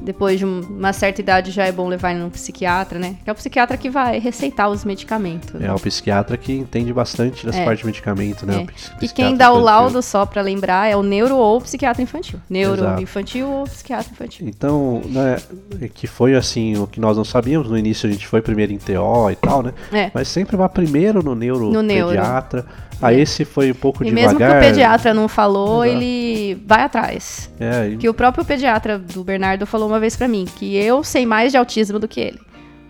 Depois 0.01 0.39
de 0.39 0.45
um- 0.45 0.61
uma 0.69 0.93
certa 0.93 1.21
idade 1.21 1.51
já 1.51 1.65
é 1.65 1.71
bom 1.71 1.87
levar 1.87 2.11
ele 2.11 2.19
num 2.19 2.29
psiquiatra, 2.29 2.97
né? 2.99 3.15
Que 3.23 3.29
é 3.29 3.33
o 3.33 3.35
psiquiatra 3.35 3.75
que 3.77 3.89
vai 3.89 4.19
receitar 4.19 4.69
os 4.69 4.85
medicamentos. 4.85 5.53
né? 5.59 5.67
É 5.67 5.73
o 5.73 5.79
psiquiatra 5.79 6.37
que 6.37 6.53
entende 6.53 6.91
bastante 6.93 7.45
dessa 7.45 7.59
É. 7.59 7.65
parte 7.65 7.79
de 7.79 7.85
medicamento, 7.85 8.45
né? 8.45 8.55
É. 8.67 9.01
O 9.01 9.05
E 9.05 9.09
quem 9.09 9.35
dá 9.35 9.51
o 9.51 9.59
laudo, 9.59 10.01
só 10.01 10.25
pra 10.25 10.41
lembrar, 10.41 10.87
é 10.89 10.95
o 10.95 11.03
neuro 11.03 11.35
ou 11.37 11.59
psiquiatra 11.61 12.01
infantil. 12.01 12.39
Neuro 12.49 12.81
Exato. 12.81 13.01
infantil 13.01 13.47
ou 13.49 13.63
psiquiatra 13.65 14.11
infantil. 14.11 14.47
Então, 14.47 15.01
né, 15.05 15.37
que 15.93 16.07
foi 16.07 16.35
assim, 16.35 16.77
o 16.77 16.87
que 16.87 16.99
nós 16.99 17.17
não 17.17 17.25
sabíamos, 17.25 17.69
no 17.69 17.77
início 17.77 18.07
a 18.07 18.11
gente 18.11 18.27
foi 18.27 18.41
primeiro 18.41 18.71
em 18.73 18.77
TO 18.77 19.29
e 19.31 19.35
tal, 19.35 19.61
né? 19.63 19.73
É. 19.91 20.11
Mas 20.13 20.27
sempre 20.27 20.55
vai 20.55 20.69
primeiro 20.69 21.23
no 21.23 21.35
neuro 21.35 21.71
No 21.71 21.81
neuro. 21.81 22.09
pediatra. 22.15 22.65
Aí 22.99 23.19
esse 23.21 23.45
foi 23.45 23.71
um 23.71 23.75
pouco 23.75 24.03
E 24.03 24.07
devagar. 24.09 24.25
mesmo 24.33 24.39
que 24.39 24.57
o 24.57 24.59
pediatra 24.59 25.13
não 25.13 25.27
falou, 25.27 25.85
Exato. 25.85 26.01
ele 26.01 26.55
vai 26.65 26.81
atrás. 26.81 27.47
É, 27.59 27.89
e- 27.89 27.97
Que 27.97 28.09
o 28.09 28.13
próprio 28.13 28.43
pediatra 28.43 28.97
do 28.97 29.23
Bernardo 29.23 29.67
falou 29.67 29.86
uma 29.87 29.99
vez 29.99 30.15
pra 30.15 30.27
mim 30.27 30.45
que 30.45 30.75
eu 30.75 31.03
sei 31.03 31.25
mais 31.25 31.51
de 31.51 31.57
autismo 31.57 31.97
do 31.99 32.07
que 32.07 32.19
ele. 32.19 32.39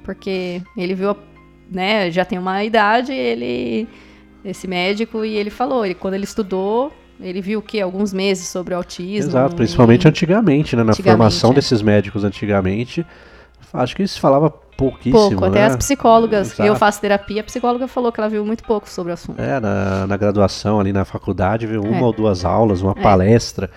Porque 0.03 0.62
ele 0.75 0.93
viu, 0.95 1.15
né, 1.71 2.10
já 2.12 2.23
tem 2.25 2.38
uma 2.39 2.63
idade, 2.63 3.12
ele 3.12 3.88
esse 4.45 4.67
médico 4.67 5.25
e 5.25 5.36
ele 5.36 5.49
falou, 5.49 5.83
ele 5.86 5.93
quando 5.95 6.13
ele 6.13 6.23
estudou, 6.23 6.91
ele 7.19 7.41
viu 7.41 7.60
o 7.60 7.62
que 7.62 7.81
alguns 7.81 8.13
meses 8.13 8.47
sobre 8.47 8.73
o 8.73 8.77
autismo. 8.77 9.29
Exato, 9.31 9.53
e- 9.53 9.57
principalmente 9.57 10.07
antigamente, 10.07 10.75
né? 10.75 10.83
Na 10.83 10.91
Antigamente, 10.91 11.17
formação 11.17 11.51
é. 11.51 11.53
desses 11.55 11.81
médicos 11.81 12.23
antigamente, 12.23 13.05
acho 13.73 13.95
que 13.95 14.07
se 14.07 14.19
falava 14.19 14.49
pouquíssimo, 14.49 15.29
pouco, 15.31 15.45
até 15.45 15.60
né? 15.60 15.65
as 15.65 15.75
psicólogas, 15.75 16.52
Exato. 16.54 16.63
eu 16.69 16.75
faço 16.75 17.02
terapia, 17.02 17.41
a 17.41 17.43
psicóloga 17.43 17.87
falou 17.87 18.12
que 18.12 18.19
ela 18.21 18.29
viu 18.29 18.45
muito 18.45 18.63
pouco 18.63 18.87
sobre 18.87 19.12
o 19.12 19.13
assunto. 19.15 19.41
É, 19.41 19.60
na, 19.60 20.06
na 20.08 20.15
graduação, 20.15 20.79
ali 20.79 20.93
na 20.93 21.04
faculdade, 21.04 21.65
viu 21.67 21.81
uma 21.81 21.98
É. 21.98 22.04
ou 22.04 22.13
duas 22.13 22.45
aulas, 22.45 22.81
uma 22.81 22.93
palestra. 22.95 23.69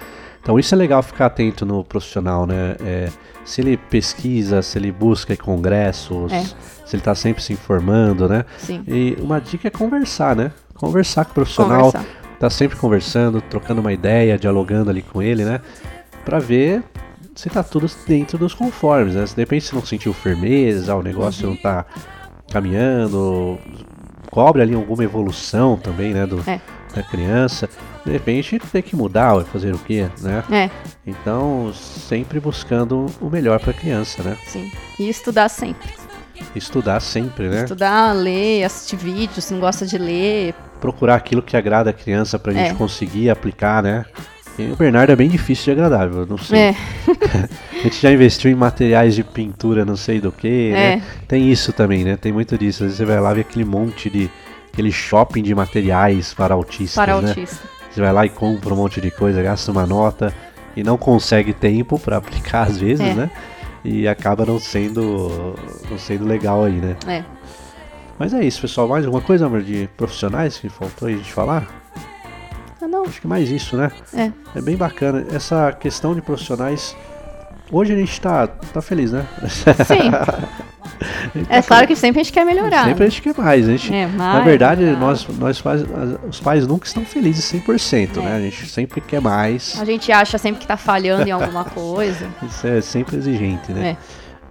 Então 0.42 0.58
isso 0.58 0.74
é 0.74 0.78
legal 0.78 1.02
ficar 1.02 1.26
atento 1.26 1.66
no 1.66 1.84
profissional, 1.84 2.46
né? 2.46 2.76
É, 2.80 3.08
se 3.44 3.60
ele 3.60 3.76
pesquisa, 3.76 4.62
se 4.62 4.78
ele 4.78 4.90
busca 4.90 5.36
congressos, 5.36 6.32
É. 6.32 6.40
se 6.86 6.96
ele 6.96 7.02
tá 7.02 7.14
sempre 7.14 7.42
se 7.42 7.52
informando, 7.52 8.28
né? 8.28 8.44
Sim. 8.58 8.82
E 8.88 9.16
uma 9.20 9.40
dica 9.40 9.68
é 9.68 9.70
conversar, 9.70 10.34
né? 10.34 10.50
Conversar 10.74 11.24
com 11.26 11.32
o 11.32 11.34
profissional, 11.34 11.92
Conversar. 11.92 12.06
tá 12.38 12.48
sempre 12.48 12.76
conversando, 12.78 13.40
trocando 13.42 13.80
uma 13.82 13.92
ideia, 13.92 14.38
dialogando 14.38 14.88
ali 14.90 15.02
com 15.02 15.20
ele, 15.20 15.44
né? 15.44 15.60
Pra 16.24 16.38
ver 16.38 16.82
se 17.34 17.48
tá 17.50 17.62
tudo 17.62 17.86
dentro 18.06 18.38
dos 18.38 18.54
conformes, 18.54 19.14
né? 19.14 19.26
Se 19.26 19.34
de 19.34 19.42
repente 19.42 19.66
você 19.66 19.74
não 19.74 19.84
sentiu 19.84 20.12
firmeza, 20.14 20.94
o 20.96 21.02
negócio 21.02 21.46
Uhum. 21.46 21.54
não 21.54 21.60
tá 21.60 21.84
caminhando, 22.50 23.58
cobre 24.30 24.62
ali 24.62 24.74
alguma 24.74 25.04
evolução 25.04 25.76
também, 25.76 26.12
né? 26.12 26.26
Do, 26.26 26.40
É. 26.48 26.60
Da 26.94 27.02
criança. 27.02 27.68
De 28.04 28.10
repente 28.12 28.58
tem 28.72 28.82
que 28.82 28.96
mudar, 28.96 29.34
vai 29.34 29.44
fazer 29.44 29.74
o 29.74 29.78
quê, 29.78 30.06
né? 30.20 30.42
É, 30.50 30.70
Então, 31.06 31.72
sempre 31.74 32.40
buscando 32.40 33.06
o 33.20 33.28
melhor 33.30 33.60
pra 33.60 33.72
criança, 33.72 34.22
né? 34.22 34.36
sim. 34.46 34.70
E 34.98 35.08
estudar 35.08 35.48
sempre. 35.48 35.88
Estudar 36.56 37.00
sempre, 37.00 37.48
né? 37.48 37.62
Estudar, 37.62 38.12
ler, 38.12 38.64
assistir 38.64 38.96
vídeos, 38.96 39.44
se 39.44 39.52
não 39.52 39.60
gosta 39.60 39.86
de 39.86 39.98
ler, 39.98 40.54
procurar 40.80 41.14
aquilo 41.16 41.42
que 41.42 41.56
agrada 41.56 41.90
a 41.90 41.92
criança 41.92 42.38
pra 42.38 42.52
gente 42.52 42.70
É. 42.70 42.74
conseguir 42.74 43.28
aplicar, 43.30 43.82
né? 43.82 44.04
E 44.58 44.72
o 44.72 44.76
Bernardo 44.76 45.10
é 45.10 45.16
bem 45.16 45.28
difícil 45.28 45.66
de 45.66 45.80
agradável, 45.80 46.26
não 46.26 46.36
sei. 46.38 46.58
É, 46.58 46.74
A 47.80 47.82
gente 47.84 48.00
já 48.02 48.12
investiu 48.12 48.50
em 48.50 48.54
materiais 48.54 49.14
de 49.14 49.22
pintura, 49.22 49.84
não 49.84 49.96
sei 49.96 50.20
do 50.20 50.30
que, 50.32 50.70
né? 50.72 50.94
É. 50.94 51.02
Tem 51.28 51.50
isso 51.50 51.72
também, 51.72 52.04
né? 52.04 52.16
Tem 52.16 52.30
muito 52.32 52.58
disso. 52.58 52.82
Às 52.84 52.88
vezes 52.90 52.96
você 52.98 53.04
vai 53.04 53.20
lá 53.20 53.32
ver 53.32 53.42
aquele 53.42 53.64
monte 53.64 54.10
de. 54.10 54.30
Aquele 54.72 54.92
shopping 54.92 55.42
de 55.42 55.54
materiais 55.54 56.32
para 56.34 56.54
autistas, 56.54 56.94
para 56.94 57.20
né? 57.20 57.28
autista. 57.28 57.68
Você 57.90 58.00
vai 58.00 58.12
lá 58.12 58.24
e 58.24 58.28
compra 58.28 58.72
um 58.72 58.76
monte 58.76 59.00
de 59.00 59.10
coisa, 59.10 59.42
gasta 59.42 59.70
uma 59.72 59.84
nota 59.86 60.32
e 60.76 60.82
não 60.84 60.96
consegue 60.96 61.52
tempo 61.52 61.98
para 61.98 62.16
aplicar 62.18 62.68
às 62.68 62.78
vezes, 62.78 63.04
É. 63.06 63.14
né? 63.14 63.30
E 63.82 64.06
acaba 64.06 64.44
não 64.44 64.58
sendo, 64.60 65.54
não 65.90 65.98
sendo 65.98 66.26
legal 66.26 66.64
aí, 66.64 66.74
né? 66.74 66.96
É. 67.06 67.24
Mas 68.18 68.34
é 68.34 68.44
isso, 68.44 68.60
pessoal. 68.60 68.86
Mais 68.86 69.06
alguma 69.06 69.22
coisa, 69.22 69.46
amor, 69.46 69.62
de 69.62 69.88
profissionais 69.96 70.58
que 70.58 70.68
faltou 70.68 71.08
aí 71.08 71.14
a 71.14 71.16
gente 71.16 71.32
falar? 71.32 71.66
Ah, 72.82 72.86
não. 72.86 73.04
Acho 73.04 73.18
que 73.22 73.26
mais 73.26 73.48
isso, 73.50 73.78
né? 73.78 73.90
É. 74.12 74.30
É 74.54 74.60
bem 74.60 74.76
bacana. 74.76 75.24
Essa 75.32 75.72
questão 75.72 76.14
de 76.14 76.20
profissionais. 76.20 76.94
Hoje 77.72 77.94
a 77.94 77.96
gente 77.96 78.20
tá, 78.20 78.46
tá 78.46 78.82
feliz, 78.82 79.12
né? 79.12 79.26
Sim. 79.48 80.10
É 81.48 81.62
claro 81.62 81.86
que 81.86 81.94
sempre 81.96 82.20
a 82.20 82.24
gente 82.24 82.32
quer 82.32 82.44
melhorar. 82.44 82.84
Sempre 82.84 83.04
a 83.04 83.08
gente 83.08 83.22
quer 83.22 83.34
mais. 83.36 83.68
A 83.68 83.72
gente, 83.72 83.92
É, 83.94 84.06
na 84.06 84.32
mais, 84.34 84.44
verdade, 84.44 84.84
mais. 84.84 84.98
nós, 84.98 85.26
nós 85.38 85.60
pais, 85.60 85.82
os 86.28 86.40
pais 86.40 86.66
nunca 86.66 86.86
estão 86.86 87.04
felizes 87.04 87.44
100%, 87.52 88.18
É. 88.18 88.20
né? 88.22 88.36
A 88.36 88.40
gente 88.40 88.66
sempre 88.66 89.00
quer 89.00 89.20
mais. 89.20 89.78
A 89.80 89.84
gente 89.84 90.10
acha 90.12 90.38
sempre 90.38 90.60
que 90.60 90.66
tá 90.66 90.76
falhando 90.76 91.26
em 91.28 91.30
alguma 91.30 91.64
coisa. 91.64 92.26
Isso 92.42 92.66
é 92.66 92.80
sempre 92.80 93.16
exigente, 93.16 93.72
né? 93.72 93.90
É. 93.90 93.96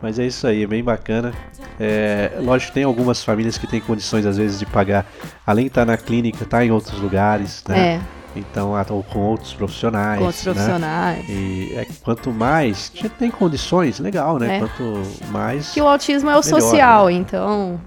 Mas 0.02 0.18
é 0.18 0.26
isso 0.26 0.48
aí, 0.48 0.64
é 0.64 0.68
bem 0.68 0.82
bacana. 0.82 1.34
É, 1.78 2.32
lógico 2.40 2.70
que 2.72 2.76
tem 2.76 2.86
algumas 2.86 3.22
famílias 3.22 3.58
que 3.58 3.68
têm 3.68 3.82
condições, 3.82 4.26
às 4.26 4.38
vezes, 4.38 4.58
de 4.58 4.66
pagar, 4.66 5.06
além 5.46 5.66
de 5.66 5.72
estar 5.72 5.86
na 5.86 5.98
clínica, 5.98 6.44
estar 6.46 6.64
em 6.66 6.72
outros 6.72 6.98
lugares, 7.02 7.62
né? 7.68 7.96
É, 7.96 8.00
Então, 8.36 8.74
ou 8.90 9.04
com 9.04 9.20
outros 9.20 9.54
profissionais. 9.54 10.20
com 10.20 10.26
outros 10.26 10.46
né? 10.46 10.54
profissionais. 10.54 11.30
E 11.30 11.74
é, 11.76 11.88
quanto 12.04 12.32
mais, 12.32 12.92
já 12.94 13.10
tem 13.10 13.32
condições, 13.32 14.00
legal, 14.00 14.38
né? 14.38 14.58
É. 14.58 14.60
Quanto 14.60 15.02
mais. 15.32 15.72
Que 15.72 15.82
o 15.82 15.88
autismo 15.88 16.30
é 16.30 16.38
o 16.38 16.44
Melhor, 16.44 16.62
social, 16.62 17.10
então 17.10 17.80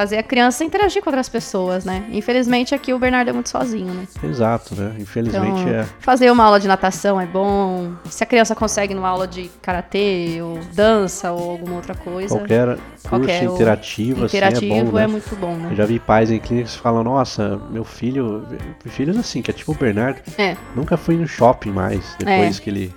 fazer 0.00 0.16
a 0.16 0.22
criança 0.22 0.64
interagir 0.64 1.02
com 1.02 1.10
outras 1.10 1.28
pessoas, 1.28 1.84
né? 1.84 2.06
Infelizmente 2.10 2.74
aqui 2.74 2.94
o 2.94 2.98
Bernardo 2.98 3.28
é 3.28 3.32
muito 3.34 3.50
sozinho, 3.50 3.92
né? 3.92 4.06
Exato, 4.24 4.74
né? 4.74 4.94
Infelizmente 4.98 5.60
Então, 5.60 5.74
é. 5.74 5.84
fazer 5.98 6.30
uma 6.30 6.42
aula 6.42 6.58
de 6.58 6.66
natação 6.66 7.20
é 7.20 7.26
bom. 7.26 7.92
Se 8.06 8.24
a 8.24 8.26
criança 8.26 8.54
consegue 8.54 8.94
numa 8.94 9.08
aula 9.08 9.28
de 9.28 9.50
karatê 9.60 10.38
ou 10.42 10.58
dança 10.72 11.32
ou 11.32 11.50
alguma 11.50 11.76
outra 11.76 11.94
coisa, 11.94 12.34
Qualquer 12.34 12.78
curso 13.08 13.54
interativo, 13.54 14.24
interativo 14.24 14.72
assim, 14.72 14.80
é 14.80 14.84
bom, 14.84 14.96
né? 14.96 15.06
muito 15.06 15.36
bom, 15.36 15.54
né? 15.54 15.68
Eu 15.72 15.76
já 15.76 15.84
vi 15.84 15.98
pais 15.98 16.30
em 16.30 16.38
clínicas 16.38 16.76
que 16.76 16.80
falam, 16.80 17.04
nossa, 17.04 17.60
meu 17.70 17.84
filho, 17.84 18.46
filhos 18.86 19.18
assim, 19.18 19.42
que 19.42 19.50
é 19.50 19.54
tipo 19.54 19.72
o 19.72 19.74
Bernardo, 19.74 20.20
É, 20.38 20.56
nunca 20.74 20.96
foi 20.96 21.14
no 21.16 21.28
shopping 21.28 21.72
mais, 21.72 22.14
depois 22.18 22.58
que 22.58 22.70
ele, 22.70 22.94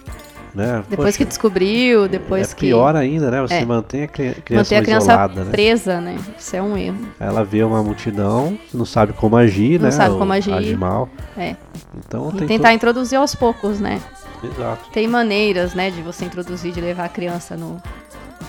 né? 0.54 0.84
depois 0.90 1.18
que 1.18 1.24
Poxa, 1.24 1.30
descobriu, 1.30 2.08
depois 2.08 2.52
é 2.52 2.56
que 2.56 2.62
pior 2.68 2.96
ainda, 2.96 3.32
né? 3.32 3.42
Você 3.42 3.56
É. 3.56 3.66
mantém 3.66 4.04
a 4.04 4.08
cri- 4.08 4.34
criança, 4.44 4.64
manter 4.64 4.76
a 4.76 4.82
criança 4.84 5.12
isolada, 5.12 5.44
né? 5.44 5.52
presa, 5.52 6.00
né? 6.02 6.18
Isso 6.38 6.56
é 6.56 6.62
um 6.62 6.78
erro. 6.78 6.98
Ela 7.20 7.44
vê 7.44 7.64
uma 7.64 7.82
multidão, 7.84 8.58
não 8.74 8.86
sabe 8.86 9.14
como 9.14 9.36
agir, 9.36 9.80
Não 9.80 9.86
né? 9.86 9.92
sabe 9.92 10.12
ou 10.12 10.20
como 10.20 10.32
agir. 10.34 10.54
Age 10.54 10.76
mal. 10.76 11.10
É. 11.38 11.56
Então 11.98 12.32
E 12.36 12.46
tentar 12.46 12.74
introduzir 12.74 13.18
aos 13.18 13.34
poucos, 13.36 13.80
né? 13.80 14.02
Exato. 14.44 14.90
Tem 14.92 15.08
maneiras, 15.08 15.74
né, 15.74 15.90
de 15.90 16.02
você 16.02 16.26
introduzir, 16.26 16.74
de 16.74 16.82
levar 16.82 17.06
a 17.06 17.10
criança 17.10 17.56
no, 17.56 17.82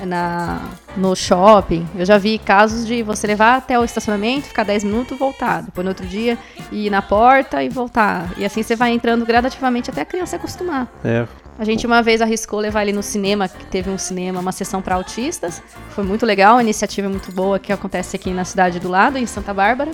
na, 0.04 0.60
no 0.96 1.14
shopping. 1.14 1.86
Eu 1.94 2.04
já 2.04 2.18
vi 2.18 2.38
casos 2.38 2.84
de 2.86 3.02
você 3.02 3.26
levar 3.26 3.56
até 3.56 3.78
o 3.78 3.84
estacionamento, 3.84 4.46
ficar 4.48 4.64
10 4.64 4.84
minutos, 4.84 5.16
voltar. 5.18 5.62
Depois 5.62 5.84
no 5.84 5.90
outro 5.90 6.06
dia, 6.06 6.36
ir 6.72 6.90
na 6.90 7.00
porta 7.00 7.62
e 7.62 7.68
voltar. 7.68 8.32
E 8.36 8.44
assim 8.44 8.62
você 8.62 8.74
vai 8.74 8.90
entrando 8.92 9.24
gradativamente 9.24 9.88
até 9.90 10.00
a 10.00 10.04
criança 10.04 10.30
se 10.30 10.36
acostumar. 10.36 10.88
É, 11.04 11.26
A 11.56 11.64
gente 11.64 11.86
uma 11.86 12.02
vez 12.02 12.20
arriscou 12.20 12.58
levar 12.58 12.82
ele 12.82 12.92
no 12.92 13.02
cinema, 13.02 13.48
que 13.48 13.64
teve 13.66 13.88
um 13.88 13.96
cinema, 13.96 14.40
uma 14.40 14.50
sessão 14.50 14.82
para 14.82 14.96
autistas. 14.96 15.62
Foi 15.90 16.02
muito 16.02 16.26
legal, 16.26 16.56
a 16.56 16.62
iniciativa 16.62 17.06
é 17.06 17.10
muito 17.10 17.30
boa 17.30 17.58
que 17.60 17.72
acontece 17.72 18.16
aqui 18.16 18.30
na 18.30 18.44
cidade 18.44 18.80
do 18.80 18.88
lado, 18.88 19.18
em 19.18 19.26
Santa 19.26 19.54
Bárbara, 19.54 19.92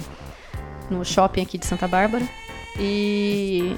no 0.88 1.04
shopping 1.04 1.42
aqui 1.42 1.58
de 1.58 1.66
Santa 1.66 1.86
Bárbara. 1.86 2.24
E 2.78 3.76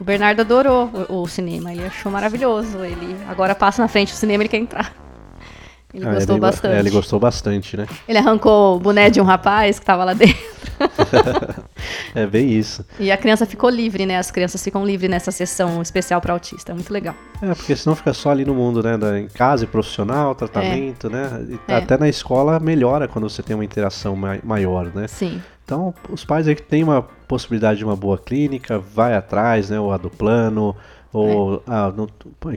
o 0.00 0.04
Bernardo 0.04 0.40
adorou 0.40 0.90
o, 1.08 1.22
o 1.22 1.28
cinema, 1.28 1.72
ele 1.72 1.84
achou 1.84 2.10
maravilhoso. 2.10 2.82
Ele 2.84 3.16
agora 3.28 3.54
passa 3.54 3.80
na 3.80 3.86
frente 3.86 4.12
do 4.12 4.16
cinema, 4.16 4.42
ele 4.42 4.48
quer 4.48 4.58
entrar. 4.58 4.92
Ele 5.92 6.06
ah, 6.06 6.14
gostou 6.14 6.34
ele, 6.36 6.40
bastante. 6.40 6.74
é, 6.74 6.78
ele 6.78 6.90
gostou 6.90 7.18
bastante, 7.20 7.76
né? 7.76 7.86
Ele 8.08 8.18
arrancou 8.18 8.76
o 8.76 8.80
boné 8.80 9.10
de 9.10 9.20
um 9.20 9.24
rapaz 9.24 9.78
que 9.78 9.82
estava 9.82 10.04
lá 10.04 10.14
dentro. 10.14 10.36
É 12.14 12.26
bem 12.26 12.50
isso. 12.50 12.84
E 12.98 13.10
a 13.10 13.16
criança 13.16 13.46
ficou 13.46 13.70
livre, 13.70 14.04
né? 14.06 14.18
As 14.18 14.30
crianças 14.30 14.62
ficam 14.62 14.84
livres 14.84 15.10
nessa 15.10 15.30
sessão 15.30 15.80
especial 15.80 16.20
para 16.20 16.32
autista. 16.32 16.72
É 16.72 16.74
muito 16.74 16.92
legal. 16.92 17.14
É, 17.40 17.54
porque 17.54 17.74
senão 17.76 17.94
fica 17.94 18.12
só 18.12 18.30
ali 18.30 18.44
no 18.44 18.54
mundo, 18.54 18.82
né? 18.82 18.96
da- 18.98 19.18
em 19.18 19.28
casa 19.28 19.64
e 19.64 19.66
profissional, 19.66 20.34
tratamento, 20.34 21.08
né? 21.08 21.46
E 21.48 21.72
É. 21.72 21.76
até 21.76 21.96
na 21.96 22.08
escola 22.08 22.58
melhora 22.58 23.06
quando 23.06 23.28
você 23.28 23.42
tem 23.42 23.54
uma 23.54 23.64
interação 23.64 24.16
mai- 24.16 24.40
maior, 24.42 24.90
né? 24.94 25.06
Sim. 25.06 25.40
Então, 25.64 25.94
os 26.08 26.24
pais 26.24 26.48
aí 26.48 26.54
que 26.56 26.62
tem 26.62 26.82
uma 26.82 27.02
possibilidade 27.02 27.78
de 27.78 27.84
uma 27.84 27.94
boa 27.94 28.18
clínica, 28.18 28.78
vai 28.78 29.14
atrás, 29.14 29.70
né? 29.70 29.78
Ou 29.78 29.92
a 29.92 29.96
do 29.96 30.10
plano, 30.10 30.74
ou 31.12 31.62
a 31.66 31.90
no- 31.90 32.08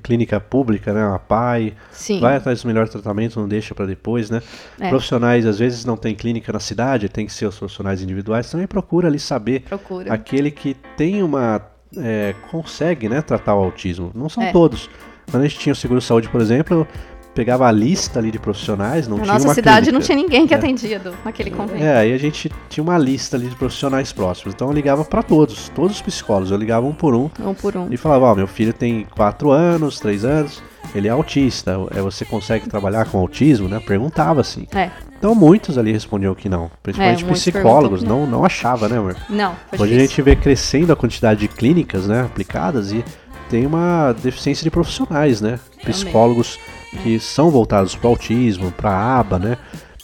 clínica 0.01 0.39
pública, 0.39 0.93
né? 0.93 1.04
A 1.04 1.18
PAI. 1.20 1.74
Sim. 1.91 2.20
Vai 2.20 2.36
atrás 2.38 2.62
do 2.62 2.68
melhor 2.68 2.88
tratamento, 2.88 3.39
não 3.39 3.47
deixa 3.47 3.74
para 3.74 3.86
depois, 3.86 4.30
né? 4.30 4.41
É. 4.80 4.89
Profissionais, 4.89 5.45
às 5.45 5.58
vezes, 5.60 5.86
não 5.86 5.97
tem 5.97 6.14
clínica 6.14 6.54
na 6.54 6.60
cidade, 6.60 7.10
tem 7.10 7.26
que 7.26 7.34
ser 7.34 7.45
os 7.47 7.58
profissionais 7.58 8.01
individuais. 8.01 8.49
Também 8.51 8.68
procura 8.68 9.08
ali 9.08 9.20
saber 9.20 9.62
Procura. 9.62 10.14
aquele 10.14 10.51
que 10.51 10.76
tem 10.95 11.24
uma. 11.24 11.62
é, 11.97 12.34
consegue 12.49 13.08
né, 13.08 13.22
tratar 13.22 13.56
o 13.56 13.64
autismo. 13.64 14.12
Não 14.16 14.28
são 14.30 14.41
É. 14.43 14.51
todos. 14.51 14.89
Quando 15.30 15.43
a 15.43 15.47
gente 15.47 15.60
tinha 15.60 15.74
o 15.74 15.76
seguro 15.76 16.01
saúde, 16.01 16.28
por 16.28 16.41
exemplo, 16.41 16.88
pegava 17.34 17.68
a 17.68 17.72
lista 17.72 18.20
ali 18.20 18.30
de 18.32 18.38
profissionais, 18.40 19.08
não 19.08 19.18
Na 19.18 19.24
tinha 19.24 19.34
nossa 19.34 19.48
uma 19.48 19.54
cidade 19.56 19.92
não 19.92 20.00
clínica. 20.00 20.06
tinha 20.06 20.16
ninguém 20.24 20.48
que 20.48 20.54
É. 20.54 20.58
atendia 20.58 21.00
do, 21.00 21.14
naquele 21.26 21.50
convênio. 21.52 21.84
É, 21.86 21.98
aí 21.98 22.14
a 22.14 22.18
gente 22.18 22.52
tinha 22.70 22.84
uma 22.84 22.98
lista 22.98 23.36
ali 23.38 23.48
de 23.48 23.56
profissionais 23.56 24.12
próximos. 24.14 24.54
Então 24.54 24.68
eu 24.68 24.74
ligava 24.74 25.04
para 25.04 25.24
todos, 25.24 25.70
todos 25.70 25.96
os 25.98 26.02
psicólogos. 26.02 26.52
Eu 26.52 26.58
ligava 26.58 26.86
um 26.86 26.94
por 26.94 27.16
um 27.16 27.30
Um 27.40 27.54
por 27.54 27.76
um. 27.76 27.88
e 27.92 27.98
falava: 27.98 28.26
Ó, 28.26 28.36
meu 28.36 28.48
filho 28.48 28.72
tem 28.74 29.08
4 29.16 29.50
anos, 29.52 30.00
3 30.00 30.24
anos, 30.26 30.62
ele 30.94 31.08
é 31.08 31.12
autista. 31.12 31.76
É, 31.96 32.02
você 32.02 32.24
consegue 32.24 32.70
trabalhar 32.70 33.06
com 33.06 33.18
autismo, 33.18 33.68
né? 33.68 33.80
Perguntava 33.86 34.42
assim. 34.42 34.68
É. 34.76 34.90
Então 35.18 35.34
muitos 35.34 35.78
ali 35.78 35.92
respondiam 35.92 36.36
que 36.36 36.48
não. 36.50 36.70
Principalmente 36.84 37.24
É, 37.24 37.28
psicólogos, 37.32 38.04
não, 38.04 38.28
não 38.28 38.44
achava, 38.46 38.88
né, 38.90 38.98
amor? 38.98 39.16
Não, 39.30 39.56
Hoje 39.80 39.96
a 39.96 40.00
gente 40.00 40.22
vê 40.22 40.36
crescendo 40.36 40.92
a 40.92 40.96
quantidade 40.96 41.40
de 41.40 41.48
clínicas 41.48 42.06
né, 42.08 42.22
aplicadas 42.22 42.92
e 42.92 43.04
tem 43.50 43.66
uma 43.66 44.14
deficiência 44.22 44.64
de 44.64 44.70
profissionais, 44.70 45.40
né? 45.42 45.60
Psicólogos 45.84 46.60
que 47.02 47.20
são 47.20 47.50
voltados 47.50 47.96
para 47.96 48.08
o 48.08 48.12
autismo, 48.12 48.72
para 48.72 48.91
a 48.91 49.20
aba, 49.20 49.39
né? 49.39 49.58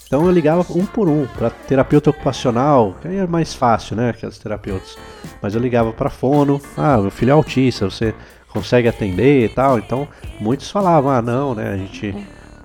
Então 0.09 0.25
eu 0.25 0.31
ligava 0.31 0.65
um 0.71 0.85
por 0.85 1.07
um 1.07 1.27
para 1.27 1.51
terapeuta 1.51 2.09
ocupacional, 2.09 2.95
que 2.99 3.07
aí 3.07 3.17
é 3.17 3.27
mais 3.27 3.53
fácil, 3.53 3.95
né? 3.95 4.11
Que 4.11 4.25
as 4.25 4.39
terapeutas. 4.39 4.97
Mas 5.39 5.53
eu 5.53 5.61
ligava 5.61 5.93
para 5.93 6.09
fono, 6.09 6.59
ah, 6.75 6.97
meu 6.97 7.11
filho 7.11 7.29
é 7.29 7.33
autista, 7.33 7.87
você 7.87 8.15
consegue 8.51 8.87
atender 8.87 9.45
e 9.45 9.49
tal. 9.49 9.77
Então 9.77 10.07
muitos 10.39 10.71
falavam, 10.71 11.11
ah, 11.11 11.21
não, 11.21 11.53
né? 11.53 11.73
A 11.73 11.77
gente 11.77 12.15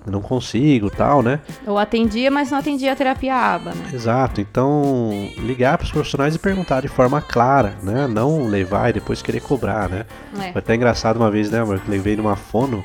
não 0.09 0.21
consigo, 0.21 0.89
tal, 0.89 1.21
né? 1.21 1.39
Eu 1.65 1.77
atendia, 1.77 2.29
mas 2.31 2.51
não 2.51 2.57
atendia 2.57 2.91
a 2.91 2.95
terapia 2.95 3.35
aba, 3.35 3.75
né? 3.75 3.91
Exato, 3.93 4.41
então 4.41 5.11
ligar 5.37 5.77
para 5.77 5.85
os 5.85 5.91
profissionais 5.91 6.35
e 6.35 6.39
perguntar 6.39 6.81
de 6.81 6.87
forma 6.87 7.21
clara, 7.21 7.75
né? 7.81 8.07
Não 8.07 8.47
levar 8.47 8.89
e 8.89 8.93
depois 8.93 9.21
querer 9.21 9.41
cobrar, 9.41 9.89
né? 9.89 10.05
É. 10.39 10.51
Foi 10.51 10.59
até 10.59 10.75
engraçado 10.75 11.17
uma 11.17 11.31
vez, 11.31 11.49
né, 11.49 11.61
amor? 11.61 11.79
Que 11.79 11.89
levei 11.89 12.15
numa 12.15 12.35
fono 12.35 12.83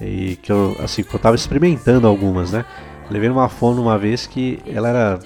e 0.00 0.36
que 0.36 0.50
eu, 0.50 0.76
assim, 0.82 1.02
que 1.02 1.14
eu 1.14 1.20
tava 1.20 1.36
experimentando 1.36 2.06
algumas, 2.06 2.52
né? 2.52 2.64
Levei 3.10 3.28
numa 3.28 3.48
fono 3.48 3.82
uma 3.82 3.98
vez 3.98 4.26
que 4.26 4.60
ela 4.66 4.88
era 4.88 5.20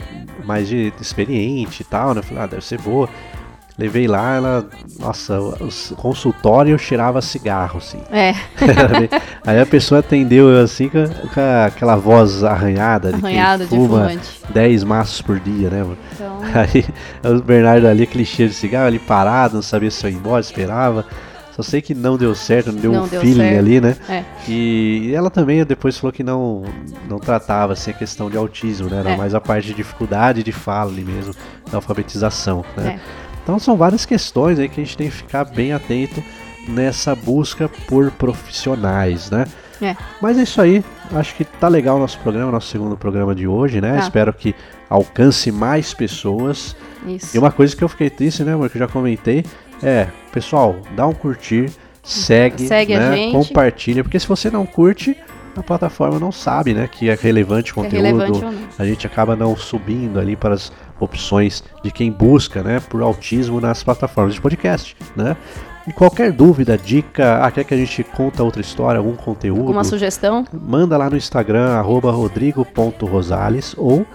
mais 0.45 0.69
de 0.69 0.93
experiente 1.01 1.83
e 1.83 1.85
tal, 1.85 2.15
né? 2.15 2.23
Falei, 2.23 2.43
ah, 2.43 2.47
deve 2.47 2.65
ser 2.65 2.81
boa. 2.81 3.09
Levei 3.77 4.07
lá, 4.07 4.37
ela, 4.37 4.69
nossa, 5.01 5.39
o 5.41 5.97
consultório 5.97 6.79
cheirava 6.79 7.21
cigarro, 7.21 7.79
assim. 7.79 7.99
É, 8.11 8.33
Aí 9.45 9.61
a 9.61 9.67
pessoa 9.67 9.99
atendeu 9.99 10.49
eu 10.49 10.63
assim 10.63 10.89
com, 10.89 11.05
aquela 11.67 11.97
voz 11.97 12.45
arranhada 12.45 13.13
de 13.13 13.17
arranhado 13.17 13.65
de 13.65 13.71
quem 13.71 13.79
fuma 13.81 14.09
fumante. 14.09 14.41
10 14.51 14.85
maços 14.85 15.21
por 15.21 15.41
dia, 15.41 15.71
né, 15.71 15.83
mano? 15.83 15.99
Então, 16.13 16.39
Aí 16.55 16.85
o 17.29 17.43
Bernardo 17.43 17.89
ali, 17.89 18.05
aquele 18.05 18.25
cheiro 18.25 18.53
de 18.53 18.57
cigarro, 18.57 18.87
ali 18.87 19.01
parado, 19.01 19.57
não 19.57 19.63
sabia 19.63 19.91
se 19.91 20.07
eu 20.07 20.11
ia 20.11 20.17
embora, 20.17 20.41
esperava. 20.41 21.05
Só 21.55 21.63
sei 21.63 21.81
que 21.81 21.95
não 21.95 22.17
deu 22.17 22.35
certo, 22.35 22.73
não 22.73 22.81
deu 22.81 22.93
Não 22.93 23.05
um 23.05 23.09
deu 23.09 23.21
feeling 23.21 23.37
certo. 23.37 23.59
ali, 23.59 23.81
né? 23.81 23.97
é. 24.09 24.25
E 24.49 25.13
ela 25.15 25.31
também 25.31 25.65
depois 25.65 25.97
falou 25.97 26.13
que 26.13 26.23
não, 26.25 26.65
não 27.09 27.19
tratava 27.21 27.75
assim, 27.75 27.93
a 27.93 27.95
questão 27.95 28.29
de 28.29 28.37
autismo, 28.37 28.89
né? 28.91 28.99
Era 29.01 29.11
É. 29.11 29.17
mais 29.17 29.35
a 29.35 29.41
parte 29.41 29.69
de 29.69 29.75
dificuldade 29.75 30.43
de 30.43 30.51
fala 30.51 30.91
ali 30.91 31.05
mesmo, 31.05 31.33
da 31.71 31.79
alfabetização, 31.79 32.65
né? 32.77 32.99
É. 32.99 33.25
Então 33.43 33.59
são 33.59 33.77
várias 33.77 34.05
questões 34.05 34.59
aí 34.59 34.69
que 34.69 34.81
a 34.81 34.85
gente 34.85 34.97
tem 34.97 35.09
que 35.09 35.15
ficar 35.17 35.45
bem 35.45 35.73
atento 35.73 36.23
nessa 36.67 37.15
busca 37.15 37.69
por 37.87 38.11
profissionais, 38.11 39.31
né? 39.31 39.47
É. 39.83 39.97
Mas 40.21 40.39
é 40.39 40.43
isso 40.43 40.61
aí, 40.61 40.85
acho 41.13 41.35
que 41.35 41.45
tá 41.45 41.69
legal 41.69 41.97
o 41.97 42.01
nosso 42.01 42.19
programa, 42.21 42.51
nosso 42.51 42.69
segundo 42.69 42.97
programa 42.97 43.35
de 43.35 43.47
hoje, 43.47 43.81
né? 43.81 43.95
Tá. 43.97 44.01
Espero 44.01 44.33
que 44.33 44.55
alcance 44.89 45.51
mais 45.53 45.93
pessoas 45.93 46.77
Isso. 47.07 47.37
E 47.37 47.39
uma 47.39 47.51
coisa 47.53 47.77
que 47.77 47.83
eu 47.85 47.89
fiquei 47.89 48.09
triste, 48.09 48.43
né, 48.45 48.55
amor, 48.55 48.71
que 48.71 48.77
eu 48.77 48.81
já 48.81 48.89
comentei, 48.89 49.45
é, 49.85 50.09
pessoal, 50.33 50.77
dá 50.97 51.07
um 51.07 51.13
curtir, 51.13 51.71
segue, 52.03 52.67
Segue 52.67 52.97
né, 52.97 53.31
compartilha, 53.31 54.03
porque 54.03 54.19
se 54.19 54.27
você 54.27 54.51
não 54.51 54.65
curte, 54.67 55.17
a 55.57 55.63
plataforma 55.63 56.19
não 56.19 56.33
sabe, 56.33 56.75
né, 56.75 56.89
que 56.91 57.09
é 57.09 57.15
relevante 57.15 57.73
o 57.73 57.81
é 57.81 57.85
conteúdo, 57.85 58.03
relevante 58.03 58.45
ou 58.45 58.53
não. 58.53 58.69
a 58.79 58.85
gente 58.85 59.07
acaba 59.07 59.37
não 59.37 59.57
subindo 59.57 60.19
ali 60.19 60.37
para 60.37 60.55
as 60.55 60.73
opções 60.99 61.63
de 61.83 61.91
quem 61.91 62.11
busca, 62.11 62.63
né, 62.63 62.81
por 62.89 63.03
autismo 63.03 63.61
nas 63.61 63.83
plataformas 63.83 64.35
de 64.35 64.41
podcast, 64.41 64.97
né? 65.15 65.37
E 65.87 65.93
qualquer 65.93 66.33
dúvida, 66.33 66.79
dica, 66.79 67.45
ah, 67.45 67.51
quer 67.51 67.63
que 67.63 67.75
a 67.75 67.77
gente 67.77 68.03
conta 68.03 68.43
outra 68.43 68.63
história, 68.63 68.97
algum 68.99 69.15
conteúdo, 69.15 69.61
Alguma 69.61 69.85
sugestão? 69.85 70.47
manda 70.51 70.97
lá 70.97 71.11
no 71.11 71.17
Instagram, 71.17 71.75
arroba 71.75 72.11
rodrigo.rosales 72.11 73.75
ou 73.77 74.07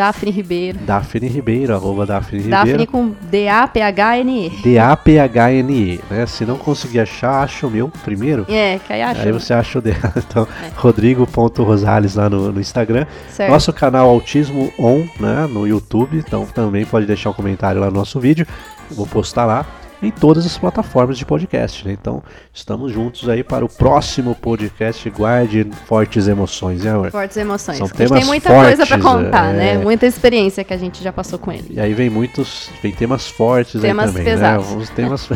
Daphne 0.00 0.30
Ribeiro. 0.30 0.78
Daphne 0.78 1.28
Ribeiro, 1.28 1.74
arroba 1.74 2.06
Daphne 2.06 2.44
Daphne 2.44 2.70
Ribeiro. 2.72 2.90
com 2.90 3.12
D-A-P-H-N-E. 3.30 4.48
D-A-P-H-N-E, 4.62 6.00
né? 6.10 6.24
Se 6.24 6.46
não 6.46 6.56
conseguir 6.56 7.00
achar, 7.00 7.42
acha 7.42 7.66
o 7.66 7.70
meu 7.70 7.88
primeiro. 8.02 8.46
É, 8.48 8.78
que 8.78 8.92
aí 8.94 9.02
acha. 9.02 9.22
Aí 9.22 9.30
você 9.30 9.52
acha 9.52 9.78
o 9.78 9.82
dela. 9.82 10.00
Então, 10.16 10.48
É. 10.64 10.70
rodrigo.rosales 10.74 12.14
lá 12.14 12.30
no, 12.30 12.50
no 12.50 12.60
Instagram. 12.60 13.04
Certo. 13.30 13.50
Nosso 13.50 13.72
canal 13.74 14.08
Autismo 14.08 14.72
On, 14.78 15.04
né? 15.20 15.46
No 15.50 15.66
YouTube. 15.66 16.16
Então 16.16 16.46
também 16.46 16.86
pode 16.86 17.04
deixar 17.04 17.28
um 17.30 17.34
comentário 17.34 17.78
lá 17.80 17.88
no 17.88 17.96
nosso 17.98 18.18
vídeo. 18.18 18.46
Vou 18.90 19.06
postar 19.06 19.44
lá 19.44 19.66
em 20.02 20.10
todas 20.10 20.46
as 20.46 20.56
plataformas 20.56 21.18
de 21.18 21.26
podcast, 21.26 21.86
né? 21.86 21.92
Então, 21.92 22.22
estamos 22.52 22.92
juntos 22.92 23.28
aí 23.28 23.44
para 23.44 23.64
o 23.64 23.68
próximo 23.68 24.34
podcast. 24.34 25.08
Guarde 25.10 25.66
fortes 25.86 26.26
emoções, 26.26 26.84
né, 26.84 26.90
amor? 26.90 27.10
Fortes 27.10 27.36
emoções. 27.36 27.78
São 27.78 27.86
a 27.86 27.88
gente 27.88 27.96
tem 27.96 28.06
temas 28.06 28.26
muita 28.26 28.48
coisa 28.48 28.86
pra 28.86 28.98
fortes, 28.98 29.24
contar, 29.24 29.54
é. 29.54 29.56
né? 29.56 29.78
Muita 29.78 30.06
experiência 30.06 30.64
que 30.64 30.72
a 30.72 30.76
gente 30.76 31.02
já 31.02 31.12
passou 31.12 31.38
com 31.38 31.52
ele. 31.52 31.66
E 31.70 31.80
aí 31.80 31.92
vem 31.92 32.08
muitos, 32.08 32.70
vem 32.82 32.92
temas 32.92 33.28
fortes 33.28 33.80
Temas 33.80 34.06
aí 34.06 34.12
também, 34.12 34.24
pesados. 34.24 34.74
né? 34.74 34.86
Temas, 34.94 35.28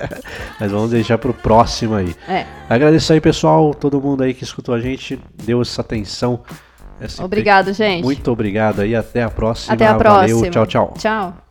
mas 0.60 0.70
vamos 0.70 0.90
deixar 0.90 1.18
pro 1.18 1.32
próximo 1.32 1.94
aí. 1.94 2.14
É. 2.28 2.44
Agradeço 2.68 3.12
aí, 3.12 3.20
pessoal, 3.20 3.74
todo 3.74 4.00
mundo 4.00 4.22
aí 4.22 4.34
que 4.34 4.44
escutou 4.44 4.74
a 4.74 4.80
gente, 4.80 5.18
deu 5.44 5.62
essa 5.62 5.80
atenção. 5.80 6.40
Esse 7.00 7.20
Obrigado, 7.20 7.72
gente. 7.72 8.04
Muito 8.04 8.30
obrigado 8.30 8.80
aí, 8.80 8.94
até 8.94 9.22
a 9.22 9.30
próxima. 9.30 9.74
Até 9.74 9.86
a 9.86 9.96
Valeu, 9.96 10.38
próxima. 10.38 10.50
tchau, 10.50 10.66
tchau. 10.66 10.94
Tchau. 10.96 11.41